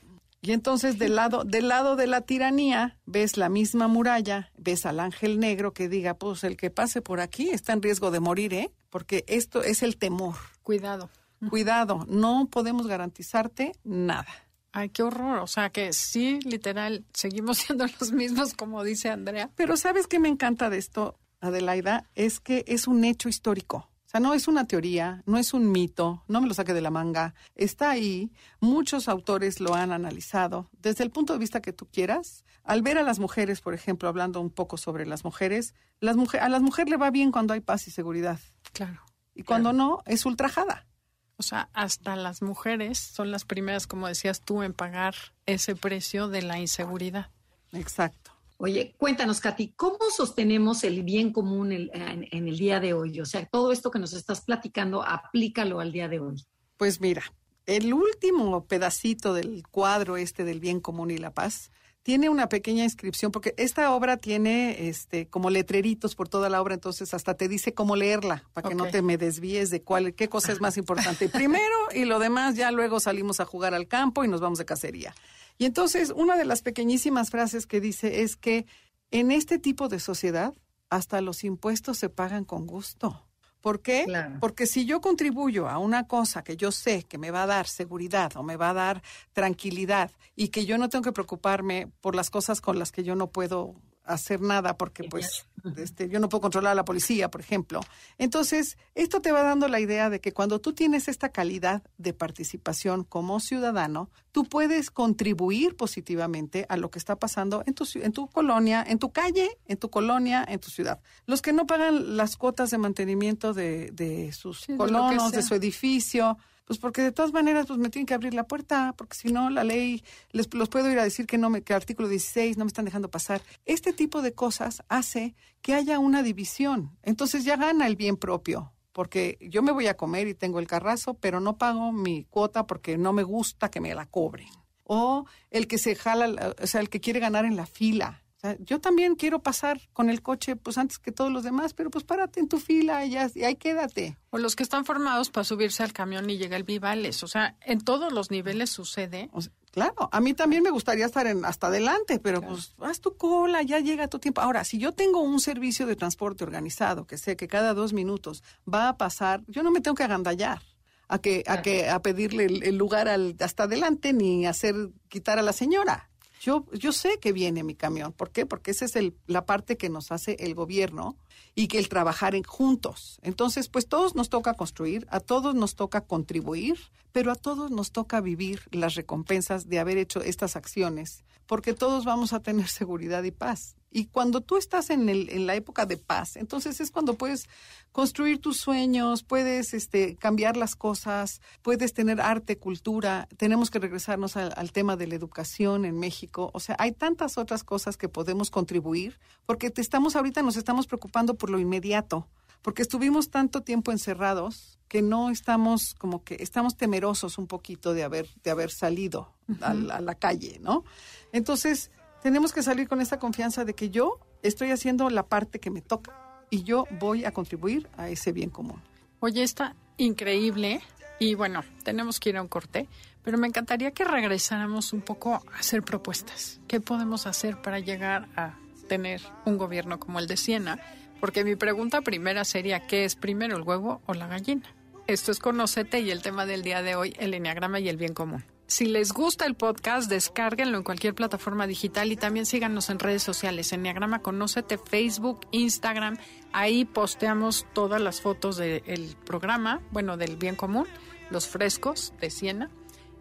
Y 0.43 0.51
entonces 0.51 0.99
del 0.99 1.15
lado, 1.15 1.45
del 1.45 1.69
lado 1.69 1.95
de 1.95 2.09
la 2.09 2.23
tiranía, 2.23 2.99
ves 3.07 3.37
la 3.37 3.49
misma 3.49 3.87
muralla, 3.87 4.51
ves 4.57 4.85
al 4.85 4.99
ángel 4.99 5.39
negro 5.39 5.73
que 5.73 5.89
diga, 5.89 6.15
pues 6.15 6.43
el 6.43 6.57
que 6.57 6.71
pase 6.71 7.03
por 7.03 7.21
aquí 7.21 7.51
está 7.51 7.73
en 7.73 7.83
riesgo 7.83 8.11
de 8.11 8.19
morir, 8.21 8.55
¿eh? 8.55 8.73
Porque 8.89 9.25
esto 9.29 9.63
es 9.63 9.85
el 9.85 9.97
temor. 9.97 10.35
Cuidado. 10.63 11.09
Cuidado, 11.49 12.05
no 12.09 12.49
podemos 12.51 12.89
garantizarte 12.89 13.73
nada. 13.85 14.27
Ay, 14.73 14.89
qué 14.89 15.03
horror. 15.03 15.39
O 15.39 15.47
sea 15.47 15.71
que 15.71 15.93
sí, 15.93 16.41
literal, 16.41 17.05
seguimos 17.13 17.59
siendo 17.67 17.87
los 17.87 18.11
mismos, 18.11 18.55
como 18.55 18.83
dice 18.83 19.11
Andrea. 19.11 19.51
Pero 19.55 19.77
¿sabes 19.77 20.07
qué 20.07 20.19
me 20.19 20.29
encanta 20.29 20.69
de 20.69 20.79
esto, 20.79 21.19
Adelaida? 21.41 22.11
Es 22.15 22.41
que 22.41 22.65
es 22.67 22.87
un 22.89 23.05
hecho 23.05 23.29
histórico. 23.29 23.90
O 24.11 24.13
sea, 24.13 24.19
no 24.19 24.35
es 24.35 24.49
una 24.49 24.67
teoría, 24.67 25.23
no 25.25 25.39
es 25.39 25.55
un 25.55 25.71
mito, 25.71 26.25
no 26.27 26.41
me 26.41 26.49
lo 26.49 26.55
saque 26.55 26.75
de 26.75 26.81
la 26.81 26.91
manga, 26.91 27.33
está 27.55 27.91
ahí, 27.91 28.33
muchos 28.59 29.07
autores 29.07 29.61
lo 29.61 29.77
han 29.77 29.93
analizado 29.93 30.69
desde 30.83 31.05
el 31.05 31.13
punto 31.13 31.33
de 31.33 31.39
vista 31.39 31.63
que 31.63 31.73
tú 31.73 31.87
quieras. 31.87 32.45
Al 32.65 32.83
ver 32.83 32.99
a 32.99 33.05
las 33.05 33.21
mujeres, 33.21 33.61
por 33.61 33.73
ejemplo, 33.73 34.09
hablando 34.09 34.41
un 34.41 34.51
poco 34.51 34.79
sobre 34.79 35.07
las 35.07 35.23
mujeres, 35.23 35.75
las 36.01 36.17
a 36.41 36.49
las 36.49 36.61
mujeres 36.61 36.91
le 36.91 36.97
va 36.97 37.13
bien 37.13 37.31
cuando 37.31 37.55
hay 37.55 37.61
paz 37.61 37.87
y 37.87 37.93
seguridad. 37.93 38.41
Claro. 38.73 39.01
Y 39.33 39.45
cuando 39.45 39.73
no, 39.73 40.03
es 40.07 40.27
ultrajada. 40.27 40.89
O 41.37 41.45
sea, 41.45 41.69
hasta 41.73 42.17
las 42.17 42.43
mujeres 42.43 42.99
son 42.99 43.31
las 43.31 43.45
primeras, 43.45 43.87
como 43.87 44.09
decías 44.09 44.41
tú, 44.41 44.65
en 44.65 44.73
pagar 44.73 45.15
ese 45.47 45.77
precio 45.77 46.27
de 46.27 46.43
la 46.43 46.59
inseguridad. 46.59 47.31
Exacto. 47.71 48.33
Oye, 48.63 48.95
cuéntanos, 48.99 49.41
Katy, 49.41 49.73
¿cómo 49.75 49.99
sostenemos 50.15 50.85
el 50.85 51.03
bien 51.03 51.33
común 51.33 51.73
en, 51.73 52.29
el 52.31 52.59
día 52.59 52.79
de 52.79 52.93
hoy? 52.93 53.19
O 53.19 53.25
sea, 53.25 53.47
todo 53.47 53.73
esto 53.73 53.91
que 53.91 53.99
nos 53.99 54.13
estás 54.13 54.43
platicando, 54.43 55.03
aplícalo 55.03 55.81
al 55.81 55.93
día 55.93 56.09
de 56.09 56.21
hoy. 56.21 56.45
Pues 56.77 57.01
mira, 57.01 57.23
el 57.65 57.95
último 57.95 58.67
pedacito 58.67 59.33
del 59.33 59.67
cuadro 59.67 60.19
este 60.19 60.45
del 60.45 60.61
bien 60.61 60.81
común 60.81 61.11
y 61.11 61.17
la 61.17 61.33
paz 61.33 61.73
tiene 62.03 62.31
una 62.31 62.49
pequeña 62.49 62.85
inscripción, 62.85 63.31
porque 63.31 63.55
esta 63.59 63.93
obra 63.93 64.17
tiene 64.17 64.89
este 64.89 65.29
como 65.29 65.51
letreritos 65.51 66.15
por 66.15 66.29
toda 66.29 66.49
la 66.49 66.63
obra, 66.63 66.75
entonces 66.75 67.13
hasta 67.13 67.35
te 67.35 67.49
dice 67.49 67.75
cómo 67.75 67.95
leerla, 67.95 68.45
para 68.53 68.69
que 68.69 68.75
no 68.75 68.87
te 68.87 69.03
me 69.03 69.19
desvíes 69.19 69.71
de 69.71 69.83
cuál, 69.83 70.15
qué 70.15 70.29
cosa 70.29 70.53
es 70.53 70.61
más 70.61 70.77
importante 70.77 71.29
primero 71.29 71.77
y 71.95 72.05
lo 72.07 72.19
demás 72.19 72.57
ya 72.57 72.71
luego 72.71 73.01
salimos 73.01 73.41
a 73.41 73.45
jugar 73.45 73.75
al 73.75 73.87
campo 73.87 74.25
y 74.25 74.29
nos 74.29 74.41
vamos 74.41 74.59
de 74.59 74.65
cacería. 74.65 75.15
Y 75.59 75.67
entonces, 75.67 76.11
una 76.17 76.39
de 76.39 76.47
las 76.47 76.63
pequeñísimas 76.63 77.29
frases 77.29 77.67
que 77.67 77.81
dice 77.81 78.23
es 78.23 78.37
que 78.37 78.67
En 79.13 79.33
este 79.33 79.59
tipo 79.59 79.89
de 79.89 79.99
sociedad, 79.99 80.55
hasta 80.89 81.21
los 81.21 81.43
impuestos 81.43 81.99
se 81.99 82.09
pagan 82.09 82.45
con 82.45 82.65
gusto. 82.67 83.27
¿Por 83.61 83.83
qué? 83.83 84.07
Porque 84.41 84.67
si 84.67 84.87
yo 84.87 85.01
contribuyo 85.01 85.69
a 85.69 85.79
una 85.79 86.07
cosa 86.07 86.43
que 86.43 86.57
yo 86.57 86.73
sé 86.73 87.05
que 87.05 87.19
me 87.19 87.31
va 87.31 87.43
a 87.43 87.47
dar 87.47 87.67
seguridad 87.67 88.33
o 88.37 88.43
me 88.43 88.57
va 88.57 88.71
a 88.71 88.75
dar 88.75 89.03
tranquilidad 89.33 90.11
y 90.35 90.49
que 90.49 90.65
yo 90.65 90.79
no 90.79 90.89
tengo 90.89 91.05
que 91.05 91.13
preocuparme 91.13 91.89
por 92.01 92.15
las 92.15 92.31
cosas 92.31 92.61
con 92.61 92.79
las 92.79 92.91
que 92.91 93.05
yo 93.05 93.15
no 93.17 93.29
puedo 93.29 93.75
hacer 94.13 94.41
nada 94.41 94.77
porque 94.77 95.05
pues 95.05 95.47
este, 95.77 96.09
yo 96.09 96.21
no 96.21 96.29
puedo 96.29 96.43
controlar 96.43 96.73
a 96.73 96.75
la 96.75 96.85
policía, 96.85 97.31
por 97.31 97.41
ejemplo. 97.41 97.81
Entonces, 98.19 98.79
esto 98.95 99.21
te 99.21 99.33
va 99.33 99.43
dando 99.43 99.69
la 99.69 99.81
idea 99.81 100.11
de 100.11 100.21
que 100.21 100.33
cuando 100.33 100.61
tú 100.61 100.73
tienes 100.73 101.09
esta 101.09 101.31
calidad 101.31 101.83
de 101.99 102.13
participación 102.13 103.05
como 103.05 103.41
ciudadano, 103.41 104.11
tú 104.33 104.45
puedes 104.45 104.91
contribuir 104.91 105.77
positivamente 105.77 106.67
a 106.69 106.77
lo 106.77 106.91
que 106.91 106.99
está 106.99 107.17
pasando 107.17 107.63
en 107.67 107.75
tu, 107.75 107.87
en 107.95 108.13
tu 108.13 108.29
colonia, 108.29 108.85
en 108.87 108.99
tu 108.99 109.11
calle, 109.13 109.59
en 109.67 109.77
tu 109.77 109.91
colonia, 109.91 110.45
en 110.49 110.61
tu 110.61 110.71
ciudad. 110.71 111.01
Los 111.27 111.43
que 111.43 111.53
no 111.53 111.67
pagan 111.67 112.17
las 112.17 112.37
cuotas 112.37 112.71
de 112.71 112.79
mantenimiento 112.79 113.53
de, 113.53 113.91
de 113.93 114.33
sus 114.33 114.67
colonos, 114.77 115.33
de 115.33 115.43
su 115.43 115.55
edificio, 115.55 116.39
pues 116.71 116.79
porque 116.79 117.03
de 117.03 117.11
todas 117.11 117.33
maneras 117.33 117.67
pues 117.67 117.81
me 117.81 117.91
tienen 117.91 118.07
que 118.07 118.15
abrir 118.15 118.33
la 118.33 118.47
puerta, 118.47 118.95
porque 118.97 119.17
si 119.17 119.33
no 119.33 119.51
la 119.51 119.65
ley 119.65 120.05
les 120.31 120.55
los 120.55 120.69
puedo 120.69 120.89
ir 120.89 121.01
a 121.01 121.03
decir 121.03 121.27
que 121.27 121.37
no 121.37 121.51
me 121.51 121.63
que 121.63 121.75
artículo 121.75 122.07
16 122.07 122.57
no 122.59 122.65
me 122.65 122.69
están 122.69 122.85
dejando 122.85 123.11
pasar. 123.11 123.43
Este 123.67 123.93
tipo 123.93 124.23
de 124.23 124.35
cosas 124.35 124.85
hace 124.89 125.35
que 125.63 125.75
haya 125.75 125.99
una 125.99 126.23
división. 126.23 126.97
Entonces 127.03 127.43
ya 127.43 127.57
gana 127.57 127.89
el 127.89 127.97
bien 127.97 128.17
propio, 128.17 128.73
porque 128.93 129.37
yo 129.41 129.63
me 129.63 129.73
voy 129.73 129.89
a 129.89 129.97
comer 129.97 130.29
y 130.29 130.35
tengo 130.35 130.61
el 130.61 130.69
carrazo, 130.69 131.15
pero 131.15 131.41
no 131.41 131.59
pago 131.59 131.91
mi 131.91 132.23
cuota 132.27 132.69
porque 132.69 132.97
no 132.97 133.13
me 133.13 133.25
gusta 133.25 133.69
que 133.69 133.81
me 133.81 133.93
la 133.93 134.07
cobren. 134.07 134.47
O 134.85 135.27
el 135.51 135.67
que 135.67 135.77
se 135.77 135.97
jala, 135.97 136.55
o 136.63 136.67
sea, 136.69 136.81
el 136.81 136.89
que 136.89 137.01
quiere 137.01 137.19
ganar 137.19 137.47
en 137.47 137.57
la 137.57 137.67
fila 137.67 138.23
yo 138.61 138.81
también 138.81 139.17
quiero 139.17 139.43
pasar 139.43 139.81
con 139.93 140.09
el 140.09 140.23
coche 140.23 140.57
pues 140.57 140.79
antes 140.79 140.99
que 140.99 141.13
todos 141.13 141.31
los 141.31 141.43
demás, 141.43 141.75
pero 141.75 141.91
pues 141.91 142.05
párate 142.05 142.41
en 142.41 142.49
tu 142.49 142.59
fila 142.59 143.05
y, 143.05 143.15
y 143.15 143.45
ahí 143.45 143.57
quédate. 143.57 144.17
O 144.31 144.39
los 144.39 144.57
que 144.57 144.63
están 144.63 144.85
formados 144.85 145.31
para 145.31 145.45
subirse 145.45 145.83
al 145.83 145.93
camión 145.93 146.29
y 146.31 146.39
llega 146.39 146.57
el 146.57 146.65
Vivales. 146.65 147.23
O 147.23 147.29
sea, 147.29 147.57
en 147.61 147.81
todos 147.81 148.13
los 148.13 148.31
niveles 148.31 148.71
sucede. 148.71 149.31
claro, 149.73 150.09
a 150.11 150.21
mí 150.21 150.33
también 150.35 150.63
me 150.63 150.71
gustaría 150.71 151.05
estar 151.05 151.27
en, 151.27 151.45
hasta 151.45 151.67
adelante, 151.67 152.19
pero 152.19 152.41
pues 152.41 152.75
haz 152.81 153.01
tu 153.01 153.17
cola, 153.17 153.63
ya 153.63 153.79
llega 153.81 154.09
tu 154.09 154.19
tiempo. 154.19 154.41
Ahora, 154.41 154.65
si 154.65 154.79
yo 154.79 154.93
tengo 154.93 155.21
un 155.21 155.41
servicio 155.41 155.87
de 155.87 155.97
transporte 155.97 156.45
organizado, 156.45 157.07
que 157.07 157.19
sé 157.19 157.37
que 157.37 157.49
cada 157.49 157.75
dos 157.75 157.93
minutos 157.93 158.43
va 158.73 158.89
a 158.89 158.97
pasar, 158.97 159.43
yo 159.49 159.63
no 159.63 159.71
me 159.71 159.81
tengo 159.81 159.95
que 159.95 160.05
agandallar 160.05 160.63
a 161.09 161.19
que, 161.19 161.43
a 161.47 161.61
que, 161.61 161.91
a 161.91 162.01
pedirle 162.01 162.45
el, 162.47 162.63
el 162.63 162.77
lugar 162.77 163.09
al, 163.09 163.37
hasta 163.41 163.65
adelante 163.65 164.13
ni 164.13 164.47
hacer 164.47 164.75
quitar 165.09 165.39
a 165.39 165.43
la 165.43 165.53
señora. 165.53 166.10
Yo, 166.41 166.65
yo 166.73 166.93
sé 166.93 167.19
que 167.21 167.33
viene 167.33 167.63
mi 167.63 167.75
camión. 167.75 168.15
¿Por 168.15 168.31
qué? 168.31 168.47
Porque 168.47 168.71
esa 168.71 168.87
es 168.87 168.97
el, 168.97 169.15
la 169.27 169.45
parte 169.45 169.77
que 169.77 169.91
nos 169.91 170.11
hace 170.11 170.37
el 170.41 170.55
gobierno 170.55 171.19
y 171.55 171.69
que 171.69 171.79
el 171.79 171.91
trabajar 171.91 172.35
en 172.35 172.45
juntos. 172.45 173.19
Entonces, 173.21 173.69
pues 173.69 173.87
todos 173.87 174.15
nos 174.15 174.31
toca 174.31 174.55
construir, 174.55 175.07
a 175.11 175.21
todos 175.21 175.55
nos 175.55 175.75
toca 175.75 176.01
contribuir, 176.01 176.79
pero 177.13 177.31
a 177.31 177.35
todos 177.35 177.71
nos 177.71 177.93
toca 177.93 178.23
vivir 178.23 178.63
las 178.71 178.95
recompensas 178.95 179.69
de 179.69 179.81
haber 179.81 179.99
hecho 179.99 180.23
estas 180.23 180.57
acciones, 180.57 181.25
porque 181.47 181.75
todos 181.75 182.07
vamos 182.07 182.33
a 182.33 182.41
tener 182.41 182.69
seguridad 182.69 183.23
y 183.25 183.33
paz. 183.33 183.77
Y 183.91 184.07
cuando 184.07 184.41
tú 184.41 184.57
estás 184.57 184.91
en, 184.91 185.09
el, 185.09 185.29
en 185.31 185.47
la 185.47 185.57
época 185.57 185.85
de 185.85 185.97
paz, 185.97 186.37
entonces 186.37 186.81
es 186.81 186.93
cuando 186.93 187.15
puedes 187.15 187.49
construir 187.91 188.41
tus 188.41 188.59
sueños, 188.59 189.25
puedes 189.25 189.75
este, 189.75 190.17
cambiar 190.17 190.57
las 190.57 190.77
cosas, 190.77 191.41
puedes 191.63 191.93
tener 191.93 192.21
arte, 192.21 192.57
cultura. 192.57 193.27
Tenemos 193.37 193.69
que 193.69 193.81
regresarnos 193.81 194.37
al, 194.37 194.73
tema 194.73 194.97
de 194.97 195.09
la 195.09 195.17
educación 195.17 195.85
en 195.85 195.99
México. 195.99 196.51
O 196.55 196.61
sea, 196.61 196.77
hay 196.79 196.93
tantas 196.93 197.37
otras 197.37 197.65
cosas 197.65 197.97
que 197.97 198.09
podemos 198.09 198.51
contribuir, 198.51 199.19
porque 199.45 199.71
te 199.71 199.81
estamos 199.81 200.15
ahorita 200.15 200.43
nos 200.43 200.57
estamos 200.57 200.87
preocupando 200.87 201.35
por 201.35 201.51
lo 201.51 201.59
inmediato, 201.59 202.29
porque 202.63 202.83
estuvimos 202.83 203.31
tanto 203.31 203.63
tiempo 203.63 203.91
encerrados 203.91 204.79
que 204.87 205.03
no 205.03 205.31
estamos 205.31 205.95
como 205.99 206.23
que 206.23 206.37
estamos 206.41 206.77
temerosos 206.77 207.39
un 207.39 207.47
poquito 207.47 207.93
de 207.95 208.05
haber 208.05 208.29
de 208.45 208.51
haber 208.51 208.71
salido 208.71 209.33
a, 209.61 209.71
a 209.71 210.01
la 210.01 210.15
calle, 210.15 210.59
¿no? 210.61 210.85
Entonces 211.33 211.91
tenemos 212.23 212.53
que 212.53 212.63
salir 212.63 212.89
con 212.89 213.01
esta 213.01 213.19
confianza 213.19 213.65
de 213.65 213.75
que 213.75 213.91
yo 213.91 214.19
estoy 214.43 214.71
haciendo 214.71 215.11
la 215.11 215.25
parte 215.25 215.59
que 215.59 215.71
me 215.71 215.81
toca 215.81 216.13
y 216.51 216.63
yo 216.63 216.87
voy 216.99 217.25
a 217.25 217.33
contribuir 217.33 217.89
a 217.97 218.09
ese 218.09 218.33
bien 218.33 218.51
común. 218.51 218.83
Oye, 219.21 219.43
está 219.43 219.77
increíble 219.97 220.81
y 221.19 221.35
bueno, 221.35 221.63
tenemos 221.85 222.19
que 222.19 222.31
ir 222.31 222.37
a 222.37 222.43
un 222.43 222.49
corte, 222.49 222.89
pero 223.23 223.39
me 223.39 223.47
encantaría 223.47 223.91
que 223.93 224.05
regresáramos 224.05 224.93
un 224.93 225.03
poco 225.03 225.35
a 225.35 225.43
hacer 225.59 225.83
propuestas. 225.83 226.61
¿Qué 226.67 226.81
podemos 226.81 227.27
hacer 227.27 227.61
para 227.61 227.79
llegar 227.79 228.29
a 228.37 228.59
tener 228.89 229.21
un 229.45 229.59
gobierno 229.59 230.01
como 230.01 230.19
el 230.19 230.27
de 230.27 230.37
Siena? 230.37 230.81
Porque 231.21 231.45
mi 231.45 231.57
pregunta 231.57 232.01
primera 232.01 232.45
sería, 232.45 232.87
¿qué 232.87 233.05
es 233.05 233.15
primero, 233.15 233.57
el 233.57 233.63
huevo 233.63 234.01
o 234.07 234.15
la 234.15 234.27
gallina? 234.27 234.75
Esto 235.07 235.33
es 235.33 235.39
Conocete 235.39 236.01
y 236.01 236.11
el 236.11 236.23
tema 236.23 236.47
del 236.47 236.63
día 236.63 236.83
de 236.83 236.95
hoy, 236.95 237.15
el 237.19 237.35
enneagrama 237.35 237.81
y 237.81 237.89
el 237.89 237.99
bien 237.99 238.15
común. 238.15 238.45
Si 238.71 238.85
les 238.85 239.11
gusta 239.11 239.47
el 239.47 239.57
podcast, 239.57 240.09
descárguenlo 240.09 240.79
en 240.79 240.85
cualquier 240.85 241.13
plataforma 241.13 241.67
digital 241.67 242.13
y 242.13 242.17
también 242.17 242.47
síganos 242.47 242.89
en 242.89 243.01
redes 243.01 243.21
sociales. 243.21 243.73
En 243.73 243.81
Enneagrama 243.81 244.23
Conócete, 244.23 244.79
Facebook, 244.79 245.41
Instagram. 245.51 246.19
Ahí 246.53 246.85
posteamos 246.85 247.67
todas 247.75 248.01
las 248.01 248.21
fotos 248.21 248.59
del 248.59 249.17
programa, 249.27 249.83
bueno, 249.91 250.17
del 250.17 250.37
bien 250.37 250.55
común, 250.55 250.87
los 251.31 251.49
frescos 251.49 252.15
de 252.21 252.31
Siena. 252.31 252.71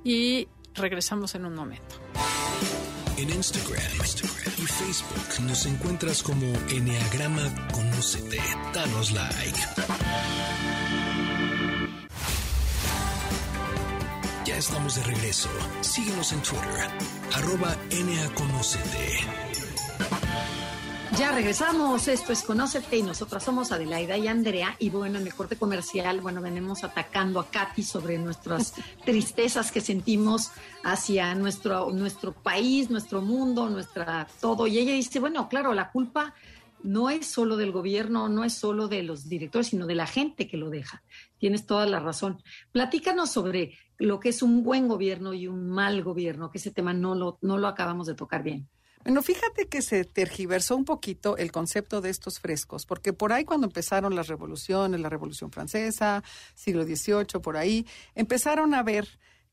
Y 0.03 0.47
regresamos 0.75 1.33
en 1.33 1.47
un 1.47 1.55
momento. 1.55 1.95
En 3.17 3.31
Instagram, 3.31 3.81
Instagram 3.97 4.53
y 4.55 4.67
Facebook 4.67 5.45
nos 5.47 5.65
encuentras 5.65 6.21
como 6.21 6.45
Enneagrama 6.69 7.69
Conócete. 7.71 8.39
Danos 8.71 9.11
like. 9.13 9.59
Estamos 14.59 14.95
de 14.95 15.03
regreso. 15.03 15.49
Síguenos 15.79 16.33
en 16.33 16.41
Twitter, 16.41 16.89
arroba 17.33 17.77
NAConocete. 17.91 19.19
Ya 21.17 21.31
regresamos, 21.31 22.07
esto 22.09 22.33
es 22.33 22.43
Conócete 22.43 22.97
y 22.97 23.03
nosotras 23.03 23.43
somos 23.43 23.71
Adelaida 23.71 24.17
y 24.17 24.27
Andrea 24.27 24.75
y 24.77 24.89
bueno, 24.89 25.17
en 25.17 25.27
el 25.27 25.33
corte 25.33 25.55
comercial, 25.55 26.19
bueno, 26.19 26.41
venimos 26.41 26.83
atacando 26.83 27.39
a 27.39 27.49
Katy 27.49 27.83
sobre 27.83 28.17
nuestras 28.17 28.73
tristezas 29.05 29.71
que 29.71 29.79
sentimos 29.79 30.51
hacia 30.83 31.33
nuestro, 31.35 31.91
nuestro 31.91 32.33
país, 32.33 32.89
nuestro 32.89 33.21
mundo, 33.21 33.69
nuestra 33.69 34.27
todo 34.41 34.67
y 34.67 34.77
ella 34.77 34.93
dice, 34.93 35.19
bueno, 35.19 35.47
claro, 35.47 35.73
la 35.73 35.89
culpa 35.89 36.33
no 36.83 37.09
es 37.09 37.27
solo 37.27 37.57
del 37.57 37.71
gobierno, 37.71 38.29
no 38.29 38.43
es 38.43 38.53
solo 38.53 38.87
de 38.87 39.03
los 39.03 39.27
directores, 39.27 39.67
sino 39.67 39.85
de 39.87 39.95
la 39.95 40.07
gente 40.07 40.47
que 40.47 40.57
lo 40.57 40.69
deja. 40.69 41.03
Tienes 41.37 41.65
toda 41.65 41.85
la 41.85 41.99
razón. 41.99 42.41
Platícanos 42.71 43.31
sobre 43.31 43.77
lo 43.97 44.19
que 44.19 44.29
es 44.29 44.41
un 44.41 44.63
buen 44.63 44.87
gobierno 44.87 45.33
y 45.33 45.47
un 45.47 45.69
mal 45.69 46.03
gobierno, 46.03 46.49
que 46.51 46.57
ese 46.57 46.71
tema 46.71 46.93
no 46.93 47.15
lo, 47.15 47.37
no 47.41 47.57
lo 47.57 47.67
acabamos 47.67 48.07
de 48.07 48.15
tocar 48.15 48.43
bien. 48.43 48.67
Bueno, 49.03 49.21
fíjate 49.21 49.67
que 49.67 49.81
se 49.81 50.03
tergiversó 50.03 50.75
un 50.75 50.83
poquito 50.83 51.37
el 51.37 51.51
concepto 51.51 52.01
de 52.01 52.09
estos 52.09 52.39
frescos, 52.39 52.85
porque 52.85 53.13
por 53.13 53.31
ahí 53.31 53.45
cuando 53.45 53.67
empezaron 53.67 54.13
las 54.13 54.27
revoluciones, 54.27 54.99
la 54.99 55.09
Revolución 55.09 55.51
Francesa, 55.51 56.21
siglo 56.53 56.83
XVIII, 56.83 57.41
por 57.41 57.55
ahí, 57.55 57.85
empezaron 58.13 58.73
a 58.73 58.83
ver 58.83 59.07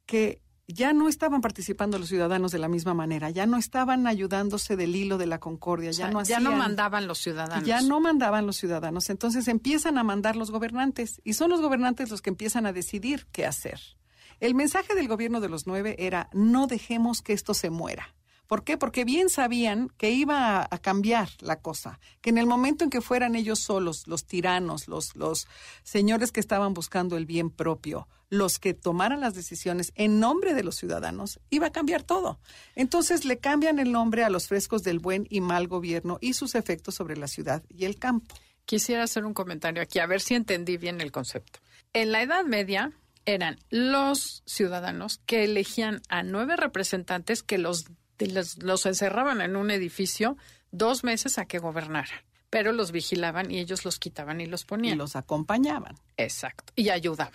que 0.05 0.41
ya 0.69 0.93
no 0.93 1.09
estaban 1.09 1.41
participando 1.41 1.99
los 1.99 2.09
ciudadanos 2.09 2.51
de 2.53 2.59
la 2.59 2.69
misma 2.69 2.95
manera, 2.95 3.31
ya 3.31 3.47
no 3.47 3.57
estaban 3.57 4.07
ayudándose 4.07 4.77
del 4.77 4.97
hilo 4.97 5.17
de 5.17 5.27
la 5.27 5.39
concordia, 5.39 5.91
ya 5.93 6.11
no 6.11 6.23
ya 6.25 6.41
no 6.41 6.53
mandaban 6.53 7.07
los 7.07 7.19
ciudadanos. 7.19 7.67
Ya 7.67 7.81
no 7.81 8.01
mandaban 8.01 8.47
los 8.47 8.57
ciudadanos, 8.57 9.09
entonces 9.11 9.47
empiezan 9.49 9.99
a 9.99 10.03
mandar 10.03 10.37
los 10.37 10.51
gobernantes 10.51 11.21
y 11.25 11.35
son 11.35 11.51
los 11.51 11.61
gobernantes 11.61 12.11
los 12.11 12.21
que 12.21 12.31
empiezan 12.31 12.67
a 12.67 12.73
decidir 12.73 13.27
qué 13.31 13.47
hacer. 13.47 13.81
El 14.41 14.55
mensaje 14.55 14.95
del 14.95 15.09
gobierno 15.09 15.41
de 15.41 15.49
los 15.49 15.67
nueve 15.67 15.97
era 15.99 16.29
no 16.33 16.67
dejemos 16.67 17.23
que 17.23 17.33
esto 17.33 17.55
se 17.55 17.71
muera. 17.71 18.15
¿Por 18.47 18.65
qué? 18.65 18.77
Porque 18.79 19.05
bien 19.05 19.29
sabían 19.29 19.89
que 19.97 20.11
iba 20.11 20.63
a, 20.63 20.79
cambiar 20.79 21.29
la 21.41 21.61
cosa, 21.61 21.99
que 22.21 22.31
en 22.31 22.39
el 22.39 22.47
momento 22.47 22.85
en 22.85 22.91
que 22.91 23.01
fueran 23.01 23.35
ellos 23.35 23.59
solos, 23.59 24.07
los 24.07 24.25
tiranos, 24.25 24.87
los, 24.89 25.17
los 25.17 25.49
señores 25.83 26.31
que 26.31 26.41
estaban 26.41 26.75
buscando 26.75 27.17
el 27.17 27.27
bien 27.27 27.51
propio, 27.51 28.09
los 28.29 28.59
que 28.59 28.75
tomaran 28.75 29.21
las 29.21 29.35
decisiones 29.35 29.93
en 29.95 30.21
nombre 30.21 30.55
de 30.55 30.63
los 30.63 30.77
ciudadanos, 30.77 31.41
iba 31.51 31.69
a 31.69 31.73
cambiar 31.73 32.03
todo. 32.03 32.39
Entonces 32.75 33.25
le 33.25 33.39
cambian 33.39 33.79
el 33.79 33.93
nombre 33.93 34.25
a 34.25 34.31
los 34.31 34.47
frescos 34.49 34.83
del 34.83 34.99
buen 34.99 35.27
y 35.31 35.41
mal 35.41 35.67
gobierno 35.69 36.19
y 36.21 36.35
sus 36.35 36.55
efectos 36.55 36.95
sobre 36.95 37.17
la 37.17 37.29
ciudad 37.29 37.63
y 37.69 37.85
el 37.85 37.99
campo. 37.99 38.35
Quisiera 38.65 39.05
hacer 39.05 39.25
un 39.25 39.35
comentario 39.35 39.83
aquí, 39.83 39.99
a 40.01 40.07
ver 40.07 40.21
si 40.21 40.35
entendí 40.35 40.77
bien 40.77 41.01
el 41.01 41.13
concepto. 41.13 41.61
En 41.93 42.13
la 42.13 42.23
Edad 42.23 42.45
Media 42.45 42.93
eran 43.25 43.59
los 43.71 44.43
ciudadanos 44.47 45.19
que 45.27 45.45
elegían 45.45 46.01
a 46.09 46.23
nueve 46.23 46.57
representantes 46.57 47.43
que 47.43 47.59
los 47.59 47.87
los, 48.19 48.87
encerraban 48.87 49.41
en 49.41 49.57
un 49.57 49.71
edificio 49.71 50.37
dos 50.71 51.05
meses 51.05 51.39
a 51.39 51.47
que 51.47 51.59
gobernaran, 51.59 52.19
pero 52.51 52.73
los 52.73 52.93
vigilaban 52.93 53.51
y 53.51 53.59
ellos 53.59 53.85
los 53.85 53.99
quitaban 53.99 54.41
y 54.41 54.47
los 54.47 54.65
ponían. 54.65 54.95
Y 54.95 54.99
los 54.99 55.17
acompañaban. 55.17 55.97
Exacto, 56.17 56.73
y 56.77 56.89
ayudaban. 56.91 57.33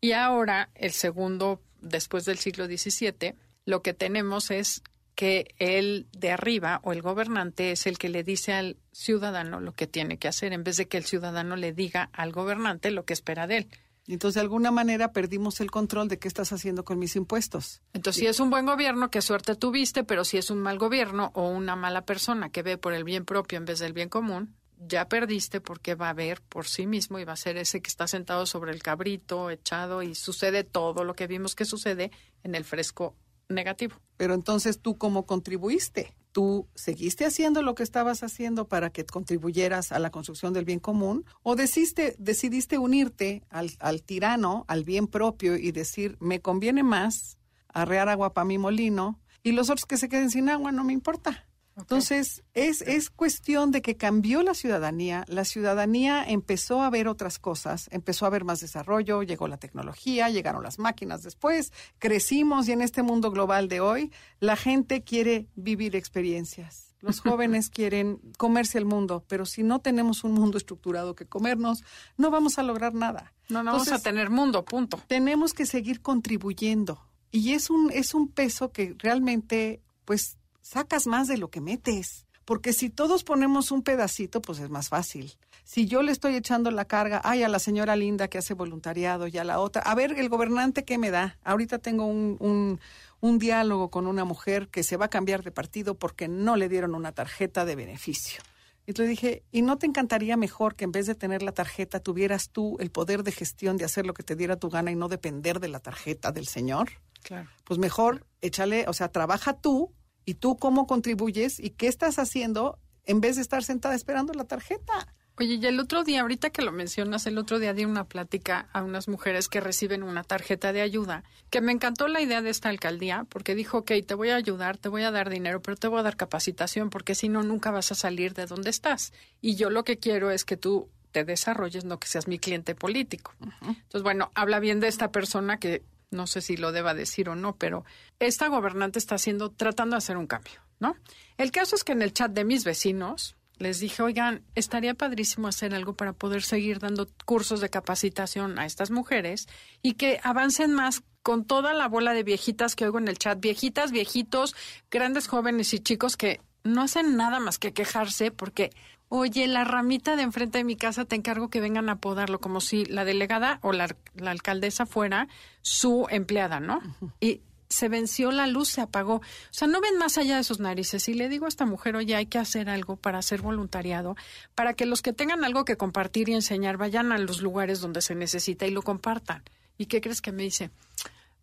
Y 0.00 0.12
ahora, 0.12 0.70
el 0.74 0.92
segundo, 0.92 1.60
después 1.80 2.24
del 2.24 2.38
siglo 2.38 2.66
XVII, 2.66 3.34
lo 3.64 3.82
que 3.82 3.94
tenemos 3.94 4.50
es 4.50 4.82
que 5.14 5.54
el 5.58 6.08
de 6.12 6.32
arriba 6.32 6.80
o 6.82 6.92
el 6.92 7.02
gobernante 7.02 7.70
es 7.70 7.86
el 7.86 7.98
que 7.98 8.08
le 8.08 8.24
dice 8.24 8.52
al 8.52 8.76
ciudadano 8.92 9.60
lo 9.60 9.72
que 9.72 9.86
tiene 9.86 10.18
que 10.18 10.28
hacer, 10.28 10.52
en 10.52 10.64
vez 10.64 10.76
de 10.76 10.88
que 10.88 10.96
el 10.96 11.04
ciudadano 11.04 11.56
le 11.56 11.72
diga 11.72 12.10
al 12.12 12.32
gobernante 12.32 12.90
lo 12.90 13.04
que 13.04 13.12
espera 13.12 13.46
de 13.46 13.58
él. 13.58 13.68
Entonces, 14.06 14.34
de 14.34 14.40
alguna 14.42 14.70
manera, 14.70 15.12
perdimos 15.12 15.60
el 15.60 15.70
control 15.70 16.08
de 16.08 16.18
qué 16.18 16.28
estás 16.28 16.52
haciendo 16.52 16.84
con 16.84 16.98
mis 16.98 17.16
impuestos. 17.16 17.80
Entonces, 17.94 18.20
si 18.20 18.26
es 18.26 18.38
un 18.38 18.50
buen 18.50 18.66
gobierno, 18.66 19.10
qué 19.10 19.22
suerte 19.22 19.54
tuviste, 19.54 20.04
pero 20.04 20.24
si 20.24 20.36
es 20.36 20.50
un 20.50 20.60
mal 20.60 20.78
gobierno 20.78 21.30
o 21.34 21.48
una 21.48 21.74
mala 21.74 22.04
persona 22.04 22.50
que 22.50 22.62
ve 22.62 22.76
por 22.76 22.92
el 22.92 23.04
bien 23.04 23.24
propio 23.24 23.56
en 23.56 23.64
vez 23.64 23.78
del 23.78 23.94
bien 23.94 24.10
común, 24.10 24.54
ya 24.78 25.08
perdiste 25.08 25.60
porque 25.60 25.94
va 25.94 26.10
a 26.10 26.14
ver 26.14 26.42
por 26.42 26.66
sí 26.66 26.86
mismo 26.86 27.18
y 27.18 27.24
va 27.24 27.32
a 27.32 27.36
ser 27.36 27.56
ese 27.56 27.80
que 27.80 27.88
está 27.88 28.06
sentado 28.06 28.44
sobre 28.44 28.72
el 28.72 28.82
cabrito, 28.82 29.50
echado 29.50 30.02
y 30.02 30.14
sucede 30.14 30.64
todo 30.64 31.04
lo 31.04 31.14
que 31.14 31.26
vimos 31.26 31.54
que 31.54 31.64
sucede 31.64 32.10
en 32.42 32.54
el 32.54 32.64
fresco 32.64 33.16
negativo. 33.48 33.96
Pero 34.16 34.34
entonces 34.34 34.80
tú 34.80 34.98
cómo 34.98 35.26
contribuiste? 35.26 36.14
¿Tú 36.34 36.66
seguiste 36.74 37.24
haciendo 37.24 37.62
lo 37.62 37.76
que 37.76 37.84
estabas 37.84 38.24
haciendo 38.24 38.66
para 38.66 38.90
que 38.90 39.06
contribuyeras 39.06 39.92
a 39.92 40.00
la 40.00 40.10
construcción 40.10 40.52
del 40.52 40.64
bien 40.64 40.80
común? 40.80 41.24
¿O 41.44 41.54
decidiste, 41.54 42.16
decidiste 42.18 42.76
unirte 42.76 43.44
al, 43.50 43.70
al 43.78 44.02
tirano, 44.02 44.64
al 44.66 44.82
bien 44.82 45.06
propio 45.06 45.56
y 45.56 45.70
decir, 45.70 46.16
me 46.18 46.40
conviene 46.40 46.82
más 46.82 47.38
arrear 47.68 48.08
agua 48.08 48.34
para 48.34 48.46
mi 48.46 48.58
molino 48.58 49.20
y 49.44 49.52
los 49.52 49.70
otros 49.70 49.86
que 49.86 49.96
se 49.96 50.08
queden 50.08 50.28
sin 50.28 50.48
agua 50.48 50.72
no 50.72 50.82
me 50.82 50.92
importa? 50.92 51.46
Entonces, 51.76 52.44
es, 52.54 52.82
es 52.82 53.10
cuestión 53.10 53.72
de 53.72 53.82
que 53.82 53.96
cambió 53.96 54.42
la 54.42 54.54
ciudadanía, 54.54 55.24
la 55.26 55.44
ciudadanía 55.44 56.24
empezó 56.24 56.82
a 56.82 56.90
ver 56.90 57.08
otras 57.08 57.38
cosas, 57.38 57.88
empezó 57.90 58.26
a 58.26 58.30
ver 58.30 58.44
más 58.44 58.60
desarrollo, 58.60 59.22
llegó 59.22 59.48
la 59.48 59.56
tecnología, 59.56 60.30
llegaron 60.30 60.62
las 60.62 60.78
máquinas 60.78 61.22
después, 61.22 61.72
crecimos 61.98 62.68
y 62.68 62.72
en 62.72 62.80
este 62.80 63.02
mundo 63.02 63.30
global 63.32 63.68
de 63.68 63.80
hoy, 63.80 64.12
la 64.38 64.54
gente 64.56 65.02
quiere 65.02 65.48
vivir 65.56 65.96
experiencias. 65.96 66.94
Los 67.00 67.20
jóvenes 67.20 67.70
quieren 67.70 68.20
comerse 68.38 68.78
el 68.78 68.86
mundo, 68.86 69.24
pero 69.28 69.44
si 69.44 69.62
no 69.62 69.80
tenemos 69.80 70.22
un 70.22 70.32
mundo 70.32 70.58
estructurado 70.58 71.14
que 71.14 71.26
comernos, 71.26 71.82
no 72.16 72.30
vamos 72.30 72.58
a 72.58 72.62
lograr 72.62 72.94
nada. 72.94 73.32
No, 73.48 73.62
no 73.62 73.72
vamos 73.72 73.92
a 73.92 73.98
tener 73.98 74.30
mundo, 74.30 74.64
punto. 74.64 75.00
Tenemos 75.06 75.52
que 75.52 75.66
seguir 75.66 76.00
contribuyendo. 76.00 77.00
Y 77.30 77.52
es 77.52 77.68
un, 77.68 77.90
es 77.90 78.14
un 78.14 78.28
peso 78.28 78.70
que 78.70 78.94
realmente, 78.96 79.82
pues, 80.04 80.38
sacas 80.64 81.06
más 81.06 81.28
de 81.28 81.36
lo 81.36 81.50
que 81.50 81.60
metes. 81.60 82.26
Porque 82.44 82.72
si 82.72 82.90
todos 82.90 83.24
ponemos 83.24 83.70
un 83.70 83.82
pedacito, 83.82 84.42
pues 84.42 84.58
es 84.58 84.68
más 84.68 84.88
fácil. 84.88 85.32
Si 85.62 85.86
yo 85.86 86.02
le 86.02 86.12
estoy 86.12 86.34
echando 86.36 86.70
la 86.70 86.84
carga, 86.84 87.22
ay, 87.24 87.42
a 87.42 87.48
la 87.48 87.58
señora 87.58 87.96
linda 87.96 88.28
que 88.28 88.36
hace 88.36 88.52
voluntariado 88.52 89.26
y 89.28 89.38
a 89.38 89.44
la 89.44 89.60
otra, 89.60 89.80
a 89.82 89.94
ver, 89.94 90.18
el 90.18 90.28
gobernante, 90.28 90.84
¿qué 90.84 90.98
me 90.98 91.10
da? 91.10 91.38
Ahorita 91.42 91.78
tengo 91.78 92.04
un, 92.04 92.36
un, 92.40 92.80
un 93.20 93.38
diálogo 93.38 93.90
con 93.90 94.06
una 94.06 94.24
mujer 94.24 94.68
que 94.68 94.82
se 94.82 94.98
va 94.98 95.06
a 95.06 95.10
cambiar 95.10 95.42
de 95.42 95.52
partido 95.52 95.94
porque 95.94 96.28
no 96.28 96.56
le 96.56 96.68
dieron 96.68 96.94
una 96.94 97.12
tarjeta 97.12 97.64
de 97.64 97.76
beneficio. 97.76 98.42
Y 98.86 98.92
le 98.92 99.06
dije, 99.06 99.42
¿y 99.50 99.62
no 99.62 99.78
te 99.78 99.86
encantaría 99.86 100.36
mejor 100.36 100.74
que 100.74 100.84
en 100.84 100.92
vez 100.92 101.06
de 101.06 101.14
tener 101.14 101.42
la 101.42 101.52
tarjeta 101.52 102.00
tuvieras 102.00 102.50
tú 102.50 102.76
el 102.80 102.90
poder 102.90 103.22
de 103.22 103.32
gestión 103.32 103.78
de 103.78 103.86
hacer 103.86 104.04
lo 104.04 104.12
que 104.12 104.22
te 104.22 104.36
diera 104.36 104.56
tu 104.56 104.68
gana 104.68 104.90
y 104.90 104.96
no 104.96 105.08
depender 105.08 105.60
de 105.60 105.68
la 105.68 105.80
tarjeta 105.80 106.32
del 106.32 106.46
señor? 106.46 106.90
Claro. 107.22 107.48
Pues 107.64 107.78
mejor 107.78 108.26
échale, 108.42 108.84
o 108.86 108.92
sea, 108.92 109.08
trabaja 109.08 109.54
tú 109.54 109.94
y 110.24 110.34
tú 110.34 110.56
cómo 110.56 110.86
contribuyes 110.86 111.60
y 111.60 111.70
qué 111.70 111.88
estás 111.88 112.18
haciendo 112.18 112.78
en 113.06 113.20
vez 113.20 113.36
de 113.36 113.42
estar 113.42 113.62
sentada 113.64 113.94
esperando 113.94 114.32
la 114.34 114.44
tarjeta. 114.44 115.14
Oye, 115.36 115.54
y 115.60 115.66
el 115.66 115.80
otro 115.80 116.04
día, 116.04 116.20
ahorita 116.20 116.50
que 116.50 116.62
lo 116.62 116.70
mencionas, 116.70 117.26
el 117.26 117.38
otro 117.38 117.58
día 117.58 117.74
di 117.74 117.84
una 117.84 118.04
plática 118.04 118.68
a 118.72 118.84
unas 118.84 119.08
mujeres 119.08 119.48
que 119.48 119.60
reciben 119.60 120.04
una 120.04 120.22
tarjeta 120.22 120.72
de 120.72 120.80
ayuda, 120.80 121.24
que 121.50 121.60
me 121.60 121.72
encantó 121.72 122.06
la 122.06 122.20
idea 122.20 122.40
de 122.40 122.50
esta 122.50 122.68
alcaldía, 122.68 123.26
porque 123.28 123.56
dijo, 123.56 123.78
ok, 123.78 123.92
te 124.06 124.14
voy 124.14 124.30
a 124.30 124.36
ayudar, 124.36 124.78
te 124.78 124.88
voy 124.88 125.02
a 125.02 125.10
dar 125.10 125.30
dinero, 125.30 125.60
pero 125.60 125.76
te 125.76 125.88
voy 125.88 125.98
a 125.98 126.04
dar 126.04 126.16
capacitación, 126.16 126.88
porque 126.88 127.16
si 127.16 127.28
no, 127.28 127.42
nunca 127.42 127.72
vas 127.72 127.90
a 127.90 127.96
salir 127.96 128.32
de 128.34 128.46
donde 128.46 128.70
estás. 128.70 129.12
Y 129.40 129.56
yo 129.56 129.70
lo 129.70 129.82
que 129.82 129.98
quiero 129.98 130.30
es 130.30 130.44
que 130.44 130.56
tú 130.56 130.88
te 131.10 131.24
desarrolles, 131.24 131.84
no 131.84 131.98
que 131.98 132.06
seas 132.06 132.28
mi 132.28 132.38
cliente 132.38 132.76
político. 132.76 133.34
Entonces, 133.40 134.02
bueno, 134.02 134.30
habla 134.36 134.60
bien 134.60 134.78
de 134.78 134.86
esta 134.86 135.10
persona 135.10 135.58
que 135.58 135.82
no 136.14 136.26
sé 136.26 136.40
si 136.40 136.56
lo 136.56 136.72
deba 136.72 136.94
decir 136.94 137.28
o 137.28 137.34
no, 137.34 137.56
pero 137.56 137.84
esta 138.18 138.48
gobernante 138.48 138.98
está 138.98 139.16
haciendo, 139.16 139.50
tratando 139.50 139.94
de 139.94 139.98
hacer 139.98 140.16
un 140.16 140.26
cambio, 140.26 140.60
¿no? 140.80 140.96
El 141.36 141.50
caso 141.50 141.76
es 141.76 141.84
que 141.84 141.92
en 141.92 142.02
el 142.02 142.12
chat 142.12 142.32
de 142.32 142.44
mis 142.44 142.64
vecinos 142.64 143.36
les 143.58 143.78
dije, 143.80 144.02
oigan, 144.02 144.42
estaría 144.54 144.94
padrísimo 144.94 145.48
hacer 145.48 145.74
algo 145.74 145.94
para 145.94 146.12
poder 146.12 146.42
seguir 146.42 146.80
dando 146.80 147.08
cursos 147.24 147.60
de 147.60 147.70
capacitación 147.70 148.58
a 148.58 148.66
estas 148.66 148.90
mujeres 148.90 149.46
y 149.80 149.94
que 149.94 150.20
avancen 150.22 150.72
más 150.72 151.02
con 151.22 151.44
toda 151.44 151.72
la 151.72 151.88
bola 151.88 152.12
de 152.12 152.22
viejitas 152.22 152.74
que 152.74 152.84
oigo 152.84 152.98
en 152.98 153.08
el 153.08 153.18
chat, 153.18 153.40
viejitas, 153.40 153.92
viejitos, 153.92 154.54
grandes 154.90 155.28
jóvenes 155.28 155.72
y 155.72 155.78
chicos 155.78 156.16
que 156.16 156.40
no 156.64 156.82
hacen 156.82 157.16
nada 157.16 157.40
más 157.40 157.58
que 157.58 157.72
quejarse 157.72 158.30
porque 158.30 158.70
oye, 159.18 159.46
la 159.46 159.62
ramita 159.64 160.16
de 160.16 160.22
enfrente 160.22 160.58
de 160.58 160.64
mi 160.64 160.74
casa 160.74 161.04
te 161.04 161.14
encargo 161.14 161.48
que 161.48 161.60
vengan 161.60 161.88
a 161.88 162.00
podarlo, 162.00 162.40
como 162.40 162.60
si 162.60 162.84
la 162.84 163.04
delegada 163.04 163.60
o 163.62 163.72
la, 163.72 163.94
alcaldesa 164.26 164.86
fuera 164.86 165.28
su 165.62 166.06
empleada, 166.10 166.58
¿no? 166.58 166.80
Y 167.20 167.40
se 167.68 167.88
venció 167.88 168.32
la 168.32 168.48
luz, 168.48 168.68
se 168.68 168.80
apagó. 168.80 169.16
O 169.16 169.22
sea, 169.50 169.68
no 169.68 169.80
ven 169.80 169.98
más 169.98 170.18
allá 170.18 170.36
de 170.36 170.44
sus 170.44 170.58
narices. 170.58 171.08
Y 171.08 171.14
le 171.14 171.28
digo 171.28 171.46
a 171.46 171.48
esta 171.48 171.64
mujer, 171.64 171.94
oye, 171.94 172.16
hay 172.16 172.26
que 172.26 172.38
hacer 172.38 172.68
algo 172.68 172.96
para 172.96 173.18
hacer 173.18 173.40
voluntariado, 173.40 174.16
para 174.56 174.74
que 174.74 174.84
los 174.84 175.00
que 175.00 175.12
tengan 175.12 175.44
algo 175.44 175.64
que 175.64 175.76
compartir 175.76 176.28
y 176.28 176.34
enseñar 176.34 176.76
vayan 176.76 177.12
a 177.12 177.18
los 177.18 177.40
lugares 177.40 177.80
donde 177.80 178.02
se 178.02 178.16
necesita 178.16 178.66
y 178.66 178.72
lo 178.72 178.82
compartan. 178.82 179.44
¿Y 179.78 179.86
qué 179.86 180.00
crees 180.00 180.22
que 180.22 180.32
me 180.32 180.42
dice? 180.42 180.70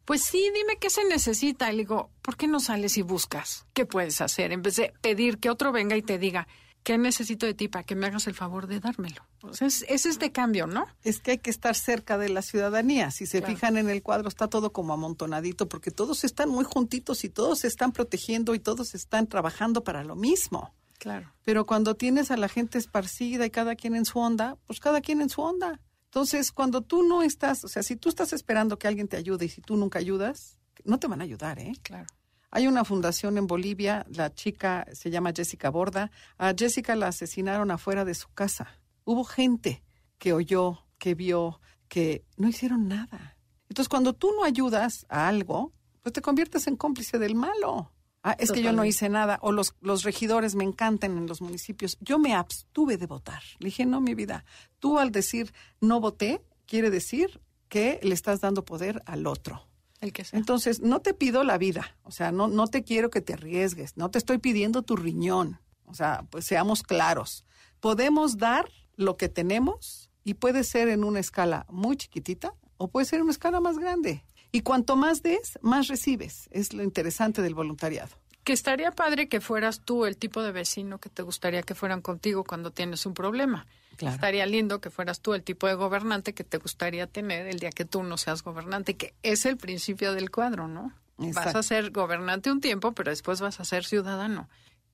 Pues 0.03 0.23
sí, 0.23 0.51
dime 0.53 0.77
qué 0.77 0.89
se 0.89 1.05
necesita. 1.05 1.71
Y 1.71 1.77
le 1.77 1.83
digo, 1.83 2.09
¿por 2.21 2.35
qué 2.35 2.47
no 2.47 2.59
sales 2.59 2.97
y 2.97 3.01
buscas? 3.01 3.65
¿Qué 3.73 3.85
puedes 3.85 4.19
hacer? 4.19 4.51
En 4.51 4.61
vez 4.61 4.75
de 4.75 4.93
pedir 5.01 5.37
que 5.37 5.49
otro 5.49 5.71
venga 5.71 5.95
y 5.95 6.01
te 6.01 6.17
diga, 6.17 6.47
¿qué 6.83 6.97
necesito 6.97 7.45
de 7.45 7.53
ti 7.53 7.67
para 7.67 7.83
que 7.83 7.95
me 7.95 8.07
hagas 8.07 8.27
el 8.27 8.33
favor 8.33 8.67
de 8.67 8.79
dármelo? 8.79 9.23
ese 9.59 9.85
es 9.87 10.05
este 10.05 10.31
cambio, 10.31 10.67
¿no? 10.67 10.85
Es 11.03 11.19
que 11.19 11.31
hay 11.31 11.37
que 11.39 11.49
estar 11.49 11.75
cerca 11.75 12.17
de 12.17 12.29
la 12.29 12.41
ciudadanía. 12.41 13.11
Si 13.11 13.25
se 13.25 13.41
fijan 13.41 13.77
en 13.77 13.89
el 13.89 14.03
cuadro, 14.03 14.27
está 14.27 14.47
todo 14.47 14.71
como 14.71 14.93
amontonadito, 14.93 15.67
porque 15.67 15.91
todos 15.91 16.23
están 16.23 16.49
muy 16.49 16.63
juntitos 16.63 17.23
y 17.23 17.29
todos 17.29 17.59
se 17.59 17.67
están 17.67 17.91
protegiendo 17.91 18.55
y 18.55 18.59
todos 18.59 18.93
están 18.93 19.27
trabajando 19.27 19.83
para 19.83 20.03
lo 20.03 20.15
mismo. 20.15 20.73
Claro. 20.99 21.33
Pero 21.43 21.65
cuando 21.65 21.95
tienes 21.95 22.29
a 22.29 22.37
la 22.37 22.47
gente 22.47 22.77
esparcida 22.77 23.45
y 23.45 23.49
cada 23.49 23.75
quien 23.75 23.95
en 23.95 24.05
su 24.05 24.19
onda, 24.19 24.57
pues 24.67 24.79
cada 24.79 25.01
quien 25.01 25.21
en 25.21 25.29
su 25.29 25.41
onda. 25.41 25.79
Entonces, 26.05 26.51
cuando 26.51 26.81
tú 26.81 27.03
no 27.03 27.23
estás, 27.23 27.63
o 27.63 27.67
sea, 27.67 27.83
si 27.83 27.95
tú 27.95 28.09
estás 28.09 28.33
esperando 28.33 28.77
que 28.77 28.87
alguien 28.87 29.07
te 29.07 29.17
ayude 29.17 29.45
y 29.45 29.49
si 29.49 29.61
tú 29.61 29.77
nunca 29.77 29.97
ayudas, 29.97 30.57
no 30.83 30.99
te 30.99 31.07
van 31.07 31.21
a 31.21 31.23
ayudar, 31.23 31.57
¿eh? 31.57 31.73
Claro. 31.81 32.07
Hay 32.51 32.67
una 32.67 32.83
fundación 32.83 33.37
en 33.37 33.47
Bolivia, 33.47 34.05
la 34.09 34.33
chica 34.33 34.85
se 34.91 35.09
llama 35.09 35.31
Jessica 35.33 35.69
Borda. 35.69 36.11
A 36.37 36.53
Jessica 36.55 36.95
la 36.95 37.07
asesinaron 37.07 37.71
afuera 37.71 38.03
de 38.03 38.13
su 38.13 38.27
casa. 38.33 38.67
Hubo 39.05 39.23
gente 39.23 39.83
que 40.17 40.33
oyó, 40.33 40.85
que 40.97 41.15
vio, 41.15 41.61
que 41.87 42.25
no 42.35 42.49
hicieron 42.49 42.89
nada. 42.89 43.37
Entonces, 43.69 43.87
cuando 43.87 44.13
tú 44.13 44.33
no 44.35 44.43
ayudas 44.43 45.05
a 45.07 45.29
algo, 45.29 45.71
pues 46.01 46.11
te 46.11 46.21
conviertes 46.21 46.67
en 46.67 46.75
cómplice 46.75 47.17
del 47.19 47.35
malo. 47.35 47.93
Ah, 48.21 48.35
es 48.37 48.51
que 48.51 48.61
yo 48.61 48.73
no 48.73 48.85
hice 48.85 49.07
nada. 49.09 49.39
O 49.41 49.51
los, 49.51 49.73
los 49.79 50.03
regidores 50.03 50.53
me 50.53 50.63
encantan 50.63 51.17
en 51.17 51.27
los 51.27 51.41
municipios. 51.41 51.97
Yo 52.01 52.19
me 52.19 52.35
abstuve 52.35 52.97
de 52.97 53.07
votar. 53.07 53.41
Le 53.59 53.67
dije, 53.67 53.85
no, 53.85 54.01
mi 54.01 54.13
vida. 54.13 54.45
Tú 54.79 54.99
al 54.99 55.11
decir 55.11 55.53
no 55.79 55.99
voté, 55.99 56.43
quiere 56.67 56.91
decir 56.91 57.41
que 57.69 57.99
le 58.03 58.13
estás 58.13 58.41
dando 58.41 58.65
poder 58.65 59.01
al 59.05 59.25
otro. 59.25 59.70
Entonces, 60.01 60.81
no 60.81 60.99
te 60.99 61.13
pido 61.13 61.43
la 61.43 61.57
vida, 61.57 61.95
o 62.03 62.11
sea, 62.11 62.31
no, 62.31 62.47
no 62.47 62.67
te 62.67 62.83
quiero 62.83 63.09
que 63.09 63.21
te 63.21 63.33
arriesgues, 63.33 63.97
no 63.97 64.09
te 64.09 64.17
estoy 64.17 64.39
pidiendo 64.39 64.81
tu 64.81 64.95
riñón, 64.95 65.59
o 65.85 65.93
sea, 65.93 66.25
pues 66.29 66.45
seamos 66.45 66.83
claros. 66.83 67.45
Podemos 67.79 68.37
dar 68.37 68.69
lo 68.95 69.17
que 69.17 69.29
tenemos 69.29 70.09
y 70.23 70.35
puede 70.35 70.63
ser 70.63 70.87
en 70.89 71.03
una 71.03 71.19
escala 71.19 71.65
muy 71.69 71.97
chiquitita 71.97 72.53
o 72.77 72.89
puede 72.89 73.05
ser 73.05 73.17
en 73.17 73.23
una 73.23 73.31
escala 73.31 73.59
más 73.59 73.77
grande. 73.77 74.25
Y 74.51 74.61
cuanto 74.61 74.95
más 74.95 75.21
des, 75.21 75.57
más 75.61 75.87
recibes. 75.87 76.49
Es 76.51 76.73
lo 76.73 76.83
interesante 76.83 77.41
del 77.41 77.55
voluntariado 77.55 78.20
que 78.43 78.53
estaría 78.53 78.91
padre 78.91 79.27
que 79.27 79.41
fueras 79.41 79.81
tú 79.81 80.05
el 80.05 80.17
tipo 80.17 80.41
de 80.41 80.51
vecino 80.51 80.99
que 80.99 81.09
te 81.09 81.21
gustaría 81.21 81.61
que 81.61 81.75
fueran 81.75 82.01
contigo 82.01 82.43
cuando 82.43 82.71
tienes 82.71 83.05
un 83.05 83.13
problema. 83.13 83.67
Estaría 83.99 84.47
lindo 84.47 84.81
que 84.81 84.89
fueras 84.89 85.21
tú 85.21 85.35
el 85.35 85.43
tipo 85.43 85.67
de 85.67 85.75
gobernante 85.75 86.33
que 86.33 86.43
te 86.43 86.57
gustaría 86.57 87.05
tener 87.05 87.45
el 87.45 87.59
día 87.59 87.69
que 87.69 87.85
tú 87.85 88.01
no 88.01 88.17
seas 88.17 88.41
gobernante, 88.41 88.97
que 88.97 89.13
es 89.21 89.45
el 89.45 89.57
principio 89.57 90.13
del 90.13 90.31
cuadro, 90.31 90.67
¿no? 90.67 90.91
Vas 91.17 91.55
a 91.55 91.61
ser 91.61 91.91
gobernante 91.91 92.51
un 92.51 92.61
tiempo, 92.61 92.93
pero 92.93 93.11
después 93.11 93.41
vas 93.41 93.59
a 93.59 93.65
ser 93.65 93.85
ciudadano. 93.85 94.49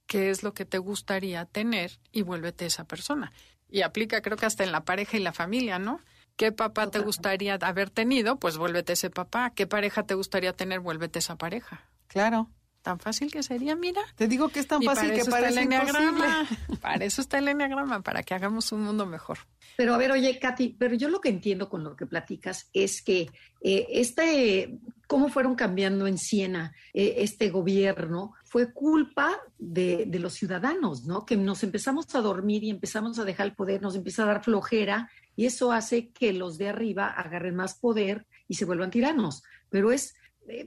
¿Qué 0.08 0.30
es 0.30 0.44
lo 0.44 0.54
que 0.54 0.66
te 0.66 0.78
gustaría 0.78 1.46
tener? 1.46 2.00
Y 2.12 2.24
vuélvete 2.24 2.66
esa 2.66 2.84
persona. 2.84 3.32
Y 3.70 3.82
aplica 3.82 4.22
creo 4.22 4.36
que 4.36 4.46
hasta 4.46 4.66
en 4.66 4.74
la 4.74 4.84
pareja 4.84 5.16
y 5.16 5.22
la 5.22 5.32
familia, 5.32 5.80
¿no? 5.80 6.02
¿Qué 6.36 6.52
papá 6.52 6.92
te 6.92 7.00
gustaría 7.00 7.56
haber 7.56 7.90
tenido? 7.90 8.38
Pues 8.38 8.58
vuélvete 8.58 8.94
ese 8.94 9.10
papá. 9.10 9.52
¿Qué 9.52 9.68
pareja 9.68 10.04
te 10.04 10.16
gustaría 10.16 10.52
tener? 10.52 10.82
Vuélvete 10.82 11.20
esa 11.20 11.38
pareja. 11.38 11.86
Claro 12.08 12.50
tan 12.88 13.00
fácil 13.00 13.30
que 13.30 13.44
sería, 13.44 13.76
mira. 13.76 14.00
Te 14.16 14.30
digo 14.30 14.48
que 14.48 14.62
es 14.62 14.68
tan 14.68 14.82
fácil 14.82 15.12
que 15.12 15.26
parece 15.26 15.62
imposible. 15.62 16.26
Para 16.82 17.04
eso 17.04 17.20
está 17.20 17.38
el 17.38 17.50
enneagrama, 17.50 18.02
para 18.02 18.24
que 18.24 18.34
hagamos 18.34 18.72
un 18.72 18.84
mundo 18.84 19.06
mejor. 19.06 19.40
Pero 19.76 19.94
a 19.94 19.98
ver, 19.98 20.14
oye, 20.14 20.40
Katy, 20.40 20.78
pero 20.80 20.96
yo 20.96 21.10
lo 21.10 21.20
que 21.20 21.28
entiendo 21.28 21.68
con 21.68 21.84
lo 21.84 21.98
que 21.98 22.06
platicas 22.06 22.70
es 22.72 23.02
que 23.02 23.30
eh, 23.60 23.88
este 23.90 24.80
cómo 25.06 25.28
fueron 25.28 25.56
cambiando 25.56 26.08
en 26.08 26.18
Siena 26.18 26.74
eh, 26.94 27.16
este 27.18 27.50
gobierno, 27.50 28.34
fue 28.46 28.72
culpa 28.72 29.38
de, 29.58 30.06
de, 30.08 30.20
los 30.20 30.34
ciudadanos, 30.34 31.04
¿no? 31.04 31.26
Que 31.26 31.36
nos 31.36 31.64
empezamos 31.64 32.14
a 32.16 32.22
dormir 32.22 32.64
y 32.64 32.70
empezamos 32.70 33.20
a 33.20 33.26
dejar 33.26 33.48
el 33.48 33.54
poder, 33.54 33.82
nos 33.82 33.96
empieza 33.96 34.24
a 34.24 34.28
dar 34.28 34.44
flojera 34.44 35.10
y 35.36 35.46
eso 35.46 35.74
hace 35.74 36.10
que 36.10 36.32
los 36.32 36.58
de 36.58 36.70
arriba 36.70 37.08
agarren 37.08 37.56
más 37.56 37.76
poder 37.76 38.26
y 38.48 38.56
se 38.56 38.66
vuelvan 38.66 38.92
tiranos. 38.92 39.44
Pero 39.70 39.92
es, 39.92 40.16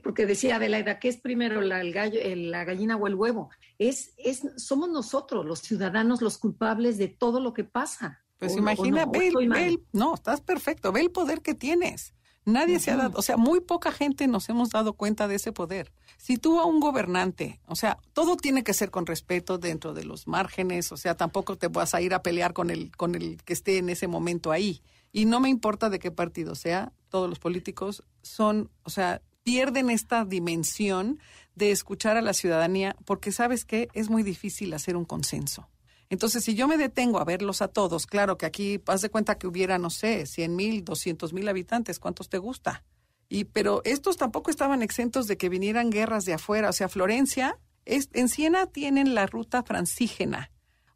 porque 0.03 0.25
decía 0.25 0.57
Adelaida, 0.57 0.99
¿qué 0.99 1.09
es 1.09 1.17
primero 1.17 1.61
la, 1.61 1.81
el 1.81 1.93
gallo, 1.93 2.19
la 2.35 2.63
gallina 2.63 2.95
o 2.95 3.07
el 3.07 3.15
huevo? 3.15 3.49
Es, 3.77 4.13
es, 4.17 4.43
somos 4.57 4.89
nosotros, 4.89 5.45
los 5.45 5.59
ciudadanos, 5.59 6.21
los 6.21 6.37
culpables 6.37 6.97
de 6.97 7.07
todo 7.07 7.39
lo 7.39 7.53
que 7.53 7.63
pasa. 7.63 8.23
Pues 8.37 8.55
imagina, 8.55 9.05
no, 9.05 9.11
ve, 9.11 9.79
no, 9.91 10.15
estás 10.15 10.41
perfecto, 10.41 10.91
ve 10.91 11.01
el 11.01 11.11
poder 11.11 11.41
que 11.41 11.53
tienes. 11.53 12.13
Nadie 12.43 12.79
se 12.79 12.89
ha 12.89 12.97
dado, 12.97 13.19
o 13.19 13.21
sea, 13.21 13.37
muy 13.37 13.59
poca 13.59 13.91
gente 13.91 14.27
nos 14.27 14.49
hemos 14.49 14.71
dado 14.71 14.93
cuenta 14.93 15.27
de 15.27 15.35
ese 15.35 15.51
poder. 15.51 15.91
Si 16.17 16.37
tú 16.37 16.59
a 16.59 16.65
un 16.65 16.79
gobernante, 16.79 17.59
o 17.67 17.75
sea, 17.75 17.99
todo 18.13 18.35
tiene 18.35 18.63
que 18.63 18.73
ser 18.73 18.89
con 18.89 19.05
respeto 19.05 19.59
dentro 19.59 19.93
de 19.93 20.05
los 20.05 20.27
márgenes, 20.27 20.91
o 20.91 20.97
sea, 20.97 21.15
tampoco 21.15 21.55
te 21.55 21.67
vas 21.67 21.93
a 21.93 22.01
ir 22.01 22.15
a 22.15 22.23
pelear 22.23 22.53
con 22.53 22.71
el, 22.71 22.95
con 22.97 23.13
el 23.13 23.43
que 23.43 23.53
esté 23.53 23.77
en 23.77 23.89
ese 23.89 24.07
momento 24.07 24.51
ahí. 24.51 24.81
Y 25.11 25.25
no 25.25 25.39
me 25.39 25.49
importa 25.49 25.91
de 25.91 25.99
qué 25.99 26.09
partido 26.09 26.55
sea, 26.55 26.93
todos 27.09 27.29
los 27.29 27.37
políticos 27.37 28.03
son, 28.23 28.71
o 28.83 28.89
sea, 28.89 29.21
pierden 29.43 29.89
esta 29.89 30.25
dimensión 30.25 31.19
de 31.55 31.71
escuchar 31.71 32.17
a 32.17 32.21
la 32.21 32.33
ciudadanía, 32.33 32.95
porque 33.05 33.31
sabes 33.31 33.65
que 33.65 33.89
es 33.93 34.09
muy 34.09 34.23
difícil 34.23 34.73
hacer 34.73 34.95
un 34.95 35.05
consenso. 35.05 35.69
Entonces, 36.09 36.43
si 36.43 36.55
yo 36.55 36.67
me 36.67 36.77
detengo 36.77 37.19
a 37.19 37.25
verlos 37.25 37.61
a 37.61 37.69
todos, 37.69 38.05
claro 38.05 38.37
que 38.37 38.45
aquí 38.45 38.81
haz 38.87 39.01
de 39.01 39.09
cuenta 39.09 39.37
que 39.37 39.47
hubiera, 39.47 39.77
no 39.77 39.89
sé, 39.89 40.25
100 40.25 40.55
mil, 40.55 40.83
200 40.83 41.31
mil 41.31 41.47
habitantes, 41.47 41.99
¿cuántos 41.99 42.27
te 42.29 42.37
gusta? 42.37 42.83
Y, 43.29 43.45
pero 43.45 43.81
estos 43.85 44.17
tampoco 44.17 44.51
estaban 44.51 44.81
exentos 44.81 45.27
de 45.27 45.37
que 45.37 45.47
vinieran 45.47 45.89
guerras 45.89 46.25
de 46.25 46.33
afuera. 46.33 46.69
O 46.69 46.73
sea, 46.73 46.89
Florencia, 46.89 47.57
es, 47.85 48.09
en 48.11 48.27
Siena 48.27 48.67
tienen 48.67 49.15
la 49.15 49.25
ruta 49.25 49.63
francígena. 49.63 50.51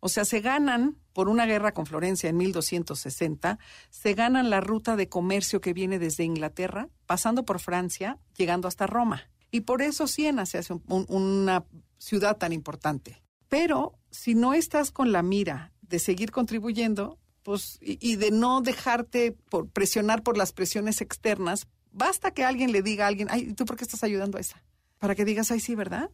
O 0.05 0.07
sea, 0.07 0.23
se 0.23 0.39
ganan 0.39 0.97
por 1.13 1.29
una 1.29 1.47
guerra 1.47 1.73
con 1.73 1.87
Florencia 1.87 2.29
en 2.29 2.37
1260, 2.37 3.57
se 3.89 4.13
ganan 4.13 4.51
la 4.51 4.61
ruta 4.61 4.95
de 4.95 5.09
comercio 5.09 5.61
que 5.61 5.73
viene 5.73 5.97
desde 5.97 6.23
Inglaterra, 6.23 6.89
pasando 7.07 7.43
por 7.43 7.59
Francia, 7.59 8.19
llegando 8.37 8.67
hasta 8.67 8.85
Roma. 8.85 9.23
Y 9.49 9.61
por 9.61 9.81
eso 9.81 10.05
Siena 10.05 10.45
se 10.45 10.59
hace 10.59 10.75
una 10.85 11.65
ciudad 11.97 12.37
tan 12.37 12.53
importante. 12.53 13.23
Pero 13.49 13.97
si 14.11 14.35
no 14.35 14.53
estás 14.53 14.91
con 14.91 15.11
la 15.11 15.23
mira 15.23 15.73
de 15.81 15.97
seguir 15.97 16.29
contribuyendo, 16.29 17.17
pues, 17.41 17.79
y, 17.81 18.15
de 18.15 18.29
no 18.29 18.61
dejarte 18.61 19.31
por 19.31 19.69
presionar 19.69 20.21
por 20.21 20.37
las 20.37 20.53
presiones 20.53 21.01
externas, 21.01 21.65
basta 21.91 22.29
que 22.29 22.43
alguien 22.43 22.71
le 22.71 22.83
diga 22.83 23.05
a 23.05 23.07
alguien, 23.07 23.27
ay, 23.31 23.55
¿tú 23.55 23.65
por 23.65 23.75
qué 23.75 23.83
estás 23.83 24.03
ayudando 24.03 24.37
a 24.37 24.41
esa? 24.41 24.61
Para 24.99 25.15
que 25.15 25.25
digas, 25.25 25.49
ay, 25.49 25.61
sí, 25.61 25.73
¿verdad? 25.73 26.11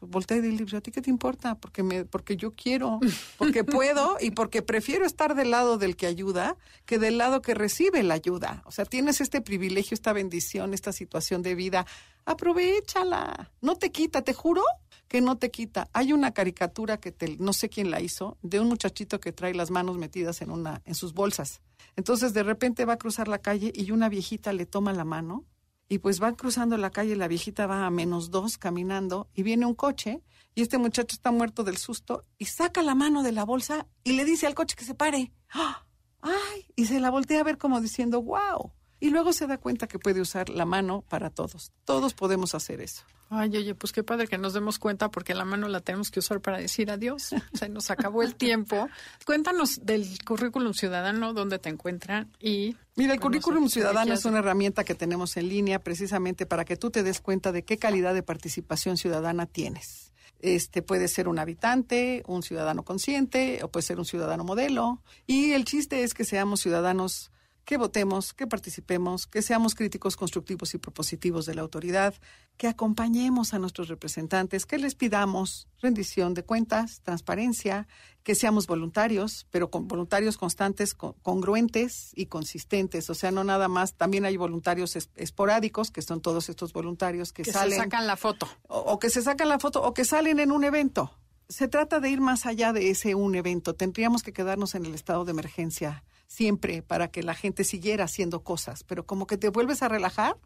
Voltea 0.00 0.38
y 0.38 0.40
dile, 0.40 0.76
¿a 0.76 0.80
ti 0.80 0.90
qué 0.90 1.02
te 1.02 1.10
importa? 1.10 1.56
Porque, 1.56 1.82
me, 1.82 2.04
porque 2.04 2.36
yo 2.36 2.52
quiero, 2.54 3.00
porque 3.36 3.64
puedo 3.64 4.16
y 4.20 4.30
porque 4.30 4.62
prefiero 4.62 5.04
estar 5.04 5.34
del 5.34 5.50
lado 5.50 5.78
del 5.78 5.96
que 5.96 6.06
ayuda 6.06 6.56
que 6.86 6.98
del 6.98 7.18
lado 7.18 7.42
que 7.42 7.54
recibe 7.54 8.02
la 8.02 8.14
ayuda. 8.14 8.62
O 8.66 8.70
sea, 8.70 8.84
tienes 8.84 9.20
este 9.20 9.40
privilegio, 9.40 9.94
esta 9.94 10.12
bendición, 10.12 10.74
esta 10.74 10.92
situación 10.92 11.42
de 11.42 11.54
vida. 11.54 11.86
Aprovechala. 12.24 13.50
No 13.60 13.76
te 13.76 13.90
quita, 13.90 14.22
te 14.22 14.34
juro 14.34 14.62
que 15.08 15.20
no 15.20 15.36
te 15.36 15.50
quita. 15.50 15.88
Hay 15.92 16.12
una 16.12 16.32
caricatura 16.32 16.98
que 16.98 17.12
te, 17.12 17.36
no 17.38 17.52
sé 17.52 17.68
quién 17.68 17.90
la 17.90 18.00
hizo, 18.00 18.36
de 18.42 18.60
un 18.60 18.68
muchachito 18.68 19.20
que 19.20 19.32
trae 19.32 19.54
las 19.54 19.70
manos 19.70 19.96
metidas 19.98 20.42
en 20.42 20.50
una, 20.50 20.82
en 20.84 20.94
sus 20.94 21.14
bolsas. 21.14 21.60
Entonces 21.96 22.34
de 22.34 22.42
repente 22.42 22.84
va 22.84 22.94
a 22.94 22.98
cruzar 22.98 23.28
la 23.28 23.38
calle 23.38 23.72
y 23.74 23.90
una 23.90 24.08
viejita 24.08 24.52
le 24.52 24.66
toma 24.66 24.92
la 24.92 25.04
mano 25.04 25.44
y 25.88 25.98
pues 25.98 26.22
va 26.22 26.36
cruzando 26.36 26.76
la 26.76 26.90
calle, 26.90 27.16
la 27.16 27.28
viejita 27.28 27.66
va 27.66 27.86
a 27.86 27.90
menos 27.90 28.30
dos 28.30 28.58
caminando 28.58 29.28
y 29.34 29.42
viene 29.42 29.66
un 29.66 29.74
coche 29.74 30.22
y 30.54 30.62
este 30.62 30.78
muchacho 30.78 31.14
está 31.14 31.30
muerto 31.30 31.64
del 31.64 31.76
susto 31.76 32.24
y 32.36 32.46
saca 32.46 32.82
la 32.82 32.94
mano 32.94 33.22
de 33.22 33.32
la 33.32 33.44
bolsa 33.44 33.86
y 34.04 34.12
le 34.12 34.24
dice 34.24 34.46
al 34.46 34.54
coche 34.54 34.76
que 34.76 34.84
se 34.84 34.94
pare. 34.94 35.32
¡Ah! 35.50 35.86
¡Ay! 36.20 36.66
Y 36.76 36.86
se 36.86 37.00
la 37.00 37.10
voltea 37.10 37.40
a 37.40 37.44
ver 37.44 37.58
como 37.58 37.80
diciendo, 37.80 38.22
wow. 38.22 38.72
Y 39.00 39.10
luego 39.10 39.32
se 39.32 39.46
da 39.46 39.58
cuenta 39.58 39.86
que 39.86 39.98
puede 39.98 40.20
usar 40.20 40.48
la 40.48 40.64
mano 40.64 41.04
para 41.08 41.30
todos. 41.30 41.72
Todos 41.84 42.14
podemos 42.14 42.54
hacer 42.54 42.80
eso. 42.80 43.04
Ay, 43.30 43.54
oye, 43.56 43.74
pues 43.74 43.92
qué 43.92 44.02
padre 44.02 44.26
que 44.26 44.38
nos 44.38 44.54
demos 44.54 44.78
cuenta 44.78 45.10
porque 45.10 45.34
la 45.34 45.44
mano 45.44 45.68
la 45.68 45.80
tenemos 45.80 46.10
que 46.10 46.20
usar 46.20 46.40
para 46.40 46.58
decir 46.58 46.90
adiós. 46.90 47.30
Se 47.52 47.68
nos 47.68 47.90
acabó 47.90 48.22
el 48.22 48.34
tiempo. 48.34 48.88
Cuéntanos 49.26 49.84
del 49.84 50.06
currículum 50.24 50.72
ciudadano, 50.72 51.34
dónde 51.34 51.58
te 51.58 51.68
encuentran 51.68 52.32
y... 52.40 52.76
Mira, 52.96 53.14
el 53.14 53.20
currículum 53.20 53.68
ciudadano 53.68 54.14
es 54.14 54.24
una 54.24 54.40
herramienta 54.40 54.82
que 54.82 54.96
tenemos 54.96 55.36
en 55.36 55.48
línea 55.48 55.78
precisamente 55.78 56.46
para 56.46 56.64
que 56.64 56.76
tú 56.76 56.90
te 56.90 57.04
des 57.04 57.20
cuenta 57.20 57.52
de 57.52 57.62
qué 57.62 57.78
calidad 57.78 58.12
de 58.12 58.24
participación 58.24 58.96
ciudadana 58.96 59.46
tienes. 59.46 60.12
Este 60.40 60.82
puede 60.82 61.06
ser 61.06 61.28
un 61.28 61.38
habitante, 61.38 62.22
un 62.26 62.42
ciudadano 62.42 62.84
consciente 62.84 63.60
o 63.62 63.68
puede 63.68 63.86
ser 63.86 63.98
un 63.98 64.04
ciudadano 64.04 64.42
modelo. 64.42 65.02
Y 65.26 65.52
el 65.52 65.64
chiste 65.64 66.02
es 66.02 66.14
que 66.14 66.24
seamos 66.24 66.60
ciudadanos 66.60 67.30
que 67.68 67.76
votemos, 67.76 68.32
que 68.32 68.46
participemos, 68.46 69.26
que 69.26 69.42
seamos 69.42 69.74
críticos 69.74 70.16
constructivos 70.16 70.72
y 70.72 70.78
propositivos 70.78 71.44
de 71.44 71.54
la 71.54 71.60
autoridad, 71.60 72.14
que 72.56 72.66
acompañemos 72.66 73.52
a 73.52 73.58
nuestros 73.58 73.88
representantes, 73.88 74.64
que 74.64 74.78
les 74.78 74.94
pidamos 74.94 75.68
rendición 75.82 76.32
de 76.32 76.42
cuentas, 76.44 77.02
transparencia, 77.02 77.86
que 78.22 78.34
seamos 78.34 78.66
voluntarios, 78.66 79.46
pero 79.50 79.70
con 79.70 79.86
voluntarios 79.86 80.38
constantes, 80.38 80.94
congruentes 80.94 82.12
y 82.14 82.24
consistentes. 82.24 83.10
O 83.10 83.14
sea, 83.14 83.32
no 83.32 83.44
nada 83.44 83.68
más, 83.68 83.92
también 83.92 84.24
hay 84.24 84.38
voluntarios 84.38 84.96
esporádicos, 85.14 85.90
que 85.90 86.00
son 86.00 86.22
todos 86.22 86.48
estos 86.48 86.72
voluntarios 86.72 87.34
que, 87.34 87.44
salen. 87.44 87.68
Que 87.68 87.74
se 87.74 87.82
sacan 87.82 88.06
la 88.06 88.16
foto. 88.16 88.48
o 88.68 88.98
que 88.98 89.10
se 89.10 89.20
sacan 89.20 89.50
la 89.50 89.58
foto 89.58 89.82
o 89.82 89.92
que 89.92 90.06
salen 90.06 90.38
en 90.38 90.52
un 90.52 90.64
evento. 90.64 91.12
Se 91.50 91.68
trata 91.68 92.00
de 92.00 92.08
ir 92.08 92.22
más 92.22 92.46
allá 92.46 92.72
de 92.72 92.88
ese 92.88 93.14
un 93.14 93.34
evento. 93.34 93.74
Tendríamos 93.74 94.22
que 94.22 94.32
quedarnos 94.32 94.74
en 94.74 94.86
el 94.86 94.94
estado 94.94 95.26
de 95.26 95.32
emergencia 95.32 96.02
siempre 96.28 96.82
para 96.82 97.08
que 97.08 97.22
la 97.22 97.34
gente 97.34 97.64
siguiera 97.64 98.04
haciendo 98.04 98.44
cosas, 98.44 98.84
pero 98.84 99.04
como 99.06 99.26
que 99.26 99.38
te 99.38 99.48
vuelves 99.48 99.82
a 99.82 99.88
relajar 99.88 100.36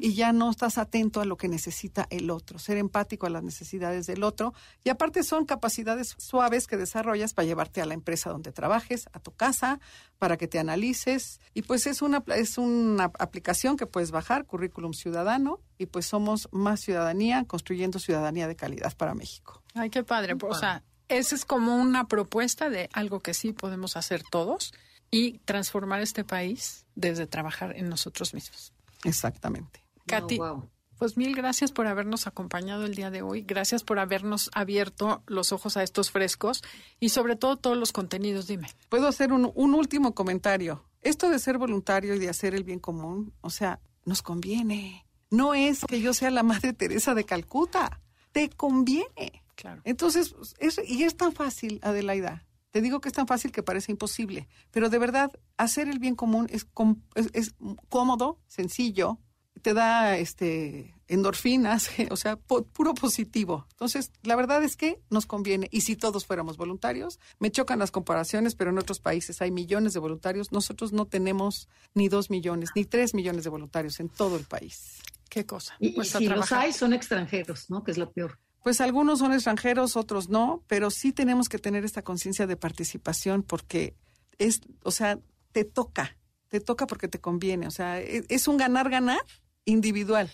y 0.00 0.14
ya 0.14 0.32
no 0.32 0.50
estás 0.50 0.76
atento 0.76 1.20
a 1.20 1.24
lo 1.24 1.36
que 1.36 1.46
necesita 1.46 2.08
el 2.10 2.30
otro, 2.30 2.58
ser 2.58 2.76
empático 2.76 3.26
a 3.26 3.30
las 3.30 3.44
necesidades 3.44 4.06
del 4.06 4.24
otro. 4.24 4.54
Y 4.82 4.90
aparte 4.90 5.22
son 5.22 5.46
capacidades 5.46 6.16
suaves 6.18 6.66
que 6.66 6.76
desarrollas 6.76 7.32
para 7.32 7.46
llevarte 7.46 7.80
a 7.80 7.86
la 7.86 7.94
empresa 7.94 8.30
donde 8.30 8.50
trabajes, 8.50 9.08
a 9.12 9.20
tu 9.20 9.30
casa, 9.32 9.78
para 10.18 10.36
que 10.36 10.48
te 10.48 10.58
analices. 10.58 11.40
Y 11.54 11.62
pues 11.62 11.86
es 11.86 12.02
una 12.02 12.24
es 12.34 12.58
una 12.58 13.04
aplicación 13.20 13.76
que 13.76 13.86
puedes 13.86 14.10
bajar, 14.10 14.44
Currículum 14.46 14.92
Ciudadano 14.92 15.60
y 15.78 15.86
pues 15.86 16.06
somos 16.06 16.48
más 16.50 16.80
ciudadanía 16.80 17.44
construyendo 17.44 18.00
ciudadanía 18.00 18.48
de 18.48 18.56
calidad 18.56 18.96
para 18.96 19.14
México. 19.14 19.62
Ay, 19.74 19.90
qué 19.90 20.02
padre, 20.02 20.36
o 20.40 20.54
sea, 20.54 20.82
esa 21.08 21.34
es 21.34 21.44
como 21.44 21.76
una 21.76 22.08
propuesta 22.08 22.68
de 22.68 22.88
algo 22.92 23.20
que 23.20 23.32
sí 23.32 23.52
podemos 23.52 23.96
hacer 23.96 24.22
todos 24.28 24.72
y 25.12 25.38
transformar 25.44 26.00
este 26.00 26.24
país 26.24 26.86
desde 26.96 27.28
trabajar 27.28 27.76
en 27.76 27.88
nosotros 27.88 28.34
mismos. 28.34 28.72
Exactamente. 29.04 29.84
Katy, 30.06 30.40
pues 30.98 31.16
mil 31.16 31.36
gracias 31.36 31.70
por 31.70 31.86
habernos 31.86 32.26
acompañado 32.26 32.86
el 32.86 32.94
día 32.94 33.10
de 33.10 33.22
hoy. 33.22 33.42
Gracias 33.42 33.84
por 33.84 33.98
habernos 33.98 34.50
abierto 34.54 35.22
los 35.26 35.52
ojos 35.52 35.76
a 35.76 35.82
estos 35.82 36.10
frescos 36.10 36.62
y 36.98 37.10
sobre 37.10 37.36
todo 37.36 37.56
todos 37.56 37.76
los 37.76 37.92
contenidos. 37.92 38.46
Dime. 38.46 38.68
Puedo 38.88 39.06
hacer 39.06 39.32
un, 39.32 39.52
un 39.54 39.74
último 39.74 40.14
comentario. 40.14 40.84
Esto 41.02 41.28
de 41.28 41.38
ser 41.38 41.58
voluntario 41.58 42.14
y 42.14 42.18
de 42.18 42.30
hacer 42.30 42.54
el 42.54 42.64
bien 42.64 42.78
común, 42.78 43.34
o 43.42 43.50
sea, 43.50 43.80
nos 44.04 44.22
conviene. 44.22 45.04
No 45.30 45.54
es 45.54 45.84
que 45.84 46.00
yo 46.00 46.14
sea 46.14 46.30
la 46.30 46.42
Madre 46.42 46.72
Teresa 46.72 47.14
de 47.14 47.24
Calcuta. 47.24 48.00
Te 48.32 48.48
conviene. 48.48 49.44
Claro. 49.56 49.82
Entonces, 49.84 50.34
es, 50.58 50.80
y 50.86 51.04
es 51.04 51.16
tan 51.16 51.32
fácil, 51.32 51.80
Adelaida. 51.82 52.44
Te 52.72 52.80
digo 52.80 53.00
que 53.00 53.08
es 53.10 53.14
tan 53.14 53.26
fácil 53.26 53.52
que 53.52 53.62
parece 53.62 53.92
imposible, 53.92 54.48
pero 54.70 54.88
de 54.88 54.98
verdad, 54.98 55.30
hacer 55.58 55.88
el 55.88 55.98
bien 55.98 56.16
común 56.16 56.48
es, 56.50 56.66
es, 57.34 57.54
cómodo, 57.90 58.40
sencillo, 58.48 59.18
te 59.60 59.74
da 59.74 60.16
este 60.16 60.94
endorfinas, 61.06 61.90
o 62.10 62.16
sea, 62.16 62.36
puro 62.36 62.94
positivo. 62.94 63.66
Entonces, 63.72 64.10
la 64.22 64.36
verdad 64.36 64.64
es 64.64 64.76
que 64.76 65.02
nos 65.10 65.26
conviene. 65.26 65.68
Y 65.70 65.82
si 65.82 65.96
todos 65.96 66.24
fuéramos 66.24 66.56
voluntarios, 66.56 67.20
me 67.38 67.50
chocan 67.50 67.78
las 67.78 67.90
comparaciones, 67.90 68.54
pero 68.54 68.70
en 68.70 68.78
otros 68.78 69.00
países 69.00 69.42
hay 69.42 69.50
millones 69.50 69.92
de 69.92 70.00
voluntarios. 70.00 70.50
Nosotros 70.50 70.94
no 70.94 71.06
tenemos 71.06 71.68
ni 71.92 72.08
dos 72.08 72.30
millones, 72.30 72.70
ni 72.74 72.86
tres 72.86 73.12
millones 73.12 73.44
de 73.44 73.50
voluntarios 73.50 74.00
en 74.00 74.08
todo 74.08 74.38
el 74.38 74.44
país. 74.44 75.02
Qué 75.28 75.44
cosa. 75.44 75.74
Y, 75.78 75.90
pues 75.90 76.08
si 76.08 76.26
los 76.26 76.50
hay, 76.52 76.72
son 76.72 76.94
extranjeros, 76.94 77.68
¿no? 77.68 77.84
Que 77.84 77.90
es 77.90 77.98
lo 77.98 78.10
peor. 78.10 78.38
Pues 78.62 78.80
algunos 78.80 79.18
son 79.18 79.32
extranjeros, 79.32 79.96
otros 79.96 80.28
no, 80.28 80.62
pero 80.68 80.90
sí 80.90 81.12
tenemos 81.12 81.48
que 81.48 81.58
tener 81.58 81.84
esta 81.84 82.02
conciencia 82.02 82.46
de 82.46 82.56
participación 82.56 83.42
porque 83.42 83.96
es, 84.38 84.60
o 84.82 84.90
sea, 84.90 85.18
te 85.52 85.64
toca, 85.64 86.16
te 86.48 86.60
toca 86.60 86.86
porque 86.86 87.08
te 87.08 87.20
conviene, 87.20 87.66
o 87.66 87.70
sea, 87.70 88.00
e, 88.00 88.24
es, 88.28 88.48
un 88.48 88.56
ganar-ganar 88.56 89.20
individual. 89.64 90.30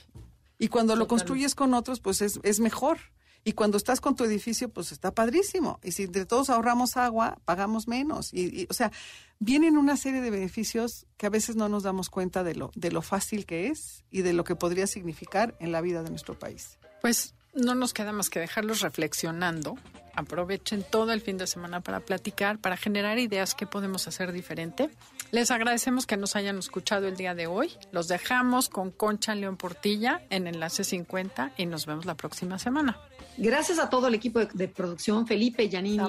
Y 0.58 0.68
cuando 0.68 0.96
lo 0.96 1.06
construyes 1.06 1.54
con 1.54 1.72
otros, 1.72 2.00
pues 2.00 2.20
es, 2.20 2.40
es 2.42 2.58
mejor. 2.60 2.98
Y 3.44 3.52
cuando 3.52 3.76
estás 3.76 4.00
con 4.00 4.16
tu 4.16 4.24
edificio, 4.24 4.68
pues 4.68 4.90
está 4.90 5.14
padrísimo. 5.14 5.78
Y 5.82 5.92
si 5.92 6.02
entre 6.02 6.26
todos 6.26 6.50
ahorramos 6.50 6.96
agua, 6.96 7.38
pagamos 7.44 7.86
menos. 7.86 8.34
Y, 8.34 8.66
o 8.68 8.74
sea, 8.74 8.90
vienen 9.38 9.78
una 9.78 9.96
serie 9.96 10.20
de 10.20 10.30
beneficios 10.30 11.06
que 11.16 11.26
a 11.26 11.30
veces 11.30 11.54
no 11.54 11.68
nos 11.68 11.84
damos 11.84 12.10
cuenta 12.10 12.42
de 12.42 12.56
lo, 12.56 12.72
de 12.74 12.90
lo 12.90 13.00
fácil 13.00 13.46
que 13.46 13.68
es 13.68 14.04
y 14.10 14.22
de 14.22 14.32
lo 14.32 14.42
que 14.42 14.56
podría 14.56 14.88
significar 14.88 15.56
en 15.60 15.70
la 15.70 15.80
vida 15.80 16.02
de 16.02 16.10
nuestro 16.10 16.36
país. 16.36 16.78
Pues 17.00 17.34
no 17.58 17.74
nos 17.74 17.92
queda 17.92 18.12
más 18.12 18.30
que 18.30 18.40
dejarlos 18.40 18.80
reflexionando. 18.80 19.76
Aprovechen 20.14 20.84
todo 20.88 21.12
el 21.12 21.20
fin 21.20 21.38
de 21.38 21.46
semana 21.46 21.80
para 21.80 22.00
platicar, 22.00 22.58
para 22.58 22.76
generar 22.76 23.18
ideas 23.18 23.54
que 23.54 23.66
podemos 23.66 24.08
hacer 24.08 24.32
diferente. 24.32 24.90
Les 25.30 25.50
agradecemos 25.50 26.06
que 26.06 26.16
nos 26.16 26.34
hayan 26.34 26.58
escuchado 26.58 27.06
el 27.06 27.16
día 27.16 27.34
de 27.34 27.46
hoy. 27.46 27.70
Los 27.92 28.08
dejamos 28.08 28.68
con 28.68 28.90
Concha 28.90 29.34
León 29.36 29.56
Portilla 29.56 30.22
en 30.30 30.48
Enlace 30.48 30.82
50 30.82 31.52
y 31.56 31.66
nos 31.66 31.86
vemos 31.86 32.04
la 32.04 32.16
próxima 32.16 32.58
semana. 32.58 32.98
Gracias 33.36 33.78
a 33.78 33.88
todo 33.88 34.08
el 34.08 34.14
equipo 34.14 34.40
de, 34.40 34.66
producción, 34.66 35.24
Felipe, 35.24 35.70
Janine 35.70 36.02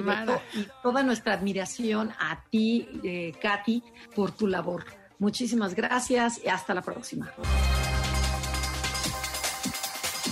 y 0.55 0.67
toda 0.81 1.03
nuestra 1.03 1.33
admiración 1.33 2.11
a 2.19 2.43
ti, 2.49 2.87
eh, 3.03 3.33
Katy, 3.39 3.83
por 4.15 4.31
tu 4.31 4.47
labor. 4.47 4.85
Muchísimas 5.19 5.75
gracias 5.75 6.41
y 6.43 6.47
hasta 6.47 6.73
la 6.73 6.81
próxima. 6.81 7.31